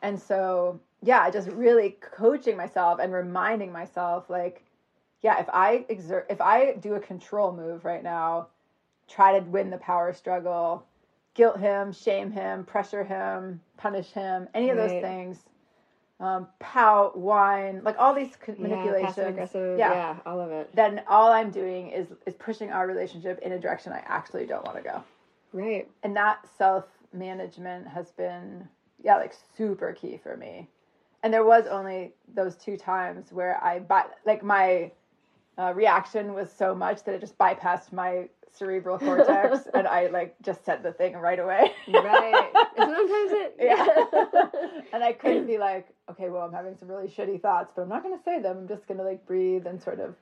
And 0.02 0.20
so 0.20 0.80
yeah 1.04 1.30
just 1.30 1.50
really 1.50 1.98
coaching 2.02 2.58
myself 2.58 3.00
and 3.00 3.14
reminding 3.14 3.72
myself 3.72 4.30
like 4.30 4.64
yeah 5.22 5.40
if 5.40 5.50
i 5.50 5.86
exert 5.90 6.26
if 6.30 6.42
i 6.42 6.74
do 6.74 6.96
a 6.96 7.00
control 7.00 7.52
move 7.54 7.86
right 7.86 8.04
now 8.04 8.48
try 9.12 9.38
to 9.38 9.46
win 9.46 9.70
the 9.70 9.78
power 9.78 10.14
struggle, 10.14 10.86
guilt 11.34 11.60
him, 11.60 11.92
shame 11.94 12.32
him, 12.32 12.64
pressure 12.66 13.04
him, 13.04 13.62
punish 13.78 14.12
him, 14.12 14.48
any 14.54 14.70
of 14.70 14.78
those 14.78 14.92
things. 14.92 15.44
Um, 16.20 16.48
pout, 16.60 17.18
whine, 17.18 17.82
like 17.84 17.96
all 17.98 18.14
these 18.14 18.36
co- 18.36 18.54
Yeah, 18.56 18.62
manipulations. 18.68 19.18
aggressive. 19.18 19.80
Yeah. 19.80 19.92
Yeah. 19.92 20.16
All 20.24 20.40
of 20.40 20.52
it. 20.52 20.70
Then 20.76 21.02
all 21.08 21.32
I'm 21.32 21.50
doing 21.50 21.90
is 21.90 22.10
is 22.28 22.36
pushing 22.36 22.70
our 22.72 22.86
relationship 22.86 23.40
in 23.40 23.54
a 23.54 23.60
direction 23.60 23.92
I 23.92 24.04
actually 24.06 24.46
don't 24.46 24.64
want 24.64 24.78
to 24.78 24.84
go. 24.84 25.04
Right. 25.52 25.90
And 26.04 26.16
that 26.16 26.46
self 26.60 26.86
management 27.12 27.88
has 27.88 28.12
been 28.12 28.68
yeah, 29.04 29.18
like 29.18 29.34
super 29.58 29.94
key 29.94 30.20
for 30.22 30.38
me. 30.38 30.70
And 31.24 31.34
there 31.34 31.44
was 31.44 31.66
only 31.66 32.14
those 32.36 32.56
two 32.56 32.78
times 32.78 33.32
where 33.32 33.58
I 33.64 33.80
by 33.80 34.06
like 34.24 34.44
my 34.44 34.92
uh, 35.58 35.74
reaction 35.74 36.36
was 36.36 36.52
so 36.52 36.76
much 36.76 37.04
that 37.04 37.16
it 37.16 37.22
just 37.22 37.38
bypassed 37.40 37.92
my 37.92 38.30
cerebral 38.54 39.00
cortex 39.00 39.68
and 39.74 39.88
I 39.88 40.08
like 40.08 40.36
just 40.42 40.66
said 40.66 40.84
the 40.84 40.92
thing 40.92 41.14
right 41.16 41.40
away. 41.40 41.72
Right. 41.88 42.50
Sometimes 42.78 43.32
it. 43.32 43.56
yeah. 43.60 43.86
and 44.94 45.04
I 45.04 45.14
couldn't 45.14 45.48
be 45.48 45.58
like, 45.58 45.88
okay, 46.10 46.30
well, 46.30 46.44
I'm 46.44 46.54
having 46.54 46.76
some 46.78 46.88
really 46.90 47.08
shitty 47.08 47.42
thoughts, 47.42 47.72
but 47.76 47.84
I'm 47.84 47.90
not 47.90 48.04
going 48.04 48.18
to 48.18 48.24
say 48.24 48.42
them. 48.42 48.58
I'm 48.58 48.68
just 48.68 48.88
going 48.88 48.98
to 48.98 49.04
like 49.04 49.26
breathe 49.26 49.66
and 49.68 49.82
sort 49.82 50.00
of 50.00 50.16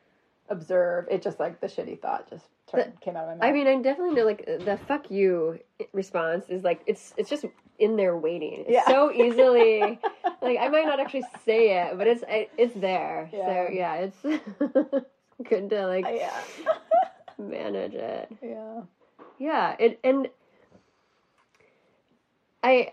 observe. 0.50 1.08
It 1.10 1.22
just 1.22 1.40
like 1.40 1.60
the 1.62 1.68
shitty 1.68 2.02
thought 2.02 2.30
just 2.30 2.46
turned, 2.72 3.00
came 3.02 3.16
out 3.16 3.24
of 3.24 3.30
my 3.30 3.36
mouth. 3.36 3.44
I 3.44 3.52
mean, 3.52 3.68
I 3.68 3.82
definitely 3.82 4.16
know 4.16 4.26
like 4.26 4.46
the 4.46 4.80
"fuck 4.88 5.10
you" 5.12 5.60
response 5.94 6.46
is 6.50 6.64
like 6.64 6.82
it's 6.86 7.14
it's 7.18 7.30
just 7.30 7.46
in 7.78 7.96
there 7.96 8.18
waiting. 8.18 8.66
It's 8.68 8.72
Yeah. 8.72 8.88
so 8.88 9.12
easily. 9.12 10.00
like 10.42 10.58
I 10.60 10.68
might 10.70 10.86
not 10.86 11.00
actually 11.00 11.26
say 11.46 11.82
it, 11.82 11.98
but 11.98 12.08
it's 12.08 12.24
it, 12.28 12.52
it's 12.58 12.74
there. 12.80 13.30
Yeah. 13.32 13.46
So 13.46 13.74
yeah, 13.74 13.94
it's 13.96 14.22
good 15.50 15.70
to 15.70 15.88
like 15.88 16.06
uh, 16.06 16.10
yeah. 16.10 16.42
Manage 17.40 17.94
it. 17.94 18.30
yeah. 18.42 18.82
Yeah, 19.38 19.76
it 19.80 20.00
and 20.04 20.28
I 22.64 22.92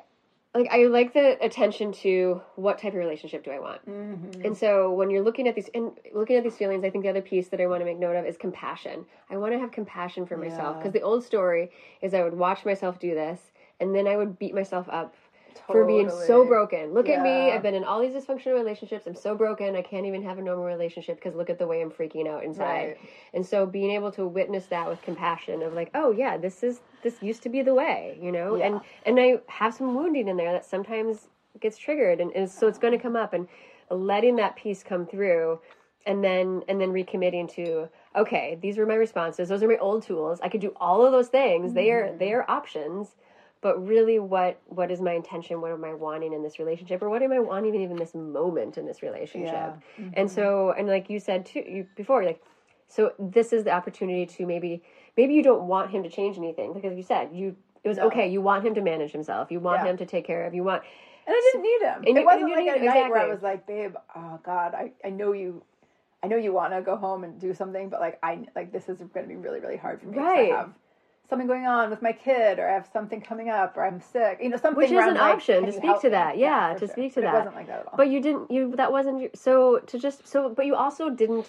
like 0.54 0.68
I 0.70 0.84
like 0.84 1.12
the 1.12 1.36
attention 1.44 1.92
to 1.92 2.40
what 2.54 2.78
type 2.78 2.92
of 2.92 2.98
relationship 2.98 3.44
do 3.44 3.50
I 3.50 3.58
want. 3.58 3.86
Mm-hmm. 3.88 4.42
And 4.44 4.56
so 4.56 4.92
when 4.92 5.10
you're 5.10 5.22
looking 5.24 5.48
at 5.48 5.54
these 5.54 5.68
and 5.74 5.90
looking 6.14 6.36
at 6.36 6.44
these 6.44 6.56
feelings, 6.56 6.84
I 6.84 6.90
think 6.90 7.04
the 7.04 7.10
other 7.10 7.20
piece 7.20 7.48
that 7.48 7.60
I 7.60 7.66
want 7.66 7.80
to 7.80 7.84
make 7.84 7.98
note 7.98 8.16
of 8.16 8.24
is 8.24 8.36
compassion. 8.36 9.04
I 9.28 9.36
want 9.36 9.52
to 9.52 9.58
have 9.58 9.72
compassion 9.72 10.24
for 10.24 10.36
myself 10.36 10.76
Yeah. 10.76 10.82
because 10.82 10.92
the 10.92 11.02
old 11.02 11.24
story 11.24 11.70
is 12.00 12.14
I 12.14 12.22
would 12.22 12.34
watch 12.34 12.64
myself 12.64 12.98
do 12.98 13.14
this 13.14 13.40
and 13.80 13.94
then 13.94 14.06
I 14.06 14.16
would 14.16 14.38
beat 14.38 14.54
myself 14.54 14.88
up 14.88 15.14
for 15.66 15.84
being 15.84 16.10
so 16.10 16.44
broken. 16.46 16.92
Look 16.92 17.08
at 17.08 17.22
me. 17.22 17.52
I've 17.52 17.62
been 17.62 17.74
in 17.74 17.84
all 17.84 18.00
these 18.00 18.12
dysfunctional 18.12 18.54
relationships. 18.54 19.06
I'm 19.06 19.14
so 19.14 19.34
broken. 19.34 19.76
I 19.76 19.82
can't 19.82 20.06
even 20.06 20.22
have 20.22 20.38
a 20.38 20.42
normal 20.42 20.64
relationship 20.64 21.16
because 21.16 21.34
look 21.34 21.50
at 21.50 21.58
the 21.58 21.66
way 21.66 21.82
I'm 21.82 21.90
freaking 21.90 22.28
out 22.28 22.44
inside. 22.44 22.64
Right. 22.86 22.98
And 23.34 23.44
so 23.44 23.66
being 23.66 23.90
able 23.90 24.10
to 24.12 24.26
witness 24.26 24.66
that 24.66 24.88
with 24.88 25.00
compassion 25.02 25.62
of 25.62 25.74
like, 25.74 25.90
oh 25.94 26.12
yeah, 26.12 26.36
this 26.36 26.62
is 26.62 26.80
this 27.02 27.22
used 27.22 27.42
to 27.44 27.48
be 27.48 27.62
the 27.62 27.74
way, 27.74 28.18
you 28.20 28.32
know? 28.32 28.56
Yeah. 28.56 28.66
And 28.66 28.80
and 29.04 29.20
I 29.20 29.40
have 29.48 29.74
some 29.74 29.94
wounding 29.94 30.28
in 30.28 30.36
there 30.36 30.52
that 30.52 30.64
sometimes 30.64 31.28
gets 31.60 31.78
triggered 31.78 32.20
and, 32.20 32.30
and 32.32 32.50
so 32.50 32.66
it's 32.66 32.78
gonna 32.78 32.98
come 32.98 33.16
up 33.16 33.32
and 33.32 33.48
letting 33.90 34.36
that 34.36 34.56
piece 34.56 34.82
come 34.82 35.06
through 35.06 35.58
and 36.06 36.22
then 36.22 36.62
and 36.68 36.78
then 36.80 36.90
recommitting 36.90 37.50
to 37.50 37.88
okay 38.14 38.58
these 38.60 38.76
were 38.76 38.84
my 38.84 38.94
responses 38.94 39.48
those 39.48 39.62
are 39.62 39.68
my 39.68 39.78
old 39.78 40.02
tools 40.02 40.38
i 40.42 40.48
could 40.50 40.60
do 40.60 40.72
all 40.76 41.04
of 41.06 41.12
those 41.12 41.28
things 41.28 41.72
they 41.72 41.90
are 41.90 42.08
Mm-hmm. 42.08 42.18
they 42.18 42.32
are 42.34 42.44
options 42.50 43.14
but 43.66 43.84
really 43.84 44.18
what 44.20 44.60
what 44.78 44.88
is 44.94 45.00
my 45.00 45.12
intention 45.20 45.60
what 45.60 45.72
am 45.72 45.84
i 45.84 45.92
wanting 45.92 46.32
in 46.32 46.40
this 46.46 46.56
relationship 46.62 47.02
or 47.02 47.08
what 47.10 47.20
am 47.26 47.32
i 47.32 47.40
wanting 47.52 47.74
even 47.84 47.96
this 47.96 48.14
moment 48.14 48.78
in 48.78 48.84
this 48.90 49.02
relationship 49.02 49.52
Yeah. 49.52 49.72
Mm-hmm. 50.00 50.10
and 50.18 50.30
so 50.30 50.46
and 50.78 50.86
like 50.86 51.10
you 51.10 51.18
said 51.28 51.44
too 51.50 51.64
you 51.74 51.86
before 51.96 52.24
like 52.30 52.40
so 52.86 53.12
this 53.18 53.52
is 53.52 53.64
the 53.64 53.72
opportunity 53.72 54.24
to 54.36 54.46
maybe 54.46 54.72
maybe 55.16 55.34
you 55.34 55.42
don't 55.42 55.64
want 55.74 55.90
him 55.90 56.04
to 56.04 56.08
change 56.18 56.34
anything 56.38 56.72
because 56.74 56.96
you 56.96 57.02
said 57.02 57.30
you 57.32 57.56
it 57.82 57.88
was 57.88 57.98
No. 57.98 58.06
okay 58.08 58.26
you 58.34 58.40
want 58.40 58.64
him 58.66 58.74
to 58.76 58.82
manage 58.92 59.10
himself 59.18 59.50
you 59.50 59.58
want 59.58 59.82
Yeah. 59.82 59.90
him 59.90 59.96
to 60.02 60.06
take 60.06 60.24
care 60.32 60.42
of 60.46 60.54
you 60.54 60.62
want 60.62 60.82
And 61.26 61.34
I 61.34 61.40
didn't 61.46 61.62
need 61.70 61.82
him. 61.90 61.98
And 62.06 62.18
it 62.18 62.20
you- 62.20 62.26
wasn't 62.30 62.50
you 62.50 62.56
like 62.56 62.80
a 62.80 62.84
night 62.84 63.10
where 63.10 63.18
I 63.18 63.26
was 63.34 63.42
like, 63.42 63.66
babe, 63.66 63.94
oh 64.14 64.38
God, 64.50 64.70
I, 64.82 64.84
I 65.04 65.10
know 65.10 65.30
you 65.42 65.50
I 66.22 66.28
know 66.28 66.36
you 66.46 66.52
want 66.60 66.72
to 66.72 66.80
go 66.90 66.94
home 67.06 67.20
and 67.26 67.32
do 67.46 67.50
something, 67.60 67.88
but 67.92 67.98
like 68.06 68.16
I 68.22 68.32
like 68.58 68.68
this 68.76 68.88
is 68.88 68.98
going 69.14 69.24
to 69.26 69.30
be 69.34 69.38
really 69.46 69.58
really 69.64 69.76
hard 69.84 69.96
for 70.00 70.06
me. 70.06 70.18
Right. 70.18 70.52
I 70.52 70.56
have 70.58 70.70
something 71.28 71.46
going 71.46 71.66
on 71.66 71.90
with 71.90 72.02
my 72.02 72.12
kid, 72.12 72.58
or 72.58 72.68
I 72.68 72.72
have 72.74 72.88
something 72.92 73.20
coming 73.20 73.48
up, 73.48 73.76
or 73.76 73.84
I'm 73.84 74.00
sick. 74.00 74.38
You 74.42 74.48
know, 74.50 74.56
something. 74.56 74.76
Which 74.76 74.90
is 74.90 75.04
an 75.04 75.14
like, 75.14 75.34
option 75.34 75.66
to 75.66 75.72
speak 75.72 76.00
to 76.00 76.06
me? 76.08 76.10
that. 76.12 76.38
Yeah, 76.38 76.72
to 76.74 76.78
sure. 76.80 76.88
speak 76.88 77.14
to 77.14 77.20
But 77.20 77.26
that. 77.26 77.34
It 77.34 77.38
wasn't 77.38 77.54
like 77.56 77.66
that 77.68 77.80
at 77.80 77.86
all. 77.86 77.94
but 77.96 78.08
you 78.08 78.20
didn't 78.20 78.50
you 78.50 78.74
that 78.76 78.90
wasn't 78.92 79.20
your, 79.20 79.30
so 79.34 79.78
to 79.80 79.98
just 79.98 80.26
so 80.26 80.48
but 80.48 80.66
you 80.66 80.74
also 80.74 81.10
didn't 81.10 81.46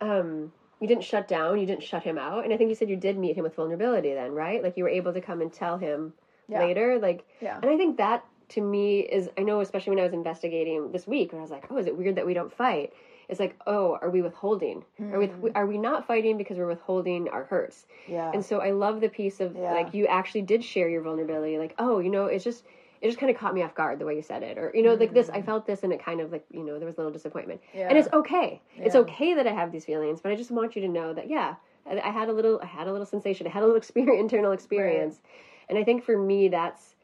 um 0.00 0.52
you 0.80 0.88
didn't 0.88 1.04
shut 1.04 1.28
down 1.28 1.58
you 1.60 1.66
didn't 1.66 1.82
shut 1.82 2.02
him 2.02 2.18
out 2.18 2.44
and 2.44 2.52
i 2.52 2.56
think 2.56 2.68
you 2.68 2.74
said 2.74 2.88
you 2.90 2.96
did 2.96 3.16
meet 3.16 3.36
him 3.36 3.44
with 3.44 3.54
vulnerability 3.54 4.12
then 4.14 4.32
right 4.32 4.62
like 4.62 4.76
you 4.76 4.82
were 4.82 4.90
able 4.90 5.12
to 5.12 5.20
come 5.20 5.40
and 5.40 5.52
tell 5.52 5.78
him 5.78 6.12
Yeah. 6.48 6.58
later 6.60 6.98
like 6.98 7.24
yeah. 7.40 7.58
and 7.62 7.70
i 7.70 7.76
think 7.76 7.98
that 7.98 8.24
to 8.50 8.60
me 8.60 9.00
is 9.00 9.28
i 9.38 9.42
know 9.42 9.60
especially 9.60 9.90
when 9.90 10.00
i 10.00 10.02
was 10.02 10.12
investigating 10.12 10.90
this 10.90 11.06
week 11.06 11.32
when 11.32 11.38
i 11.38 11.42
was 11.42 11.50
like 11.52 11.66
oh 11.70 11.76
is 11.78 11.86
it 11.86 11.96
weird 11.96 12.16
that 12.16 12.26
we 12.26 12.34
don't 12.34 12.52
fight 12.52 12.92
it's 13.32 13.40
like 13.40 13.56
oh 13.66 13.98
are 14.02 14.10
we 14.10 14.20
withholding 14.22 14.84
are 15.00 15.18
we 15.18 15.26
Mm. 15.28 15.52
are 15.54 15.66
we 15.66 15.78
not 15.78 16.06
fighting 16.06 16.36
because 16.36 16.58
we're 16.58 16.66
withholding 16.66 17.28
our 17.30 17.44
hurts 17.44 17.86
Yeah. 18.06 18.30
and 18.34 18.44
so 18.44 18.60
I 18.60 18.70
love 18.72 19.00
the 19.00 19.08
piece 19.08 19.40
of 19.40 19.56
Yeah. 19.56 19.72
like 19.72 19.94
you 19.94 20.06
actually 20.06 20.42
did 20.42 20.62
share 20.62 20.88
your 20.88 21.02
vulnerability. 21.02 21.56
Like, 21.58 21.74
oh, 21.78 21.98
you 21.98 22.10
know, 22.10 22.26
it's 22.26 22.44
just 22.44 22.64
it 23.00 23.06
just 23.08 23.18
kind 23.18 23.30
of 23.32 23.36
caught 23.40 23.52
me 23.54 23.62
off 23.62 23.74
guard 23.74 23.98
the 23.98 24.04
way 24.04 24.14
you 24.14 24.22
said 24.22 24.42
it, 24.44 24.58
or 24.58 24.70
you 24.76 24.82
know, 24.84 24.94
like 24.94 25.12
this. 25.12 25.28
I 25.30 25.40
felt 25.42 25.66
this, 25.66 25.82
and 25.82 25.92
it 25.92 26.00
kind 26.04 26.20
of 26.20 26.30
like 26.30 26.44
you 26.52 26.62
know 26.62 26.78
there 26.78 26.86
was 26.86 26.96
a 26.96 27.00
little 27.00 27.12
disappointment. 27.12 27.60
Yeah. 27.74 27.88
and 27.88 27.98
it's 27.98 28.08
okay. 28.12 28.60
It's 28.76 28.94
okay 28.94 29.34
that 29.34 29.46
I 29.46 29.52
have 29.60 29.72
these 29.72 29.84
feelings, 29.84 30.20
but 30.22 30.30
I 30.30 30.36
just 30.36 30.50
want 30.52 30.76
you 30.76 30.82
to 30.82 30.88
know 30.88 31.12
that 31.14 31.28
yeah, 31.28 31.54
I, 31.90 31.98
I 31.98 32.10
had 32.10 32.28
a 32.28 32.32
little, 32.32 32.60
I 32.62 32.66
had 32.66 32.86
a 32.86 32.92
little 32.92 33.06
sensation, 33.06 33.46
I 33.46 33.50
had 33.50 33.62
a 33.62 33.66
little 33.66 33.76
experience, 33.84 34.20
internal 34.20 34.52
experience, 34.52 35.20
and 35.68 35.76
I 35.78 35.84
think 35.84 36.04
for 36.04 36.16
me 36.16 36.48
that's 36.48 36.94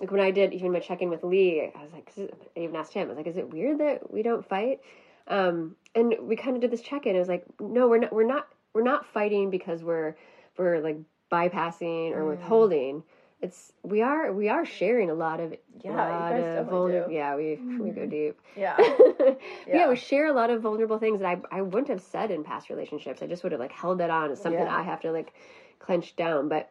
like 0.00 0.10
when 0.10 0.20
I 0.20 0.32
did 0.32 0.52
even 0.54 0.72
my 0.72 0.80
check 0.80 1.02
in 1.02 1.08
with 1.10 1.22
Lee, 1.22 1.70
I 1.78 1.82
was 1.84 1.92
like, 1.92 2.10
I 2.56 2.60
even 2.60 2.74
asked 2.74 2.92
him, 2.92 3.06
I 3.06 3.10
was 3.10 3.16
like, 3.16 3.28
is 3.28 3.36
it 3.36 3.48
weird 3.52 3.78
that 3.78 4.12
we 4.12 4.22
don't 4.22 4.44
fight? 4.44 4.80
Um, 5.28 5.76
and 5.94 6.14
we 6.22 6.36
kind 6.36 6.56
of 6.56 6.60
did 6.60 6.70
this 6.70 6.82
check 6.82 7.06
in. 7.06 7.16
It 7.16 7.18
was 7.18 7.28
like, 7.28 7.44
no, 7.60 7.88
we're 7.88 7.98
not, 7.98 8.12
we're 8.12 8.26
not, 8.26 8.48
we're 8.74 8.82
not 8.82 9.06
fighting 9.06 9.50
because 9.50 9.82
we're 9.82 10.16
we're 10.58 10.80
like 10.80 10.98
bypassing 11.32 12.12
or 12.12 12.22
Mm. 12.22 12.28
withholding. 12.30 13.02
it's 13.40 13.72
we 13.82 14.00
are 14.02 14.32
we 14.32 14.48
are 14.48 14.64
sharing 14.64 15.10
a 15.10 15.14
lot 15.14 15.40
of 15.40 15.54
Yeah, 15.82 15.90
you 15.90 15.96
lot 15.96 16.32
of 16.32 17.08
do. 17.08 17.12
yeah 17.12 17.34
we 17.36 17.56
we 17.80 17.90
go 17.90 18.06
deep 18.06 18.40
Yeah. 18.56 18.76
yeah. 19.20 19.34
Yeah. 19.66 19.88
we 19.88 19.96
share 19.96 20.26
a 20.26 20.32
lot 20.32 20.50
of 20.50 20.62
vulnerable 20.62 20.98
things 20.98 21.20
that 21.20 21.26
I 21.26 21.58
I 21.58 21.62
wouldn't 21.62 21.88
have 21.88 22.00
said 22.02 22.30
in 22.30 22.44
past 22.44 22.70
relationships 22.70 23.20
I 23.22 23.26
just 23.26 23.42
would 23.42 23.52
have 23.52 23.60
like 23.60 23.72
held 23.72 23.98
that 23.98 24.10
on 24.10 24.30
as 24.30 24.40
something 24.40 24.60
Yeah. 24.62 24.76
I 24.76 24.82
have 24.82 25.00
to 25.02 25.12
like 25.12 25.32
clench 25.80 26.14
down 26.16 26.48
but 26.48 26.70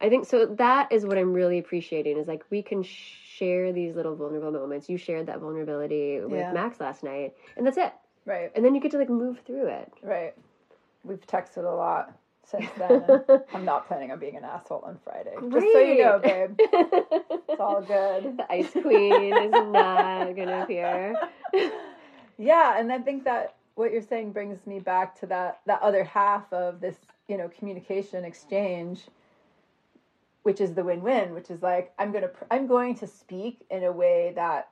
I 0.00 0.08
think 0.08 0.26
so 0.26 0.46
that 0.46 0.92
is 0.92 1.04
what 1.04 1.18
I'm 1.18 1.32
really 1.32 1.58
appreciating 1.58 2.18
is 2.18 2.28
like 2.28 2.44
we 2.50 2.62
can 2.62 2.82
share 2.82 3.72
these 3.72 3.94
little 3.96 4.14
vulnerable 4.16 4.52
moments 4.52 4.88
you 4.88 4.96
shared 4.96 5.26
that 5.26 5.40
vulnerability 5.40 6.20
with 6.20 6.38
Yeah. 6.38 6.52
Max 6.52 6.80
last 6.80 7.02
night 7.02 7.34
and 7.56 7.66
that's 7.66 7.76
it 7.76 7.92
Right. 8.24 8.50
and 8.54 8.64
then 8.64 8.74
you 8.74 8.80
get 8.80 8.90
to 8.92 8.98
like 8.98 9.08
move 9.10 9.40
through 9.46 9.66
it 9.66 9.92
Right. 10.02 10.34
We've 11.04 11.24
texted 11.26 11.64
a 11.64 11.74
lot 11.74 12.12
since 12.44 12.66
then. 12.78 13.04
I'm 13.54 13.64
not 13.64 13.86
planning 13.86 14.10
on 14.10 14.18
being 14.18 14.36
an 14.36 14.44
asshole 14.44 14.82
on 14.84 14.98
Friday. 15.04 15.34
Just 15.50 15.72
so 15.72 15.78
you 15.78 16.02
know, 16.02 16.18
babe. 16.18 16.56
It's 16.58 17.60
all 17.60 17.80
good. 17.82 18.36
the 18.38 18.46
ice 18.50 18.70
queen 18.72 19.32
is 19.36 19.50
not 19.52 20.34
gonna 20.36 20.62
appear 20.62 21.14
Yeah, 22.38 22.78
and 22.78 22.92
I 22.92 22.98
think 22.98 23.24
that 23.24 23.54
what 23.74 23.92
you're 23.92 24.02
saying 24.02 24.32
brings 24.32 24.64
me 24.66 24.78
back 24.78 25.18
to 25.20 25.26
that 25.26 25.60
that 25.66 25.82
other 25.82 26.04
half 26.04 26.52
of 26.52 26.80
this, 26.80 26.96
you 27.28 27.36
know, 27.36 27.48
communication 27.48 28.24
exchange 28.24 29.02
which 30.42 30.60
is 30.60 30.74
the 30.74 30.84
win-win, 30.84 31.34
which 31.34 31.50
is 31.50 31.62
like 31.62 31.92
I'm 31.98 32.12
going 32.12 32.24
to 32.24 32.30
I'm 32.50 32.66
going 32.66 32.94
to 32.96 33.06
speak 33.06 33.64
in 33.70 33.84
a 33.84 33.92
way 33.92 34.32
that 34.36 34.70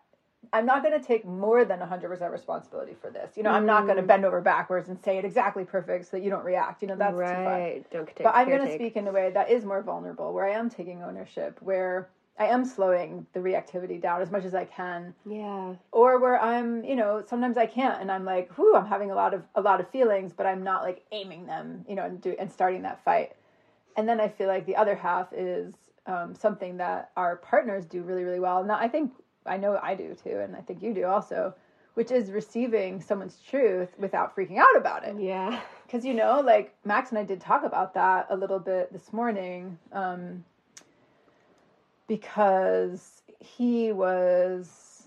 I'm 0.52 0.66
not 0.66 0.82
going 0.82 0.98
to 0.98 1.04
take 1.04 1.26
more 1.26 1.64
than 1.64 1.80
100% 1.80 2.30
responsibility 2.30 2.94
for 3.00 3.10
this. 3.10 3.36
You 3.36 3.42
know, 3.42 3.50
I'm 3.50 3.66
not 3.66 3.84
going 3.84 3.96
to 3.96 4.02
mm. 4.02 4.06
bend 4.06 4.24
over 4.24 4.40
backwards 4.40 4.88
and 4.88 4.98
say 5.02 5.18
it 5.18 5.24
exactly 5.24 5.64
perfect 5.64 6.06
so 6.06 6.16
that 6.16 6.22
you 6.22 6.30
don't 6.30 6.44
react. 6.44 6.82
You 6.82 6.88
know, 6.88 6.96
that's 6.96 7.16
too 7.16 7.24
far. 7.24 7.44
right 7.44 7.90
don't 7.90 8.06
take 8.06 8.22
But 8.22 8.34
I'm 8.34 8.48
going 8.48 8.66
to 8.66 8.74
speak 8.74 8.96
in 8.96 9.06
a 9.08 9.12
way 9.12 9.30
that 9.32 9.50
is 9.50 9.64
more 9.64 9.82
vulnerable, 9.82 10.32
where 10.32 10.46
I 10.46 10.52
am 10.52 10.70
taking 10.70 11.02
ownership, 11.02 11.58
where 11.60 12.08
I 12.38 12.46
am 12.46 12.64
slowing 12.64 13.26
the 13.32 13.40
reactivity 13.40 14.00
down 14.00 14.20
as 14.20 14.30
much 14.30 14.44
as 14.44 14.54
I 14.54 14.66
can, 14.66 15.14
yeah 15.24 15.74
or 15.90 16.20
where 16.20 16.40
I'm, 16.40 16.84
you 16.84 16.94
know, 16.94 17.22
sometimes 17.26 17.56
I 17.56 17.66
can't, 17.66 18.00
and 18.00 18.12
I'm 18.12 18.24
like, 18.24 18.56
whoo, 18.58 18.74
I'm 18.74 18.86
having 18.86 19.10
a 19.10 19.14
lot 19.14 19.32
of 19.32 19.42
a 19.54 19.60
lot 19.60 19.80
of 19.80 19.88
feelings, 19.90 20.32
but 20.32 20.46
I'm 20.46 20.62
not 20.62 20.82
like 20.82 21.02
aiming 21.12 21.46
them, 21.46 21.84
you 21.88 21.94
know, 21.94 22.04
and 22.04 22.20
do 22.20 22.36
and 22.38 22.52
starting 22.52 22.82
that 22.82 23.02
fight. 23.04 23.32
And 23.96 24.08
then 24.08 24.20
I 24.20 24.28
feel 24.28 24.48
like 24.48 24.66
the 24.66 24.76
other 24.76 24.94
half 24.94 25.32
is 25.32 25.74
um, 26.06 26.34
something 26.34 26.76
that 26.76 27.10
our 27.16 27.36
partners 27.36 27.86
do 27.86 28.02
really, 28.02 28.24
really 28.24 28.40
well, 28.40 28.60
and 28.60 28.70
that 28.70 28.80
I 28.80 28.88
think 28.88 29.12
I 29.46 29.56
know 29.56 29.78
I 29.82 29.94
do 29.94 30.14
too, 30.14 30.38
and 30.40 30.54
I 30.54 30.60
think 30.60 30.82
you 30.82 30.92
do 30.92 31.04
also, 31.04 31.54
which 31.94 32.10
is 32.10 32.30
receiving 32.30 33.00
someone's 33.00 33.38
truth 33.48 33.88
without 33.98 34.36
freaking 34.36 34.58
out 34.58 34.76
about 34.76 35.04
it. 35.04 35.16
Yeah. 35.18 35.60
Because 35.86 36.04
you 36.04 36.14
know 36.14 36.40
like 36.44 36.74
max 36.84 37.10
and 37.10 37.18
i 37.20 37.22
did 37.22 37.40
talk 37.40 37.62
about 37.62 37.94
that 37.94 38.26
a 38.28 38.36
little 38.36 38.58
bit 38.58 38.92
this 38.92 39.12
morning 39.12 39.78
um, 39.92 40.44
because 42.08 43.22
he 43.38 43.92
was 43.92 45.06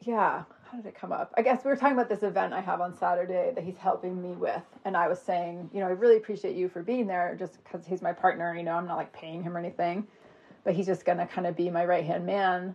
yeah 0.00 0.44
how 0.76 0.82
did 0.82 0.88
it 0.88 0.94
come 0.94 1.10
up? 1.10 1.32
I 1.38 1.42
guess 1.42 1.64
we 1.64 1.70
were 1.70 1.76
talking 1.76 1.94
about 1.94 2.10
this 2.10 2.22
event 2.22 2.52
i 2.52 2.60
have 2.60 2.80
on 2.82 2.94
saturday 2.94 3.50
that 3.54 3.64
he's 3.64 3.78
helping 3.78 4.20
me 4.20 4.36
with 4.36 4.62
and 4.84 4.96
i 4.96 5.08
was 5.08 5.18
saying 5.18 5.70
you 5.72 5.80
know 5.80 5.86
i 5.86 5.90
really 5.90 6.16
appreciate 6.16 6.54
you 6.54 6.68
for 6.68 6.82
being 6.82 7.06
there 7.06 7.34
just 7.38 7.62
because 7.64 7.86
he's 7.86 8.02
my 8.02 8.12
partner 8.12 8.54
you 8.54 8.62
know 8.62 8.72
i'm 8.72 8.86
not 8.86 8.96
like 8.96 9.12
paying 9.12 9.42
him 9.42 9.56
or 9.56 9.58
anything 9.58 10.06
but 10.64 10.74
he's 10.74 10.86
just 10.86 11.04
gonna 11.04 11.26
kind 11.26 11.46
of 11.46 11.56
be 11.56 11.70
my 11.70 11.84
right 11.84 12.04
hand 12.04 12.26
man 12.26 12.74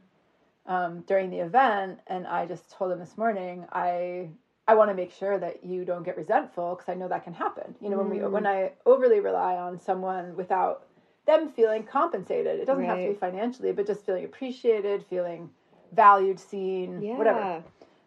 um, 0.67 1.01
during 1.01 1.29
the 1.29 1.39
event. 1.39 1.99
And 2.07 2.25
i 2.25 2.45
just 2.45 2.71
told 2.71 2.91
him 2.91 2.99
this 2.99 3.17
morning 3.17 3.65
i 3.71 4.29
I 4.67 4.75
want 4.75 4.89
to 4.89 4.95
make 4.95 5.11
sure 5.11 5.37
that 5.39 5.65
you 5.65 5.83
don't 5.83 6.03
get 6.03 6.15
resentful 6.15 6.75
because 6.75 6.87
I 6.87 6.93
know 6.93 7.07
that 7.09 7.23
can 7.23 7.33
happen. 7.33 7.75
You 7.81 7.89
know, 7.89 7.97
when 7.97 8.09
we 8.09 8.19
when 8.19 8.45
I 8.47 8.71
overly 8.85 9.19
rely 9.19 9.55
on 9.55 9.77
someone 9.77 10.35
without 10.37 10.85
them 11.25 11.49
feeling 11.49 11.83
compensated, 11.83 12.59
it 12.59 12.67
doesn't 12.67 12.85
have 12.85 12.99
to 12.99 13.09
be 13.09 13.13
financially, 13.15 13.73
but 13.73 13.85
just 13.87 14.05
feeling 14.05 14.23
appreciated, 14.23 15.03
feeling 15.09 15.49
valued, 15.91 16.39
seen, 16.39 17.01
yeah. 17.01 17.17
whatever, 17.17 17.63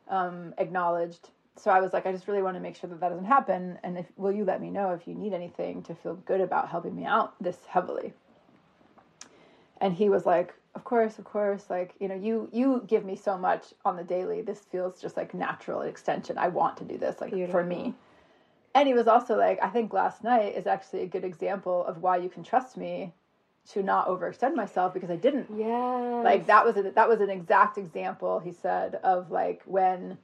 um, 0.08 0.54
acknowledged. 0.58 1.30
So 1.56 1.70
I 1.70 1.80
was 1.80 1.92
like, 1.92 2.06
I 2.06 2.12
just 2.12 2.26
really 2.26 2.42
want 2.42 2.56
to 2.56 2.60
make 2.60 2.76
sure 2.76 2.90
that 2.90 3.00
that 3.00 3.08
doesn't 3.10 3.24
happen. 3.24 3.78
And 3.82 3.98
if 3.98 4.06
will 4.16 4.32
you 4.32 4.44
let 4.44 4.60
me 4.60 4.70
know 4.70 4.90
if 4.90 5.06
you 5.06 5.14
need 5.14 5.32
anything 5.32 5.82
to 5.84 5.94
feel 5.94 6.14
good 6.14 6.40
about 6.40 6.68
helping 6.68 6.94
me 6.94 7.04
out 7.04 7.34
this 7.42 7.58
heavily? 7.68 8.12
And 9.80 9.94
he 9.94 10.08
was 10.08 10.26
like, 10.26 10.54
of 10.74 10.84
course, 10.84 11.18
of 11.18 11.24
course. 11.24 11.70
Like 11.70 11.94
you 12.00 12.08
know, 12.08 12.14
you 12.16 12.48
you 12.52 12.82
give 12.86 13.04
me 13.04 13.14
so 13.16 13.38
much 13.38 13.72
on 13.84 13.96
the 13.96 14.04
daily. 14.04 14.42
This 14.42 14.60
feels 14.60 15.00
just 15.00 15.16
like 15.16 15.34
natural 15.34 15.82
extension. 15.82 16.38
I 16.38 16.48
want 16.48 16.76
to 16.78 16.84
do 16.84 16.98
this 16.98 17.20
like 17.20 17.50
for 17.50 17.64
me. 17.64 17.94
And 18.74 18.88
he 18.88 18.94
was 18.94 19.06
also 19.06 19.36
like, 19.36 19.62
I 19.62 19.68
think 19.68 19.92
last 19.92 20.24
night 20.24 20.56
is 20.56 20.66
actually 20.66 21.02
a 21.02 21.06
good 21.06 21.24
example 21.24 21.84
of 21.86 21.98
why 21.98 22.16
you 22.16 22.28
can 22.28 22.42
trust 22.42 22.76
me 22.76 23.12
to 23.72 23.82
not 23.82 24.08
overextend 24.08 24.54
myself 24.54 24.92
because 24.92 25.10
I 25.10 25.16
didn't. 25.16 25.48
Yeah 25.56 26.04
like 26.24 26.46
that 26.46 26.64
was 26.64 26.76
a, 26.76 26.82
that 26.82 27.08
was 27.08 27.20
an 27.20 27.30
exact 27.30 27.78
example 27.78 28.40
he 28.40 28.50
said 28.50 28.96
of 29.04 29.30
like 29.30 29.62
when 29.66 30.18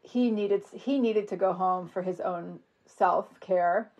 he 0.00 0.30
needed 0.30 0.62
he 0.72 0.98
needed 0.98 1.28
to 1.28 1.36
go 1.36 1.52
home 1.52 1.88
for 1.88 2.00
his 2.00 2.20
own 2.20 2.60
self 2.86 3.38
care 3.40 3.90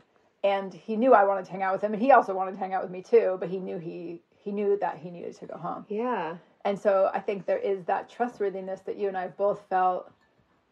and 0.42 0.72
he 0.72 0.96
knew 0.96 1.12
I 1.12 1.24
wanted 1.24 1.44
to 1.46 1.50
hang 1.50 1.62
out 1.62 1.72
with 1.72 1.82
him 1.82 1.92
and 1.92 2.00
he 2.00 2.12
also 2.12 2.34
wanted 2.34 2.52
to 2.52 2.58
hang 2.58 2.72
out 2.72 2.82
with 2.82 2.90
me 2.90 3.02
too 3.02 3.36
but 3.38 3.50
he 3.50 3.58
knew 3.58 3.78
he 3.78 4.22
he 4.42 4.52
knew 4.52 4.78
that 4.80 4.98
he 4.98 5.10
needed 5.10 5.36
to 5.36 5.46
go 5.46 5.58
home. 5.58 5.84
Yeah. 5.88 6.36
And 6.64 6.78
so 6.78 7.10
I 7.12 7.20
think 7.20 7.44
there 7.44 7.58
is 7.58 7.84
that 7.84 8.08
trustworthiness 8.08 8.80
that 8.82 8.96
you 8.96 9.08
and 9.08 9.16
I 9.16 9.28
both 9.28 9.62
felt 9.68 10.10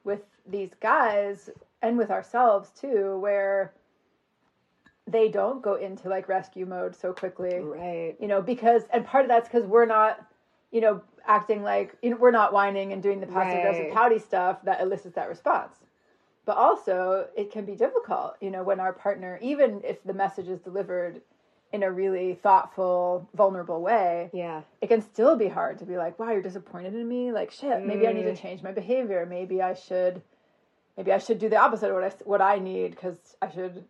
with 0.05 0.21
these 0.49 0.71
guys 0.81 1.51
and 1.83 1.99
with 1.99 2.11
ourselves 2.11 2.71
too 2.71 3.19
where 3.19 3.73
they 5.07 5.29
don't 5.29 5.63
go 5.63 5.75
into 5.75 6.09
like 6.09 6.29
rescue 6.29 6.67
mode 6.67 6.95
so 6.97 7.13
quickly. 7.13 7.59
Right. 7.61 8.17
You 8.21 8.29
know 8.29 8.43
because 8.43 8.83
and 8.93 9.05
part 9.07 9.25
of 9.25 9.29
that's 9.29 9.49
because 9.49 9.65
we're 9.65 9.87
not 9.87 10.25
you 10.73 10.81
know 10.81 11.01
acting 11.27 11.63
like 11.63 11.95
you 12.03 12.11
know 12.11 12.17
we're 12.17 12.31
not 12.33 12.53
whining 12.53 12.93
and 12.93 13.03
doing 13.03 13.21
the 13.21 13.27
passive 13.27 13.59
aggressive 13.59 13.85
Right. 13.87 13.95
pouty 13.95 14.19
stuff 14.19 14.63
that 14.65 14.81
elicits 14.81 15.15
that 15.15 15.29
response. 15.29 15.77
But 16.45 16.57
also 16.57 17.27
it 17.37 17.51
can 17.53 17.65
be 17.65 17.75
difficult 17.75 18.37
you 18.41 18.51
know 18.51 18.63
when 18.63 18.81
our 18.81 18.93
partner 18.93 19.39
even 19.43 19.81
if 19.85 20.03
the 20.05 20.13
message 20.15 20.49
is 20.49 20.61
delivered 20.61 21.21
in 21.73 21.83
a 21.83 21.91
really 21.91 22.35
thoughtful 22.35 23.29
vulnerable 23.35 23.83
way 23.83 24.31
yeah. 24.33 24.63
it 24.81 24.87
can 24.87 25.03
still 25.03 25.37
be 25.37 25.49
hard 25.49 25.79
to 25.81 25.85
be 25.85 25.97
like 25.97 26.17
wow 26.19 26.31
you're 26.31 26.43
disappointed 26.43 26.95
in 26.95 27.09
me? 27.09 27.33
Like 27.33 27.51
shit 27.51 27.85
maybe 27.85 28.07
i 28.09 28.13
need 28.13 28.23
to 28.25 28.33
Mm. 28.33 28.41
change 28.41 28.63
my 28.63 28.73
behavior. 28.73 29.25
Maybe 29.27 29.61
i 29.63 29.75
should 29.75 30.23
maybe 30.97 31.13
i 31.13 31.19
should 31.19 31.39
do 31.39 31.49
the 31.49 31.57
opposite 31.57 31.91
of 31.91 31.95
what 31.95 32.05
i 32.05 32.11
what 32.25 32.41
i 32.41 32.59
need 32.59 32.91
because 32.93 33.37
i 33.43 33.51
should 33.51 33.85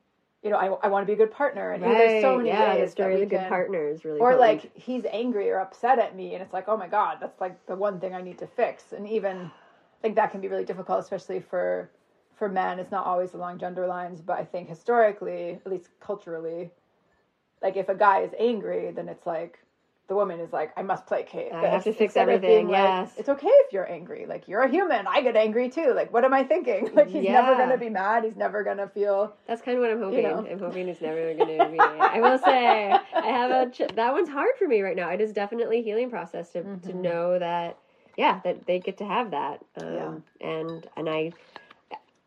you 0.47 0.53
know 0.53 0.59
i, 0.59 0.67
I 0.87 0.89
want 0.89 1.03
to 1.03 1.07
be 1.07 1.13
a 1.13 1.17
good 1.17 1.33
partner 1.33 1.73
and 1.73 1.83
you 1.83 1.89
know, 1.89 1.95
there's 1.95 2.23
so 2.23 2.37
many 2.37 2.51
yeah 2.51 2.77
ways 2.77 2.85
the 2.85 2.91
story 2.93 3.15
of 3.15 3.21
the 3.21 3.27
good 3.27 3.41
can- 3.41 3.49
partner 3.49 3.89
is 3.89 4.05
really 4.05 4.21
or 4.21 4.37
like 4.37 4.75
he's 4.77 5.05
angry 5.11 5.51
or 5.51 5.59
upset 5.59 5.99
at 5.99 6.15
me 6.15 6.35
and 6.35 6.43
it's 6.43 6.53
like 6.53 6.69
oh 6.69 6.77
my 6.77 6.87
god 6.87 7.19
that's 7.21 7.41
like 7.41 7.67
the 7.67 7.75
one 7.75 7.99
thing 7.99 8.15
i 8.15 8.23
need 8.23 8.39
to 8.39 8.47
fix. 8.47 8.93
And 8.93 9.09
even 9.09 9.37
i 9.39 10.03
think 10.03 10.15
that 10.15 10.31
can 10.31 10.41
be 10.41 10.47
really 10.47 10.65
difficult 10.65 11.01
especially 11.01 11.41
for 11.41 11.91
for 12.37 12.49
men. 12.51 12.79
It's 12.79 12.93
not 12.93 13.07
always 13.07 13.35
along 13.35 13.59
gender 13.59 13.89
lines 13.89 14.21
but 14.21 14.39
i 14.39 14.45
think 14.45 14.69
historically 14.69 15.55
at 15.65 15.67
least 15.67 15.89
culturally 15.99 16.71
like 17.61 17.77
if 17.77 17.89
a 17.89 17.95
guy 17.95 18.21
is 18.21 18.31
angry 18.39 18.93
then 18.93 19.09
it's 19.09 19.27
like 19.27 19.59
the 20.09 20.15
woman 20.15 20.39
is 20.41 20.53
like 20.53 20.73
i 20.77 20.83
must 20.83 21.07
placate 21.07 21.53
I 21.53 21.67
have 21.67 21.85
to 21.85 21.93
fix 21.93 22.15
instead 22.15 22.29
everything, 22.29 22.69
like, 22.69 22.79
yes. 22.79 23.13
it's 23.19 23.29
okay 23.29 23.49
if 23.49 23.73
you're 23.73 23.91
angry 23.91 24.27
like 24.27 24.47
you're 24.49 24.61
a 24.63 24.69
human 24.69 25.07
i 25.07 25.21
get 25.21 25.37
angry 25.37 25.69
too 25.69 25.93
like 25.95 26.13
what 26.13 26.25
am 26.25 26.33
i 26.35 26.45
thinking 26.45 26.91
like 26.95 27.09
he's 27.09 27.25
never 27.25 27.55
gonna 27.57 27.77
be 27.79 27.89
mad 27.91 28.25
he's 28.25 28.37
never 28.37 28.63
gonna 28.63 28.89
feel 28.89 29.35
That's 29.47 29.63
kind 29.63 29.77
of 29.79 29.83
what 29.83 29.91
I'm 29.91 30.01
hoping. 30.01 30.23
know. 30.23 30.47
I'm 30.51 30.59
hoping 30.59 30.87
he's 30.89 31.01
never 31.01 31.35
going 31.35 31.59
to 31.59 31.69
be. 31.71 31.81
I 31.81 32.21
will 32.21 32.39
say, 32.39 32.91
I 33.15 33.27
have 33.27 33.51
a 33.51 33.71
ch- 33.71 33.95
that 33.95 34.13
one's 34.13 34.29
hard 34.29 34.51
for 34.59 34.67
me 34.69 34.81
right 34.83 34.97
now. 34.97 35.09
It 35.11 35.21
is 35.21 35.33
definitely 35.33 35.79
a 35.79 35.83
healing 35.83 36.11
process 36.11 36.51
to 36.53 36.63
to 36.63 36.69
Mhm. 36.93 36.95
know 36.95 37.39
that, 37.39 37.79
yeah, 38.17 38.41
that 38.45 38.67
they 38.67 38.79
get 38.81 38.99
to 38.99 39.05
have 39.05 39.31
that. 39.33 39.61
Um, 39.77 40.23
And 40.41 40.87
and 40.97 41.09
I, 41.09 41.33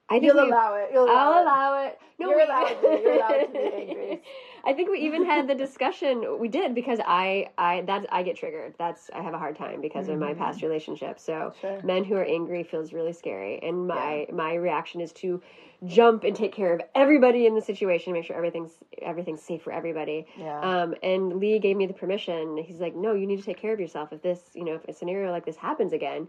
I 0.10 0.14
think 0.20 0.24
you'll 0.26 0.43
we, 0.43 0.49
allow 0.49 0.76
it 0.76 0.89
you'll 0.91 1.05
allow 1.05 1.32
I'll 1.34 1.39
it. 1.39 1.43
allow 1.43 1.84
it. 1.86 1.99
No, 2.20 2.30
You're 2.30 2.38
we- 2.38 2.43
allowed 2.43 2.68
to. 2.82 3.01
You're 3.03 3.14
allowed 3.14 3.38
to 3.38 3.47
be 3.53 3.60
angry. 3.89 4.22
I 4.66 4.74
think 4.74 4.89
we 4.89 4.99
even 4.99 5.26
had 5.26 5.47
the 5.47 5.55
discussion. 5.66 6.38
We 6.39 6.49
did 6.49 6.76
because 6.76 6.99
I, 7.05 7.49
I 7.57 7.82
that 7.82 8.07
I 8.12 8.24
get 8.24 8.36
triggered. 8.36 8.74
That's 8.78 9.10
I 9.14 9.22
have 9.22 9.34
a 9.34 9.38
hard 9.38 9.55
time 9.57 9.80
because 9.82 10.10
of 10.10 10.20
my 10.20 10.34
past 10.34 10.62
relationship. 10.62 11.20
So 11.20 11.53
Sure. 11.62 11.80
men 11.84 12.03
who 12.03 12.16
are 12.16 12.26
angry 12.26 12.64
feels 12.64 12.91
really 12.91 13.14
scary, 13.14 13.60
and 13.64 13.88
my 13.88 14.28
my 14.34 14.53
reaction 14.55 14.99
is 14.99 15.14
to 15.14 15.41
jump 15.86 16.26
and 16.26 16.36
take 16.36 16.51
care 16.53 16.74
of 16.74 16.82
everybody 16.93 17.45
in 17.45 17.55
the 17.55 17.62
situation, 17.62 18.12
make 18.12 18.26
sure 18.26 18.36
everything's 18.36 18.74
everything's 19.01 19.41
safe 19.41 19.62
for 19.64 19.72
everybody. 19.72 20.26
yeah 20.38 20.60
Um, 20.60 20.93
and 21.01 21.38
Lee 21.39 21.57
gave 21.60 21.78
me 21.78 21.86
the 21.86 21.93
permission. 21.93 22.57
He's 22.57 22.82
like, 22.82 22.95
"No, 22.95 23.14
you 23.14 23.26
need 23.28 23.38
to 23.39 23.45
take 23.45 23.57
care 23.57 23.72
of 23.74 23.80
yourself. 23.80 24.12
If 24.12 24.22
this, 24.22 24.41
you 24.55 24.66
know, 24.66 24.74
if 24.74 24.84
a 24.89 24.93
scenario 24.93 25.32
like 25.32 25.45
this 25.45 25.55
happens 25.55 25.93
again, 25.93 26.28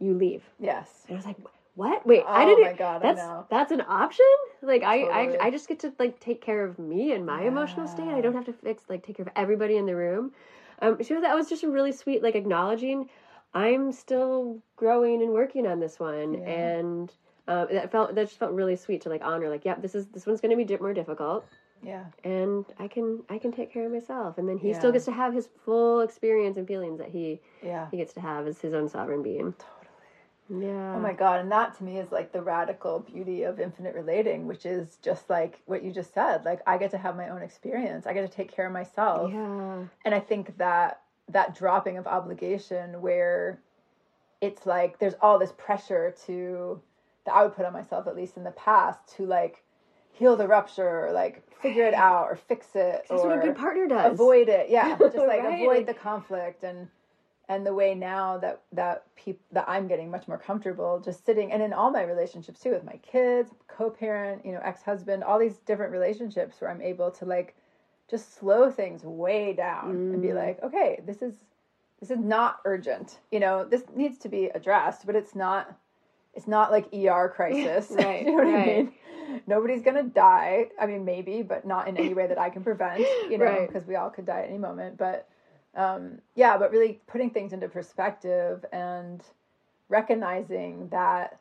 you 0.00 0.12
leave." 0.12 0.42
yes 0.58 1.04
And 1.08 1.14
I 1.14 1.16
was 1.16 1.24
like, 1.24 1.38
"What? 1.74 2.06
Wait, 2.06 2.22
I 2.26 2.44
Oh 2.44 2.46
didn't. 2.46 2.64
Oh 2.66 2.70
my 2.70 2.76
God, 2.76 2.96
I 3.04 3.12
that's 3.12 3.20
that's 3.50 3.72
an 3.72 3.82
option. 3.88 4.26
Like 4.62 4.82
I, 4.82 5.02
Totally. 5.02 5.38
I, 5.38 5.46
I 5.46 5.50
just 5.50 5.68
get 5.68 5.78
to 5.80 5.92
like 5.98 6.20
take 6.20 6.40
care 6.40 6.64
of 6.64 6.78
me 6.78 7.12
and 7.12 7.24
my 7.24 7.42
emotional 7.42 7.86
state. 7.88 8.08
I 8.08 8.20
don't 8.20 8.34
have 8.34 8.46
to 8.46 8.52
fix 8.52 8.84
like 8.88 9.02
take 9.04 9.16
care 9.16 9.26
of 9.26 9.32
everybody 9.36 9.76
in 9.76 9.86
the 9.86 9.96
room." 9.96 10.32
Um, 10.82 11.02
so 11.02 11.20
that 11.20 11.34
was 11.34 11.48
just 11.48 11.62
a 11.62 11.70
really 11.70 11.92
sweet 11.92 12.22
like 12.22 12.34
acknowledging. 12.34 13.08
I'm 13.52 13.90
still 13.92 14.62
growing 14.76 15.22
and 15.22 15.32
working 15.32 15.66
on 15.66 15.80
this 15.80 15.98
one, 15.98 16.34
Yeah. 16.34 16.40
and 16.48 17.12
um, 17.48 17.66
that 17.72 17.90
felt 17.90 18.14
that 18.14 18.26
just 18.26 18.38
felt 18.38 18.52
really 18.52 18.76
sweet 18.76 19.00
to 19.02 19.08
like 19.08 19.22
honor. 19.24 19.48
Like, 19.48 19.64
yep, 19.64 19.82
this 19.82 19.94
is 19.94 20.06
this 20.06 20.26
one's 20.26 20.40
going 20.40 20.56
to 20.56 20.64
be 20.64 20.76
more 20.78 20.94
difficult. 20.94 21.44
Yeah. 21.82 22.04
and 22.24 22.66
I 22.78 22.88
can 22.88 23.22
I 23.30 23.38
can 23.38 23.52
take 23.52 23.72
care 23.72 23.86
of 23.86 23.92
myself. 23.92 24.36
And 24.36 24.46
then 24.46 24.58
he 24.58 24.74
still 24.74 24.92
gets 24.92 25.06
to 25.06 25.12
have 25.12 25.32
his 25.32 25.48
full 25.64 26.02
experience 26.02 26.58
and 26.58 26.68
feelings 26.68 26.98
that 26.98 27.08
he 27.08 27.40
Yeah. 27.62 27.88
he 27.90 27.96
gets 27.96 28.12
to 28.14 28.20
have 28.20 28.46
as 28.46 28.60
his 28.60 28.74
own 28.74 28.88
sovereign 28.88 29.22
being. 29.22 29.54
Yeah. 30.50 30.94
Oh 30.96 30.98
my 31.00 31.12
god, 31.12 31.40
and 31.40 31.52
that 31.52 31.76
to 31.78 31.84
me 31.84 31.98
is 31.98 32.10
like 32.10 32.32
the 32.32 32.42
radical 32.42 32.98
beauty 33.00 33.44
of 33.44 33.60
infinite 33.60 33.94
relating, 33.94 34.46
which 34.48 34.66
is 34.66 34.98
just 35.00 35.30
like 35.30 35.60
what 35.66 35.84
you 35.84 35.92
just 35.92 36.12
said. 36.12 36.44
Like 36.44 36.60
I 36.66 36.76
get 36.76 36.90
to 36.90 36.98
have 36.98 37.16
my 37.16 37.28
own 37.28 37.42
experience. 37.42 38.06
I 38.06 38.12
get 38.14 38.28
to 38.28 38.36
take 38.36 38.50
care 38.52 38.66
of 38.66 38.72
myself. 38.72 39.30
Yeah. 39.32 39.84
And 40.04 40.14
I 40.14 40.18
think 40.20 40.58
that 40.58 41.02
that 41.28 41.54
dropping 41.54 41.96
of 41.98 42.06
obligation 42.08 43.00
where 43.00 43.60
it's 44.40 44.66
like 44.66 44.98
there's 44.98 45.14
all 45.20 45.38
this 45.38 45.52
pressure 45.56 46.14
to 46.26 46.80
that 47.26 47.34
I 47.34 47.44
would 47.44 47.54
put 47.54 47.64
on 47.66 47.72
myself 47.72 48.06
at 48.08 48.16
least 48.16 48.36
in 48.36 48.42
the 48.44 48.50
past 48.52 48.98
to 49.16 49.26
like 49.26 49.62
heal 50.12 50.34
the 50.36 50.48
rupture 50.48 51.06
or 51.06 51.12
like 51.12 51.44
figure 51.60 51.84
it 51.86 51.94
out 51.94 52.24
or 52.24 52.34
fix 52.36 52.66
it 52.74 53.04
That's 53.08 53.22
or 53.22 53.28
what 53.28 53.38
a 53.38 53.40
good 53.42 53.56
partner 53.56 53.86
does. 53.86 54.14
avoid 54.14 54.48
it 54.48 54.68
yeah 54.70 54.96
just 54.98 55.14
like 55.16 55.42
Right, 55.42 55.60
avoid 55.62 55.86
the 55.86 55.94
conflict 55.94 56.64
and 56.64 56.88
and 57.50 57.66
the 57.66 57.74
way 57.74 57.94
now 57.96 58.38
that 58.38 58.62
that 58.72 59.04
peop, 59.16 59.40
that 59.50 59.64
I'm 59.68 59.88
getting 59.88 60.08
much 60.10 60.28
more 60.28 60.38
comfortable 60.38 61.00
just 61.04 61.26
sitting 61.26 61.52
and 61.52 61.60
in 61.62 61.72
all 61.72 61.90
my 61.90 62.02
relationships 62.04 62.60
too 62.60 62.70
with 62.70 62.84
my 62.84 62.96
kids 63.02 63.50
co-parent 63.66 64.46
you 64.46 64.52
know 64.52 64.60
ex-husband 64.62 65.24
all 65.24 65.38
these 65.38 65.56
different 65.66 65.92
relationships 65.92 66.60
where 66.60 66.70
I'm 66.70 66.80
able 66.80 67.10
to 67.10 67.24
like 67.26 67.56
just 68.08 68.36
slow 68.38 68.70
things 68.70 69.02
way 69.04 69.52
down 69.52 69.90
and 70.12 70.22
be 70.22 70.28
Mm. 70.28 70.36
like 70.36 70.62
okay 70.62 71.00
this 71.04 71.20
is 71.22 71.34
this 72.00 72.10
is 72.10 72.18
not 72.18 72.60
urgent. 72.64 73.18
You 73.30 73.40
know 73.40 73.64
this 73.64 73.82
needs 73.94 74.16
to 74.18 74.28
be 74.28 74.46
addressed 74.46 75.04
but 75.04 75.16
it's 75.16 75.34
not 75.34 75.76
it's 76.34 76.46
not 76.46 76.70
like 76.70 76.86
ER 76.94 77.28
crisis. 77.34 77.90
Right, 78.04 78.24
you 78.24 78.30
know 78.30 78.44
what 78.44 78.46
I 78.46 78.66
mean? 78.66 78.92
Nobody's 79.48 79.82
gonna 79.82 80.04
die. 80.04 80.68
I 80.80 80.86
mean 80.86 81.04
maybe 81.04 81.42
but 81.42 81.66
not 81.66 81.88
in 81.88 81.96
any 81.96 82.14
way 82.14 82.28
that 82.28 82.38
I 82.38 82.48
can 82.48 82.62
prevent 82.62 83.04
you 83.28 83.38
know 83.38 83.44
Right. 83.44 83.66
because 83.66 83.86
we 83.88 83.96
all 83.96 84.08
could 84.10 84.26
die 84.26 84.42
at 84.42 84.48
any 84.48 84.58
moment 84.58 84.96
but 84.96 85.26
um 85.76 86.18
yeah 86.34 86.56
but 86.58 86.70
really 86.72 87.00
putting 87.06 87.30
things 87.30 87.52
into 87.52 87.68
perspective 87.68 88.64
and 88.72 89.22
recognizing 89.88 90.88
that 90.88 91.38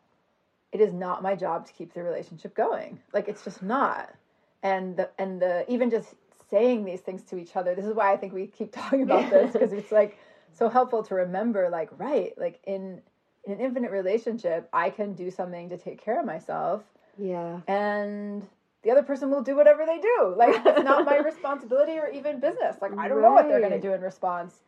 it 0.71 0.81
is 0.81 0.93
not 0.93 1.23
my 1.23 1.35
job 1.35 1.65
to 1.65 1.73
keep 1.73 1.93
the 1.93 2.03
relationship 2.03 2.53
going. 2.55 2.99
Like 3.13 3.27
it's 3.27 3.43
just 3.43 3.63
not. 3.63 4.13
And 4.61 4.97
the 4.97 5.09
and 5.17 5.41
the 5.41 5.65
even 5.71 5.89
just 5.89 6.15
saying 6.49 6.83
these 6.83 7.01
things 7.01 7.21
to 7.21 7.37
each 7.37 7.55
other 7.55 7.75
this 7.75 7.85
is 7.85 7.93
why 7.93 8.11
i 8.11 8.17
think 8.17 8.33
we 8.33 8.47
keep 8.47 8.71
talking 8.75 9.03
about 9.03 9.29
this 9.29 9.53
because 9.53 9.71
it's 9.71 9.91
like 9.91 10.17
so 10.51 10.67
helpful 10.67 11.03
to 11.03 11.13
remember 11.13 11.69
like 11.69 11.87
right 11.99 12.33
like 12.39 12.59
in 12.65 12.99
in 13.45 13.53
an 13.53 13.59
infinite 13.59 13.91
relationship 13.91 14.67
i 14.73 14.89
can 14.89 15.13
do 15.13 15.29
something 15.29 15.69
to 15.69 15.77
take 15.77 16.01
care 16.03 16.19
of 16.19 16.25
myself. 16.25 16.81
Yeah. 17.19 17.59
and 17.67 18.47
the 18.83 18.91
other 18.91 19.03
person 19.03 19.29
will 19.29 19.41
do 19.43 19.55
whatever 19.55 19.85
they 19.85 19.99
do. 19.99 20.33
Like 20.37 20.55
it's 20.65 20.83
not 20.83 21.05
my 21.05 21.17
responsibility 21.31 21.93
or 21.97 22.07
even 22.09 22.39
business. 22.39 22.77
Like 22.81 22.97
i 22.97 23.07
don't 23.07 23.21
know 23.21 23.31
what 23.31 23.47
they're 23.47 23.59
going 23.59 23.71
to 23.71 23.79
do 23.79 23.93
in 23.93 24.01
response. 24.01 24.63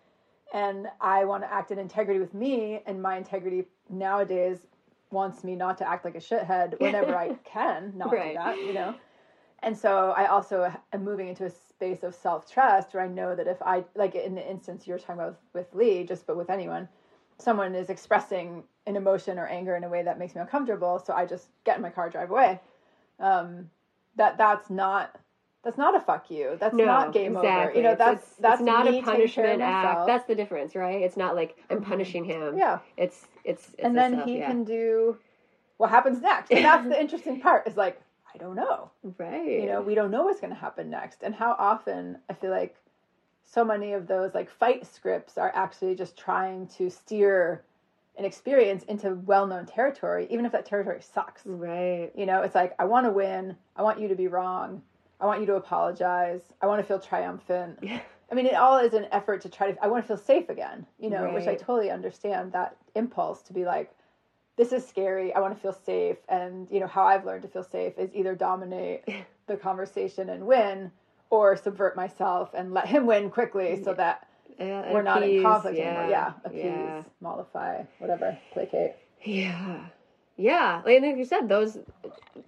And 0.53 0.87
i 0.99 1.23
want 1.25 1.43
to 1.43 1.51
act 1.53 1.71
in 1.71 1.79
integrity 1.79 2.19
with 2.19 2.33
me 2.33 2.81
and 2.85 3.01
my 3.01 3.15
integrity 3.17 3.65
nowadays 3.89 4.67
wants 5.11 5.43
me 5.43 5.55
not 5.55 5.77
to 5.77 5.87
act 5.87 6.05
like 6.05 6.15
a 6.15 6.19
shithead 6.19 6.79
whenever 6.79 7.15
i 7.15 7.29
can 7.43 7.93
not 7.95 8.11
Right. 8.11 8.29
do 8.29 8.33
that 8.35 8.57
you 8.65 8.73
know? 8.73 8.95
And 9.63 9.77
so 9.77 10.13
i 10.17 10.25
also 10.25 10.71
am 10.91 11.03
moving 11.03 11.27
into 11.27 11.45
a 11.45 11.49
space 11.49 12.03
of 12.03 12.13
self-trust 12.15 12.93
where 12.93 13.03
i 13.03 13.07
know 13.07 13.35
that 13.35 13.47
if 13.47 13.61
i 13.61 13.83
like 13.95 14.15
in 14.15 14.35
the 14.35 14.49
instance 14.49 14.87
you're 14.87 14.97
talking 14.97 15.15
about 15.15 15.37
with, 15.53 15.67
with 15.71 15.75
lee 15.75 16.03
just 16.03 16.25
but 16.27 16.35
with 16.37 16.49
anyone 16.49 16.87
someone 17.37 17.75
is 17.75 17.89
expressing 17.89 18.63
an 18.87 18.95
emotion 18.95 19.37
or 19.39 19.47
anger 19.47 19.75
in 19.75 19.83
a 19.83 19.89
way 19.89 20.03
that 20.03 20.17
makes 20.19 20.35
me 20.35 20.41
uncomfortable 20.41 20.99
so 20.99 21.13
i 21.13 21.25
just 21.25 21.49
get 21.63 21.75
in 21.77 21.81
my 21.81 21.89
car 21.89 22.09
drive 22.09 22.31
away. 22.31 22.59
Um, 23.19 23.69
that 24.15 24.37
that's 24.37 24.69
not 24.69 25.17
that's 25.63 25.77
not 25.77 25.95
a 25.95 25.99
fuck 25.99 26.29
you 26.31 26.57
that's 26.59 26.75
No, 26.75 26.85
not 26.85 27.13
game 27.13 27.37
over 27.37 27.71
you 27.73 27.81
know 27.83 27.95
that's 27.95 28.23
it's, 28.23 28.35
that's 28.37 28.59
it's 28.61 28.65
not 28.65 28.87
a 28.87 28.91
taking 28.91 29.03
care 29.03 29.13
of 29.13 29.17
punishment 29.17 29.61
act. 29.61 30.07
That's 30.07 30.25
the 30.25 30.35
difference, 30.35 30.75
right? 30.75 31.01
It's 31.01 31.17
not 31.17 31.35
like 31.35 31.55
I'm 31.69 31.79
Mhm. 31.81 31.85
punishing 31.85 32.23
him. 32.25 32.57
yeah 32.57 32.79
It's 32.97 33.27
it's, 33.43 33.69
it's 33.73 33.83
and 33.83 33.95
then 33.97 34.13
self- 34.13 34.25
he 34.25 34.37
yeah. 34.37 34.47
can 34.47 34.63
do 34.63 35.17
what 35.77 35.89
happens 35.89 36.21
next 36.21 36.51
and 36.51 36.63
that's 36.63 36.87
the 36.87 36.99
interesting 36.99 37.39
part 37.45 37.67
is 37.67 37.75
like 37.75 37.99
i 38.33 38.37
don't 38.37 38.55
know 38.55 38.91
right. 39.17 39.59
you 39.59 39.65
know 39.65 39.81
we 39.81 39.95
don't 39.95 40.11
know 40.11 40.23
what's 40.23 40.39
going 40.39 40.53
to 40.53 40.59
happen 40.59 40.89
next 40.91 41.23
and 41.23 41.33
how 41.33 41.55
often 41.57 42.17
i 42.29 42.33
feel 42.33 42.51
like 42.51 42.75
so 43.43 43.65
many 43.65 43.93
of 43.93 44.05
those 44.07 44.33
like 44.35 44.49
fight 44.49 44.85
scripts 44.85 45.37
are 45.39 45.51
actually 45.55 45.95
just 45.95 46.15
trying 46.17 46.67
to 46.67 46.89
steer 46.89 47.63
an 48.17 48.25
experience 48.25 48.83
into 48.83 49.15
well-known 49.25 49.65
territory 49.65 50.27
even 50.29 50.45
if 50.45 50.51
that 50.51 50.65
territory 50.65 51.01
sucks. 51.01 51.41
Right. 51.45 52.11
you 52.15 52.25
know 52.25 52.41
it's 52.41 52.55
like 52.55 52.73
i 52.79 52.85
want 52.85 53.05
to 53.05 53.11
win 53.11 53.55
i 53.75 53.81
want 53.81 53.99
you 53.99 54.07
to 54.07 54.15
be 54.15 54.27
wrong 54.27 54.81
i 55.19 55.25
want 55.25 55.39
you 55.39 55.45
to 55.47 55.55
apologize 55.55 56.41
i 56.61 56.65
want 56.65 56.79
to 56.79 56.87
feel 56.87 56.99
triumphant. 56.99 57.79
I 58.31 58.33
mean 58.33 58.45
it 58.45 58.55
all 58.55 58.77
is 58.77 58.93
an 58.93 59.07
effort 59.11 59.41
to 59.41 59.49
try 59.49 59.71
to 59.71 59.83
i 59.83 59.87
want 59.87 60.03
to 60.03 60.07
feel 60.07 60.17
safe 60.17 60.49
again 60.49 60.85
you 60.99 61.09
know 61.09 61.33
which 61.33 61.47
i 61.47 61.55
totally 61.55 61.91
understand 61.91 62.53
that 62.53 62.77
impulse 62.95 63.41
to 63.43 63.53
be 63.53 63.65
like 63.65 63.91
this 64.57 64.71
is 64.71 64.87
scary 64.87 65.33
i 65.33 65.39
want 65.39 65.53
to 65.55 65.61
feel 65.61 65.73
safe 65.73 66.17
and 66.29 66.67
you 66.71 66.79
know 66.79 66.87
how 66.87 67.03
i've 67.03 67.25
learned 67.25 67.41
to 67.41 67.47
feel 67.47 67.63
safe 67.63 67.93
is 67.97 68.09
either 68.13 68.35
dominate 68.35 69.03
the 69.47 69.57
conversation 69.57 70.29
and 70.29 70.45
win 70.45 70.91
or 71.29 71.55
subvert 71.55 71.95
myself 71.95 72.53
and 72.53 72.73
let 72.73 72.87
him 72.87 73.05
win 73.05 73.29
quickly 73.29 73.81
so 73.83 73.93
that 73.93 74.27
Yeah, 74.61 74.93
we're 74.93 75.01
not 75.01 75.23
in 75.23 75.41
conflict 75.41 75.77
yeah, 75.77 75.83
anymore 75.83 76.09
yeah 76.09 76.33
appease 76.45 76.63
Yeah. 76.63 77.03
mollify 77.21 77.83
whatever 77.99 78.37
placate 78.53 78.93
Yeah. 79.23 79.85
Yeah. 80.37 80.81
Like, 80.85 81.01
like 81.01 81.17
you 81.17 81.25
said, 81.25 81.47
those 81.49 81.77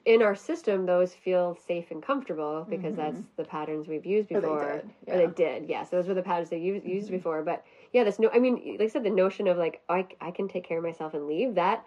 in 0.05 0.21
our 0.21 0.35
system, 0.35 0.85
those 0.85 1.13
feel 1.13 1.55
safe 1.67 1.91
and 1.91 2.01
comfortable 2.01 2.65
because 2.67 2.95
mm-hmm. 2.95 3.13
that's 3.15 3.21
the 3.37 3.43
patterns 3.43 3.87
we've 3.87 4.05
used 4.05 4.31
Or 4.31 4.41
they 4.41 4.47
before. 4.47 4.81
did, 5.05 5.13
Or 5.13 5.17
they 5.17 5.33
did, 5.33 5.69
yes. 5.69 5.89
those 5.89 6.07
were 6.07 6.13
the 6.13 6.23
patterns 6.23 6.49
they 6.49 6.57
used, 6.59 6.85
used 6.85 7.11
before. 7.11 7.43
But 7.43 7.63
yeah, 7.91 8.03
that's 8.03 8.19
no, 8.19 8.29
I 8.33 8.39
mean, 8.39 8.55
like 8.79 8.81
I 8.81 8.87
said, 8.87 9.03
the 9.03 9.11
notion 9.11 9.47
of 9.47 9.57
like, 9.57 9.81
I, 9.89 10.07
I 10.21 10.31
can 10.31 10.47
take 10.47 10.63
care 10.63 10.79
of 10.79 10.83
myself 10.83 11.13
and 11.13 11.27
leave, 11.27 11.55
that, 11.55 11.85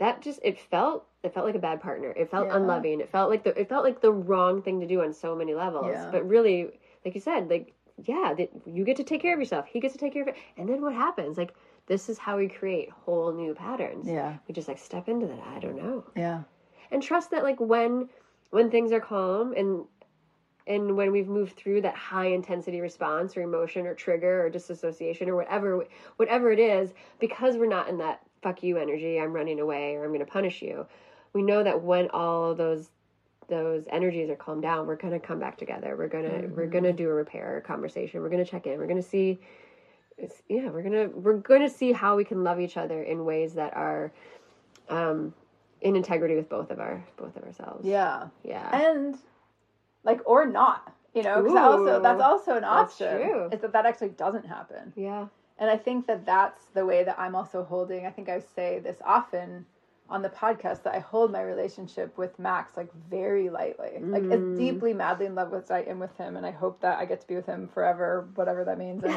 that 0.00 0.20
just, 0.20 0.40
it 0.42 0.58
felt, 0.58 1.06
it 1.22 1.32
felt 1.32 1.46
like 1.46 1.54
a 1.54 1.60
bad 1.60 1.80
partner. 1.80 2.10
It 2.10 2.30
felt 2.30 2.48
Yeah. 2.48 2.56
unloving. 2.56 3.00
It 3.00 3.10
felt 3.10 3.30
like 3.30 3.44
the, 3.44 3.58
it 3.60 3.68
felt 3.68 3.84
like 3.84 4.00
the 4.00 4.12
wrong 4.12 4.62
thing 4.62 4.80
to 4.80 4.86
do 4.86 5.02
on 5.02 5.12
so 5.12 5.36
many 5.36 5.54
levels. 5.54 5.92
Yeah. 5.92 6.10
But 6.10 6.28
really, 6.28 6.70
like 7.04 7.14
you 7.14 7.20
said, 7.20 7.48
like, 7.48 7.72
yeah, 8.04 8.34
that 8.36 8.50
you 8.66 8.84
get 8.84 8.96
to 8.96 9.04
take 9.04 9.22
care 9.22 9.34
of 9.34 9.40
yourself. 9.40 9.66
He 9.66 9.80
gets 9.80 9.94
to 9.94 9.98
take 9.98 10.12
care 10.12 10.22
of 10.22 10.28
it. 10.28 10.36
And 10.56 10.68
then 10.68 10.82
what 10.82 10.94
happens? 10.94 11.38
Like, 11.38 11.54
this 11.86 12.08
is 12.08 12.18
how 12.18 12.36
we 12.36 12.48
create 12.48 12.90
whole 12.90 13.32
new 13.32 13.54
patterns 13.54 14.06
yeah 14.06 14.36
we 14.46 14.54
just 14.54 14.68
like 14.68 14.78
step 14.78 15.08
into 15.08 15.26
that 15.26 15.40
i 15.54 15.58
don't 15.58 15.76
know 15.76 16.04
yeah 16.16 16.42
and 16.90 17.02
trust 17.02 17.30
that 17.30 17.42
like 17.42 17.60
when 17.60 18.08
when 18.50 18.70
things 18.70 18.92
are 18.92 19.00
calm 19.00 19.52
and 19.56 19.84
and 20.68 20.96
when 20.96 21.12
we've 21.12 21.28
moved 21.28 21.56
through 21.56 21.80
that 21.80 21.94
high 21.94 22.26
intensity 22.26 22.80
response 22.80 23.36
or 23.36 23.42
emotion 23.42 23.86
or 23.86 23.94
trigger 23.94 24.44
or 24.44 24.50
disassociation 24.50 25.28
or 25.28 25.36
whatever 25.36 25.84
whatever 26.16 26.50
it 26.50 26.58
is 26.58 26.92
because 27.18 27.56
we're 27.56 27.66
not 27.66 27.88
in 27.88 27.98
that 27.98 28.20
fuck 28.42 28.62
you 28.62 28.76
energy 28.76 29.18
i'm 29.18 29.32
running 29.32 29.60
away 29.60 29.94
or 29.94 30.04
i'm 30.04 30.10
going 30.10 30.20
to 30.20 30.26
punish 30.26 30.62
you 30.62 30.86
we 31.32 31.42
know 31.42 31.62
that 31.62 31.82
when 31.82 32.08
all 32.10 32.54
those 32.54 32.90
those 33.48 33.84
energies 33.90 34.28
are 34.30 34.36
calmed 34.36 34.62
down 34.62 34.86
we're 34.86 34.96
going 34.96 35.12
to 35.12 35.24
come 35.24 35.38
back 35.38 35.56
together. 35.56 35.96
We're 35.96 36.08
going 36.08 36.30
to 36.30 36.48
we're 36.48 36.66
going 36.66 36.84
to 36.84 36.92
do 36.92 37.08
a 37.08 37.14
repair 37.14 37.62
conversation. 37.66 38.20
We're 38.20 38.28
going 38.30 38.44
to 38.44 38.50
check 38.50 38.66
in. 38.66 38.78
We're 38.78 38.86
going 38.86 39.02
to 39.02 39.08
see 39.08 39.38
yeah 40.48 40.70
we're 40.70 40.82
going 40.82 40.92
to 40.92 41.06
we're 41.14 41.36
going 41.36 41.60
to 41.60 41.68
see 41.68 41.92
how 41.92 42.16
we 42.16 42.24
can 42.24 42.42
love 42.42 42.58
each 42.58 42.78
other 42.78 43.02
in 43.02 43.24
ways 43.24 43.52
that 43.54 43.76
are 43.76 44.12
um 44.88 45.34
in 45.82 45.94
integrity 45.94 46.34
with 46.34 46.48
both 46.48 46.70
of 46.70 46.80
our 46.80 47.04
both 47.16 47.36
of 47.36 47.44
ourselves. 47.44 47.86
Yeah. 47.86 48.28
Yeah. 48.42 48.68
And 48.74 49.16
like 50.04 50.20
or 50.26 50.46
not 50.46 50.94
you 51.14 51.22
know 51.22 51.42
because 51.42 51.56
also 51.56 52.02
that's 52.02 52.22
also 52.22 52.56
an 52.56 52.62
that's 52.62 52.92
option 52.92 53.20
true. 53.20 53.48
is 53.52 53.60
that 53.60 53.72
that 53.72 53.86
actually 53.86 54.10
doesn't 54.10 54.46
happen. 54.46 54.92
Yeah. 54.96 55.26
And 55.58 55.70
i 55.70 55.76
think 55.76 56.06
that 56.06 56.26
that's 56.26 56.66
the 56.74 56.84
way 56.84 57.02
that 57.04 57.18
i'm 57.18 57.34
also 57.34 57.64
holding 57.64 58.04
i 58.06 58.10
think 58.10 58.28
i 58.28 58.40
say 58.54 58.78
this 58.78 58.98
often 59.02 59.64
on 60.08 60.22
the 60.22 60.28
podcast 60.28 60.82
that 60.82 60.94
i 60.94 60.98
hold 60.98 61.32
my 61.32 61.42
relationship 61.42 62.16
with 62.16 62.38
max 62.38 62.76
like 62.76 62.92
very 63.10 63.48
lightly 63.50 64.02
like 64.12 64.24
as 64.30 64.40
Mm. 64.42 64.56
deeply 64.56 64.92
madly 64.94 65.26
in 65.26 65.34
love 65.34 65.52
as 65.54 65.70
i 65.70 65.80
am 65.80 65.98
with 65.98 66.16
him 66.16 66.36
and 66.36 66.46
i 66.46 66.50
hope 66.50 66.80
that 66.80 66.98
i 66.98 67.04
get 67.04 67.20
to 67.20 67.26
be 67.26 67.34
with 67.34 67.46
him 67.46 67.68
forever 67.68 68.28
whatever 68.34 68.64
that 68.64 68.78
means 68.78 69.02
and 69.04 69.12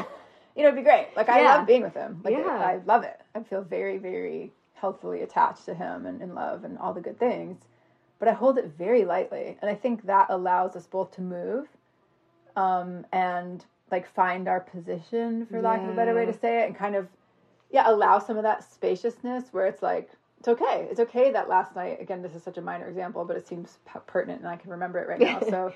you 0.56 0.62
know 0.62 0.68
it'd 0.68 0.76
be 0.76 0.82
great 0.82 1.08
like 1.16 1.28
i 1.28 1.40
Yeah. 1.40 1.56
love 1.58 1.66
being 1.66 1.82
with 1.82 1.94
him 1.94 2.20
like 2.24 2.32
Yeah. 2.34 2.58
i 2.58 2.80
love 2.86 3.04
it 3.04 3.20
i 3.34 3.42
feel 3.42 3.62
very 3.62 3.98
very 3.98 4.52
healthfully 4.74 5.22
attached 5.22 5.64
to 5.66 5.74
him 5.74 6.06
and 6.06 6.20
in 6.22 6.34
love 6.34 6.64
and 6.64 6.78
all 6.78 6.92
the 6.92 7.00
good 7.00 7.18
things 7.18 7.58
but 8.18 8.28
I 8.28 8.32
hold 8.32 8.58
it 8.58 8.66
very 8.76 9.06
lightly. 9.06 9.56
And 9.62 9.70
I 9.70 9.74
think 9.74 10.04
that 10.04 10.26
allows 10.28 10.76
us 10.76 10.86
both 10.86 11.10
to 11.12 11.22
move 11.22 11.68
um, 12.54 13.06
and 13.12 13.64
like 13.90 14.06
find 14.06 14.46
our 14.46 14.60
position, 14.60 15.46
for 15.46 15.60
lack 15.62 15.82
of 15.82 15.88
a 15.88 15.94
better 15.94 16.14
way 16.14 16.26
to 16.26 16.32
say 16.32 16.62
it, 16.62 16.66
and 16.66 16.76
kind 16.76 16.94
of, 16.94 17.08
yeah, 17.70 17.90
allow 17.90 18.18
some 18.18 18.36
of 18.36 18.42
that 18.42 18.62
spaciousness 18.62 19.44
where 19.52 19.66
it's 19.66 19.82
like, 19.82 20.10
it's 20.40 20.48
okay. 20.48 20.88
It's 20.90 21.00
okay 21.00 21.30
that 21.32 21.50
last 21.50 21.76
night, 21.76 22.00
again, 22.00 22.22
this 22.22 22.34
is 22.34 22.42
such 22.42 22.56
a 22.56 22.62
minor 22.62 22.88
example, 22.88 23.26
but 23.26 23.36
it 23.36 23.46
seems 23.46 23.78
pertinent 24.06 24.40
and 24.40 24.48
I 24.48 24.56
can 24.56 24.70
remember 24.70 24.98
it 24.98 25.06
right 25.06 25.20
now. 25.20 25.40
so 25.50 25.74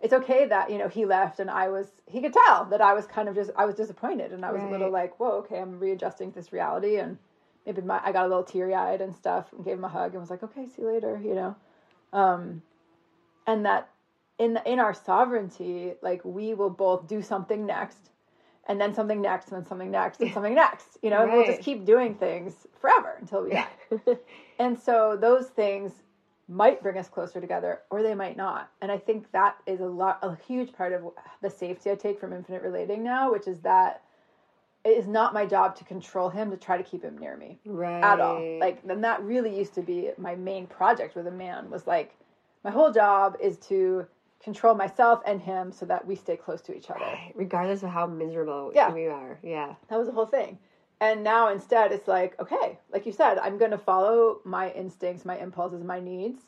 it's 0.00 0.14
okay 0.14 0.46
that, 0.46 0.70
you 0.70 0.78
know, 0.78 0.88
he 0.88 1.04
left 1.04 1.38
and 1.38 1.50
I 1.50 1.68
was, 1.68 1.86
he 2.06 2.22
could 2.22 2.32
tell 2.32 2.64
that 2.66 2.80
I 2.80 2.94
was 2.94 3.04
kind 3.06 3.28
of 3.28 3.34
just, 3.34 3.50
I 3.56 3.66
was 3.66 3.74
disappointed 3.74 4.32
and 4.32 4.42
I 4.42 4.52
was 4.52 4.62
a 4.62 4.68
little 4.68 4.90
like, 4.90 5.20
whoa, 5.20 5.40
okay, 5.40 5.60
I'm 5.60 5.78
readjusting 5.78 6.30
to 6.30 6.34
this 6.34 6.50
reality. 6.50 6.96
And 6.96 7.18
maybe 7.66 7.82
my, 7.82 8.00
I 8.02 8.10
got 8.12 8.24
a 8.24 8.28
little 8.28 8.42
teary 8.42 8.74
eyed 8.74 9.02
and 9.02 9.14
stuff 9.14 9.52
and 9.52 9.62
gave 9.62 9.74
him 9.74 9.84
a 9.84 9.88
hug 9.88 10.12
and 10.12 10.20
was 10.20 10.30
like, 10.30 10.42
okay, 10.42 10.64
see 10.64 10.82
you 10.82 10.88
later, 10.88 11.20
you 11.22 11.34
know? 11.34 11.56
Um, 12.14 12.62
and 13.46 13.66
that 13.66 13.90
in 14.38 14.54
the, 14.54 14.70
in 14.70 14.78
our 14.78 14.94
sovereignty, 14.94 15.92
like 16.00 16.24
we 16.24 16.54
will 16.54 16.70
both 16.70 17.06
do 17.06 17.20
something 17.20 17.66
next, 17.66 18.08
and 18.68 18.80
then 18.80 18.94
something 18.94 19.20
next, 19.20 19.48
and 19.48 19.56
then 19.56 19.68
something 19.68 19.90
next, 19.90 20.20
and 20.20 20.32
something 20.32 20.54
next. 20.54 20.98
You 21.02 21.10
know, 21.10 21.22
and 21.22 21.32
we'll 21.32 21.46
just 21.46 21.62
keep 21.62 21.84
doing 21.84 22.14
things 22.14 22.66
forever 22.80 23.16
until 23.20 23.44
we 23.44 23.50
die. 23.50 23.68
and 24.58 24.78
so 24.78 25.16
those 25.20 25.46
things 25.46 25.92
might 26.48 26.82
bring 26.82 26.96
us 26.96 27.08
closer 27.08 27.40
together, 27.40 27.80
or 27.90 28.02
they 28.02 28.14
might 28.14 28.36
not. 28.36 28.70
And 28.80 28.90
I 28.92 28.98
think 28.98 29.30
that 29.32 29.56
is 29.66 29.80
a 29.80 29.86
lot, 29.86 30.18
a 30.22 30.36
huge 30.46 30.72
part 30.72 30.92
of 30.92 31.02
the 31.42 31.50
safety 31.50 31.90
I 31.90 31.94
take 31.96 32.20
from 32.20 32.32
infinite 32.32 32.62
relating 32.62 33.02
now, 33.02 33.32
which 33.32 33.48
is 33.48 33.60
that 33.60 34.02
it 34.84 34.96
is 34.96 35.08
not 35.08 35.34
my 35.34 35.44
job 35.44 35.74
to 35.76 35.84
control 35.84 36.28
him 36.28 36.50
to 36.52 36.56
try 36.56 36.76
to 36.76 36.84
keep 36.84 37.02
him 37.02 37.18
near 37.18 37.36
me 37.36 37.58
right. 37.64 38.04
at 38.04 38.20
all. 38.20 38.58
Like, 38.60 38.86
then 38.86 39.00
that 39.00 39.20
really 39.22 39.56
used 39.56 39.74
to 39.74 39.82
be 39.82 40.10
my 40.16 40.36
main 40.36 40.68
project 40.68 41.16
with 41.16 41.26
a 41.26 41.32
man 41.32 41.68
was 41.70 41.88
like, 41.88 42.14
my 42.62 42.70
whole 42.70 42.92
job 42.92 43.36
is 43.40 43.56
to 43.68 44.06
control 44.42 44.74
myself 44.74 45.20
and 45.26 45.40
him 45.40 45.72
so 45.72 45.86
that 45.86 46.06
we 46.06 46.14
stay 46.14 46.36
close 46.36 46.60
to 46.62 46.74
each 46.76 46.90
other. 46.90 47.18
regardless 47.34 47.82
of 47.82 47.90
how 47.90 48.06
miserable 48.06 48.70
Yeah. 48.74 48.92
we 48.92 49.06
are. 49.06 49.38
Yeah. 49.42 49.74
That 49.88 49.98
was 49.98 50.06
the 50.06 50.12
whole 50.12 50.26
thing. 50.26 50.58
And 51.00 51.22
now 51.24 51.48
instead, 51.48 51.92
it's 51.92 52.08
like, 52.08 52.38
okay, 52.40 52.78
like 52.92 53.04
you 53.06 53.12
said, 53.12 53.38
I'm 53.38 53.58
going 53.58 53.70
to 53.72 53.78
follow 53.78 54.40
my 54.44 54.70
instincts, 54.72 55.24
my 55.24 55.36
impulses, 55.38 55.84
my 55.84 56.00
needs. 56.00 56.42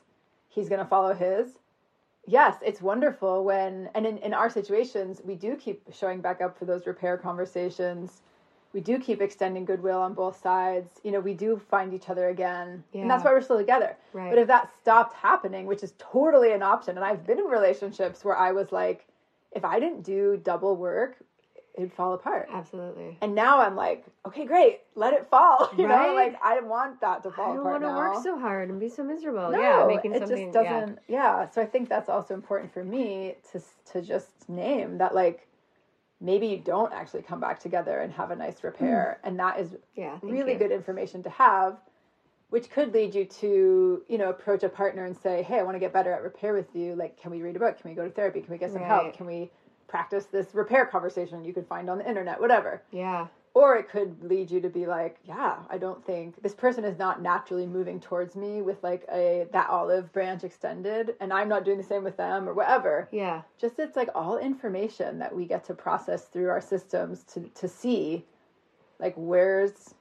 He's 0.49 0.68
going 0.68 0.78
to 0.80 0.86
follow 0.86 1.12
his. 1.14 1.59
Yes, 2.26 2.57
it's 2.62 2.80
wonderful 2.80 3.45
when, 3.45 3.91
and 3.95 4.07
in, 4.07 4.18
in 4.18 4.32
our 4.34 4.49
situations, 4.51 5.20
we 5.24 5.34
do 5.34 5.57
keep 5.57 5.82
showing 5.93 6.20
back 6.20 6.41
up 6.41 6.59
for 6.59 6.64
those 6.66 6.86
repair 6.86 7.16
conversations. 7.18 8.22
We 8.75 8.81
do 8.81 8.99
keep 8.99 9.23
extending 9.23 9.64
goodwill 9.64 9.99
on 10.01 10.12
both 10.14 10.41
sides. 10.43 11.01
You 11.03 11.11
know, 11.12 11.21
we 11.21 11.33
do 11.35 11.61
find 11.71 11.95
each 11.95 12.09
other 12.11 12.29
again. 12.29 12.85
And 12.93 13.11
that's 13.11 13.25
why 13.25 13.33
we're 13.33 13.41
still 13.41 13.59
together. 13.59 13.97
Right. 14.12 14.31
But 14.31 14.39
if 14.39 14.47
that 14.49 14.71
stopped 14.81 15.14
happening, 15.14 15.66
which 15.66 15.83
is 15.83 15.95
totally 15.99 16.53
an 16.53 16.62
option, 16.62 16.97
and 16.97 17.05
I've 17.05 17.27
been 17.27 17.39
in 17.39 17.47
relationships 17.47 18.25
where 18.25 18.37
I 18.37 18.53
was 18.53 18.71
like, 18.71 19.07
if 19.53 19.64
I 19.64 19.81
didn't 19.81 20.03
do 20.03 20.39
double 20.45 20.77
work, 20.77 21.16
it'd 21.79 21.93
fall 21.93 22.12
apart. 22.14 22.49
Absolutely. 22.53 23.16
And 23.23 23.35
now 23.35 23.61
I'm 23.61 23.77
like, 23.77 24.05
okay, 24.27 24.45
great, 24.45 24.81
let 24.97 25.14
it 25.14 25.27
fall. 25.31 25.71
You 25.79 25.87
know, 25.87 26.12
like 26.14 26.37
I 26.43 26.55
didn't 26.55 26.69
want 26.69 27.01
that 27.01 27.23
to 27.23 27.31
fall 27.31 27.53
I 27.53 27.55
don't 27.55 27.61
apart 27.61 27.83
want 27.83 27.95
to 27.95 27.99
work 27.99 28.23
so 28.25 28.39
hard 28.39 28.69
and 28.69 28.79
be 28.81 28.89
so 28.89 29.05
miserable. 29.05 29.51
no, 29.51 29.61
yeah, 29.61 29.87
making 29.87 30.12
it 30.12 30.21
something. 30.21 30.53
just 30.53 30.55
doesn't. 30.55 30.99
Yeah. 31.09 31.49
so 31.51 31.62
I 31.62 31.66
think 31.66 31.89
that's 31.89 32.09
also 32.09 32.35
important 32.35 32.73
for 32.73 32.83
me 32.85 33.37
to 33.53 33.62
to 33.93 34.03
just 34.03 34.49
name 34.49 34.99
that 34.99 35.14
like 35.14 35.47
maybe 36.21 36.47
you 36.47 36.59
don't 36.59 36.93
actually 36.93 37.23
come 37.23 37.41
back 37.41 37.61
together 37.61 38.01
and 38.01 38.12
have 38.12 38.31
a 38.31 38.37
nice 38.37 38.62
repair, 38.64 39.19
hmm. 39.23 39.29
and 39.29 39.39
that 39.39 39.61
is 39.61 39.77
Yeah. 39.95 40.19
really 40.23 40.53
you. 40.55 40.59
good 40.59 40.73
information 40.73 41.23
to 41.25 41.31
have. 41.31 41.79
Which 42.51 42.71
could 42.71 42.95
lead 42.95 43.14
you 43.14 43.27
to, 43.27 44.03
you 44.09 44.16
know, 44.16 44.31
approach 44.31 44.62
a 44.62 44.71
partner 44.71 45.05
and 45.05 45.14
say, 45.14 45.43
"Hey, 45.43 45.59
I 45.59 45.62
want 45.64 45.75
to 45.75 45.79
get 45.79 45.93
better 45.93 46.11
at 46.12 46.23
repair 46.23 46.55
with 46.55 46.75
you. 46.75 46.95
Like, 46.97 47.19
can 47.21 47.31
we 47.31 47.43
read 47.43 47.57
a 47.57 47.59
book? 47.59 47.79
Can 47.79 47.91
we 47.91 47.95
go 47.95 48.05
to 48.05 48.11
therapy? 48.11 48.41
Can 48.41 48.51
we 48.51 48.57
get 48.57 48.71
some 48.73 48.81
help? 48.83 49.12
Can 49.12 49.27
we 49.27 49.51
practice 49.87 50.25
this 50.27 50.55
repair 50.55 50.87
conversation 50.87 51.45
you 51.45 51.53
can 51.53 51.66
find 51.66 51.91
on 51.91 51.99
the 51.99 52.09
internet? 52.09 52.41
Whatever." 52.41 52.81
Yeah. 52.91 53.27
Or 53.59 53.75
it 53.75 53.89
could 53.89 54.23
lead 54.23 54.49
you 54.53 54.61
to 54.61 54.69
be 54.69 54.87
like 54.87 55.19
yeah 55.25 55.57
i 55.69 55.77
don't 55.77 56.05
think 56.05 56.41
this 56.43 56.55
person 56.55 56.85
is 56.85 56.97
not 56.97 57.21
naturally 57.21 57.67
moving 57.67 57.99
towards 57.99 58.37
me 58.37 58.63
with 58.63 58.81
like 58.85 59.05
a 59.13 59.49
that 59.53 59.69
olive 59.69 60.13
branch 60.13 60.45
extended 60.45 61.17
and 61.21 61.33
i'm 61.33 61.49
not 61.49 61.65
doing 61.65 61.77
the 61.77 61.83
same 61.83 62.05
with 62.05 62.17
them 62.17 62.49
or 62.49 62.55
whatever. 62.55 63.09
Yeah. 63.11 63.43
just 63.61 63.79
it's 63.81 63.97
like 63.97 64.11
all 64.15 64.39
information 64.39 65.19
that 65.19 65.35
we 65.35 65.45
get 65.45 65.65
to 65.65 65.75
process 65.75 66.27
through 66.27 66.49
our 66.51 66.61
systems 66.61 67.25
to 67.33 67.41
to 67.55 67.67
see 67.67 68.25
like 69.01 69.15
where's 69.17 69.95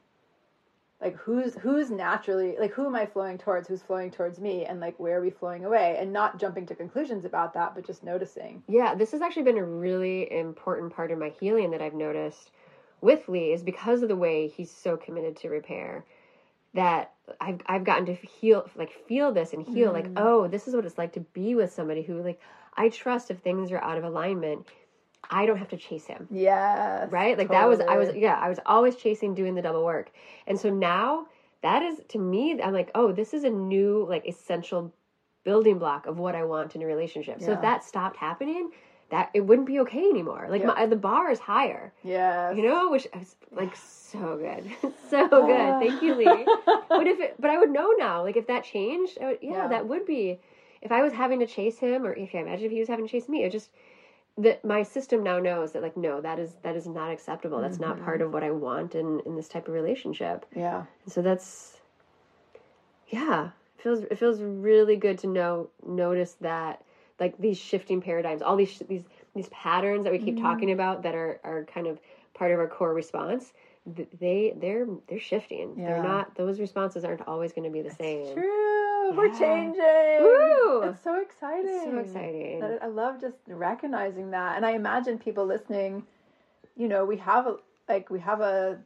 like 1.01 1.15
who's 1.15 1.55
who's 1.55 1.89
naturally 1.89 2.55
like 2.59 2.73
who 2.73 2.85
am 2.85 2.95
i 2.95 3.05
flowing 3.05 3.37
towards 3.39 3.67
who's 3.67 3.81
flowing 3.81 4.11
towards 4.11 4.39
me 4.39 4.65
and 4.65 4.79
like 4.79 4.99
where 4.99 5.17
are 5.17 5.21
we 5.21 5.31
flowing 5.31 5.65
away? 5.65 5.97
And 5.99 6.13
not 6.13 6.39
jumping 6.39 6.67
to 6.67 6.75
conclusions 6.75 7.25
about 7.25 7.53
that 7.55 7.73
but 7.73 7.85
just 7.85 8.03
noticing. 8.03 8.61
Yeah, 8.67 8.93
this 8.93 9.11
has 9.13 9.21
actually 9.21 9.43
been 9.43 9.57
a 9.57 9.65
really 9.65 10.31
important 10.31 10.93
part 10.93 11.11
of 11.11 11.17
my 11.17 11.29
healing 11.29 11.71
that 11.71 11.81
I've 11.81 11.95
noticed 11.95 12.51
with 13.01 13.27
Lee 13.27 13.51
is 13.51 13.63
because 13.63 14.01
of 14.01 14.09
the 14.09 14.15
way 14.15 14.47
he's 14.47 14.71
so 14.71 14.97
committed 14.97 15.37
to 15.37 15.49
repair 15.49 16.05
that 16.73 17.13
I've 17.41 17.59
I've 17.65 17.83
gotten 17.83 18.05
to 18.07 18.13
heal 18.13 18.69
like 18.75 18.91
feel 19.07 19.31
this 19.31 19.53
and 19.53 19.65
heal 19.65 19.91
like 19.91 20.07
mm. 20.07 20.13
oh 20.17 20.47
this 20.47 20.67
is 20.67 20.75
what 20.75 20.85
it's 20.85 20.97
like 20.97 21.13
to 21.13 21.19
be 21.19 21.55
with 21.55 21.73
somebody 21.73 22.01
who 22.01 22.21
like 22.21 22.39
I 22.75 22.89
trust 22.89 23.31
if 23.31 23.39
things 23.39 23.71
are 23.71 23.83
out 23.83 23.97
of 23.97 24.03
alignment 24.03 24.67
I 25.29 25.45
don't 25.45 25.57
have 25.57 25.69
to 25.69 25.77
chase 25.77 26.05
him. 26.05 26.27
Yes 26.29 27.11
right? 27.11 27.37
Like 27.37 27.49
that 27.49 27.67
was 27.67 27.79
I 27.79 27.97
was 27.97 28.15
yeah 28.15 28.39
I 28.39 28.49
was 28.49 28.59
always 28.65 28.95
chasing 28.95 29.33
doing 29.33 29.55
the 29.55 29.61
double 29.61 29.83
work. 29.83 30.11
And 30.45 30.59
so 30.59 30.69
now 30.69 31.27
that 31.63 31.81
is 31.81 32.01
to 32.09 32.19
me 32.19 32.61
I'm 32.61 32.73
like 32.73 32.91
oh 32.95 33.11
this 33.11 33.33
is 33.33 33.43
a 33.43 33.49
new 33.49 34.05
like 34.07 34.27
essential 34.27 34.93
building 35.43 35.79
block 35.79 36.05
of 36.05 36.19
what 36.19 36.35
I 36.35 36.43
want 36.43 36.75
in 36.75 36.81
a 36.81 36.85
relationship. 36.85 37.41
So 37.41 37.53
if 37.53 37.61
that 37.61 37.83
stopped 37.83 38.17
happening 38.17 38.71
that 39.09 39.29
it 39.33 39.41
wouldn't 39.41 39.67
be 39.67 39.79
okay 39.79 40.09
anymore. 40.09 40.47
Like 40.49 40.61
Yeah. 40.61 40.67
my, 40.67 40.85
the 40.85 40.95
bar 40.95 41.31
is 41.31 41.39
higher. 41.39 41.93
Yeah. 42.03 42.51
you 42.51 42.63
know 42.63 42.89
which 42.91 43.07
is 43.19 43.35
like 43.51 43.75
so 43.75 44.37
good. 44.37 44.93
So 45.09 45.29
ah. 45.31 45.45
good. 45.45 45.87
Thank 45.87 46.01
you 46.01 46.15
Lee. 46.15 46.45
But 46.89 47.07
if 47.07 47.19
it 47.19 47.35
but 47.39 47.49
I 47.49 47.57
would 47.57 47.71
know 47.71 47.91
now 47.97 48.23
like 48.23 48.35
if 48.37 48.47
that 48.47 48.63
changed 48.63 49.17
I 49.21 49.25
would, 49.25 49.39
yeah, 49.41 49.51
Yeah. 49.51 49.67
that 49.69 49.87
would 49.87 50.05
be 50.05 50.39
if 50.81 50.91
I 50.91 51.01
was 51.01 51.13
having 51.13 51.39
to 51.39 51.47
chase 51.47 51.79
him 51.79 52.05
or 52.05 52.13
if 52.13 52.35
I 52.35 52.39
imagine 52.39 52.65
if 52.65 52.71
he 52.71 52.79
was 52.79 52.89
having 52.89 53.05
to 53.05 53.11
chase 53.11 53.29
me 53.29 53.43
it 53.43 53.51
just 53.51 53.69
that 54.37 54.63
my 54.63 54.83
system 54.83 55.23
now 55.23 55.39
knows 55.39 55.71
that 55.71 55.81
like 55.81 55.97
no 55.97 56.21
that 56.21 56.39
is 56.39 56.55
that 56.63 56.75
is 56.75 56.87
not 56.87 57.11
acceptable. 57.11 57.61
That's 57.61 57.79
not 57.79 58.03
part 58.03 58.19
mm-hmm. 58.19 58.27
of 58.27 58.33
what 58.33 58.43
I 58.43 58.51
want 58.51 58.95
in 58.95 59.21
in 59.25 59.35
this 59.35 59.47
type 59.47 59.67
of 59.67 59.73
relationship. 59.73 60.45
Yeah. 60.55 60.83
And 61.03 61.13
so 61.13 61.21
that's 61.21 61.79
yeah 63.09 63.51
it 63.77 63.81
feels 63.81 63.99
it 63.99 64.19
feels 64.19 64.41
really 64.41 64.97
good 64.97 65.17
to 65.19 65.27
know 65.27 65.69
notice 65.85 66.35
that 66.41 66.81
like 67.19 67.37
these 67.37 67.57
shifting 67.57 68.01
paradigms 68.01 68.41
all 68.41 68.55
these 68.55 68.71
sh- 68.71 68.81
these 68.87 69.03
these 69.35 69.49
patterns 69.49 70.03
that 70.03 70.11
we 70.11 70.19
keep 70.19 70.35
mm-hmm. 70.35 70.43
talking 70.43 70.71
about 70.71 71.03
that 71.03 71.15
are 71.15 71.39
are 71.43 71.65
kind 71.65 71.87
of 71.87 71.99
part 72.33 72.51
of 72.51 72.59
our 72.59 72.67
core 72.67 72.93
response 72.93 73.53
th- 73.95 74.09
they 74.19 74.53
they're 74.59 74.87
they're 75.07 75.19
shifting 75.19 75.75
Yeah. 75.77 75.87
they're 75.87 76.03
not 76.03 76.35
those 76.35 76.59
responses 76.59 77.03
aren't 77.03 77.27
always 77.27 77.53
going 77.53 77.65
to 77.65 77.71
be 77.71 77.81
the 77.81 77.93
same 77.93 78.33
True. 78.33 78.87
We're 79.15 79.37
changing. 79.37 80.21
Woo! 80.21 80.83
It's 80.83 81.01
so 81.01 81.21
exciting. 81.21 81.69
It's 81.69 81.83
so 81.85 81.97
exciting. 81.97 82.59
That- 82.59 82.83
I 82.83 82.87
love 82.87 83.21
just 83.21 83.37
recognizing 83.47 84.31
that. 84.31 84.57
And 84.57 84.65
I 84.65 84.71
imagine 84.71 85.17
people 85.17 85.45
listening, 85.45 86.03
you 86.75 86.87
know, 86.87 87.05
we 87.05 87.17
have 87.17 87.47
a 87.47 87.57
like 87.87 88.09
we 88.09 88.19
have 88.19 88.41
a 88.41 88.79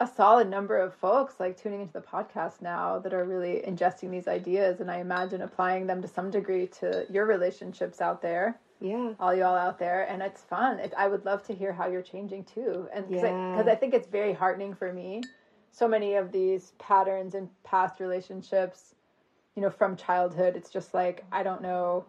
a 0.00 0.06
solid 0.06 0.48
number 0.48 0.78
of 0.78 0.94
folks 0.94 1.40
like 1.40 1.56
tuning 1.60 1.80
into 1.80 1.92
the 1.92 2.00
podcast 2.00 2.62
now 2.62 3.00
that 3.00 3.12
are 3.12 3.24
really 3.24 3.62
ingesting 3.66 4.10
these 4.10 4.28
ideas 4.28 4.80
and 4.80 4.90
I 4.90 4.98
imagine 4.98 5.42
applying 5.42 5.86
them 5.86 6.00
to 6.02 6.08
some 6.08 6.30
degree 6.30 6.68
to 6.78 7.04
your 7.10 7.26
relationships 7.26 8.00
out 8.00 8.22
there. 8.22 8.60
Yeah. 8.80 9.14
All 9.18 9.34
y'all 9.34 9.56
out 9.56 9.80
there 9.80 10.08
and 10.08 10.22
it's 10.22 10.42
fun. 10.42 10.78
It, 10.78 10.94
i 10.96 11.08
would 11.08 11.24
love 11.24 11.42
to 11.48 11.54
hear 11.54 11.72
how 11.72 11.88
you're 11.88 12.02
changing 12.02 12.44
too 12.44 12.88
and 12.92 13.08
because 13.08 13.24
Yeah. 13.24 13.64
I, 13.66 13.74
think 13.74 13.92
it's 13.92 14.06
very 14.06 14.32
heartening 14.32 14.72
for 14.74 14.92
me. 14.92 15.22
So 15.72 15.88
many 15.88 16.14
of 16.14 16.30
these 16.30 16.72
patterns 16.78 17.34
in 17.34 17.50
past 17.64 17.98
relationships 17.98 18.94
you 19.56 19.62
know 19.62 19.70
from 19.70 19.96
childhood 19.96 20.54
it's 20.54 20.70
just 20.70 20.94
like 20.94 21.24
i 21.32 21.42
don't 21.42 21.60
know. 21.60 22.04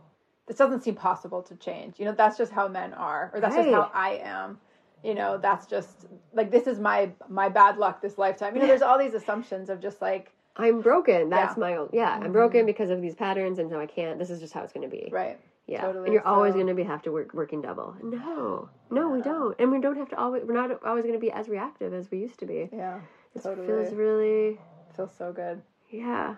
This 0.46 0.58
doesn't 0.58 0.84
seem 0.84 0.96
possible 0.96 1.42
to 1.44 1.56
change. 1.56 2.00
You 2.00 2.06
know 2.06 2.14
that's 2.14 2.38
just 2.38 2.52
how 2.52 2.68
men 2.68 2.94
are 2.94 3.32
or 3.34 3.40
that's 3.40 3.56
just 3.56 3.70
how 3.70 3.90
i 3.96 4.22
am 4.24 4.60
you 5.04 5.16
know 5.16 5.38
that's 5.38 5.66
just 5.66 6.06
like 6.34 6.52
this 6.52 6.68
is 6.68 6.80
my 6.80 7.10
my 7.28 7.50
bad 7.50 7.78
luck 7.78 8.02
this 8.02 8.18
lifetime 8.18 8.56
you 8.56 8.62
know 8.62 8.68
there's 8.68 8.82
all 8.82 8.97
these 8.97 9.14
assumptions 9.14 9.70
of 9.70 9.80
just 9.80 10.02
like 10.02 10.32
i'm 10.58 10.82
broken 10.82 11.30
that's 11.30 11.56
Yeah. 11.56 11.60
my 11.62 11.76
own 11.76 11.89
yeah 11.93 12.20
i'm 12.22 12.32
broken 12.32 12.62
mm-hmm. 12.62 12.68
because 12.68 12.89
of 12.89 13.02
these 13.02 13.16
patterns 13.16 13.60
and 13.60 13.70
so 13.70 13.80
i 13.80 13.86
can't 13.86 14.20
this 14.20 14.30
is 14.30 14.39
just 14.39 14.54
how 14.54 14.64
it's 14.64 14.74
going 14.74 14.89
to 14.89 14.95
be 14.95 15.10
right 15.12 15.39
Yeah, 15.68 15.82
Totally. 15.82 16.06
and 16.06 16.14
you're 16.14 16.26
always 16.28 16.54
going 16.56 16.68
to 16.68 16.74
be 16.74 16.84
have 16.84 17.04
to 17.04 17.12
work 17.12 17.34
working 17.36 17.62
double. 17.62 17.95
No, 18.02 18.70
no, 18.89 19.10
we 19.10 19.22
don't, 19.22 19.56
and 19.60 19.72
we 19.72 19.80
don't 19.80 19.97
have 19.97 20.10
to 20.10 20.18
always. 20.18 20.43
We're 20.43 20.56
not 20.56 20.72
always 20.84 21.04
going 21.04 21.14
to 21.14 21.20
be 21.20 21.30
as 21.32 21.47
reactive 21.47 21.93
as 21.93 22.10
we 22.10 22.18
used 22.18 22.39
to 22.39 22.47
be. 22.47 22.70
yeah 22.74 23.00
It 23.36 23.43
totally 23.43 23.68
feels 23.68 23.93
really, 23.93 24.58
feels 24.95 25.12
so 25.16 25.32
good 25.32 25.62
yeah. 25.91 26.36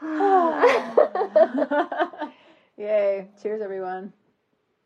Yay. 2.76 3.28
Cheers 3.42 3.60
everyone. 3.62 4.12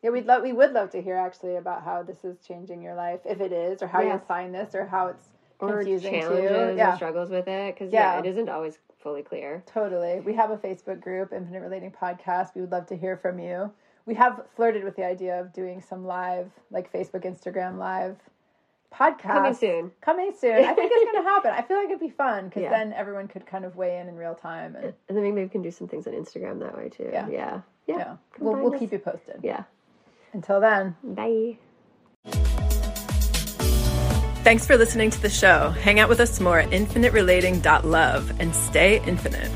Yeah, 0.02 0.10
we'd 0.10 0.26
love 0.26 0.42
we 0.42 0.52
would 0.52 0.72
love 0.72 0.90
to 0.90 1.02
hear 1.02 1.16
actually 1.16 1.56
about 1.56 1.82
how 1.84 2.02
this 2.02 2.24
is 2.24 2.38
changing 2.46 2.82
your 2.82 2.94
life, 2.94 3.20
if 3.24 3.40
it 3.40 3.52
is, 3.52 3.82
or 3.82 3.86
how 3.88 4.00
you 4.00 4.10
applying 4.12 4.52
this, 4.52 4.74
or 4.74 4.86
how 4.86 5.08
it's 5.08 5.24
Or 5.58 5.78
confusing 5.78 6.20
challenges 6.20 6.50
too. 6.50 6.80
or 6.82 6.96
struggles 6.96 7.30
with 7.30 7.48
it, 7.48 7.74
because 7.74 7.92
yeah. 7.92 8.14
Yeah. 8.14 8.20
it 8.20 8.26
isn't 8.26 8.48
always 8.48 8.78
fully 8.98 9.22
clear. 9.22 9.62
totally. 9.66 10.20
We 10.20 10.34
have 10.34 10.50
a 10.50 10.56
Facebook 10.56 11.00
group, 11.00 11.32
Infinite 11.32 11.60
Relating 11.62 11.90
Podcast. 11.92 12.54
We 12.54 12.60
would 12.60 12.70
love 12.72 12.86
to 12.86 12.96
hear 12.96 13.16
from 13.16 13.38
you. 13.38 13.70
We 14.06 14.14
have 14.14 14.42
flirted 14.56 14.84
with 14.84 14.96
the 14.96 15.04
idea 15.04 15.40
of 15.40 15.52
doing 15.52 15.80
some 15.80 16.04
live, 16.06 16.50
like 16.70 16.92
Facebook, 16.92 17.24
Instagram 17.24 17.76
live 17.78 18.16
podcast 18.92 19.18
Coming 19.20 19.54
soon. 19.54 19.90
Coming 20.00 20.32
soon. 20.38 20.64
I 20.64 20.72
think 20.72 20.90
it's 20.94 21.12
going 21.12 21.22
to 21.24 21.28
happen. 21.30 21.50
I 21.52 21.60
feel 21.62 21.76
like 21.76 21.88
it'd 21.88 22.00
be 22.00 22.08
fun 22.08 22.46
because 22.46 22.62
Yeah. 22.62 22.70
then 22.70 22.92
everyone 22.94 23.28
could 23.28 23.44
kind 23.46 23.64
of 23.66 23.76
weigh 23.76 23.98
in 23.98 24.08
in 24.08 24.16
real 24.16 24.34
time. 24.34 24.74
And 24.76 24.94
And 25.08 25.16
then 25.16 25.22
maybe 25.22 25.42
we 25.42 25.48
can 25.48 25.60
do 25.62 25.70
some 25.70 25.88
things 25.88 26.06
on 26.06 26.14
Instagram 26.14 26.58
that 26.60 26.74
way 26.76 26.88
too. 26.88 27.10
Yeah. 27.12 27.28
yeah, 27.28 27.60
yeah. 27.86 27.96
yeah, 27.98 28.16
we'll, 28.38 28.54
we'll 28.54 28.72
us. 28.72 28.78
keep 28.80 28.92
you 28.92 28.98
posted. 28.98 29.40
Yeah. 29.42 29.64
Until 30.32 30.60
then. 30.60 30.96
Bye. 31.02 31.58
Thanks 34.44 34.66
for 34.66 34.76
listening 34.78 35.10
to 35.10 35.20
the 35.20 35.28
show. 35.28 35.70
Hang 35.70 36.00
out 36.00 36.08
with 36.08 36.20
us 36.20 36.40
more 36.40 36.58
at 36.58 36.70
infiniterelating.love 36.70 38.40
and 38.40 38.54
stay 38.54 39.02
infinite. 39.06 39.50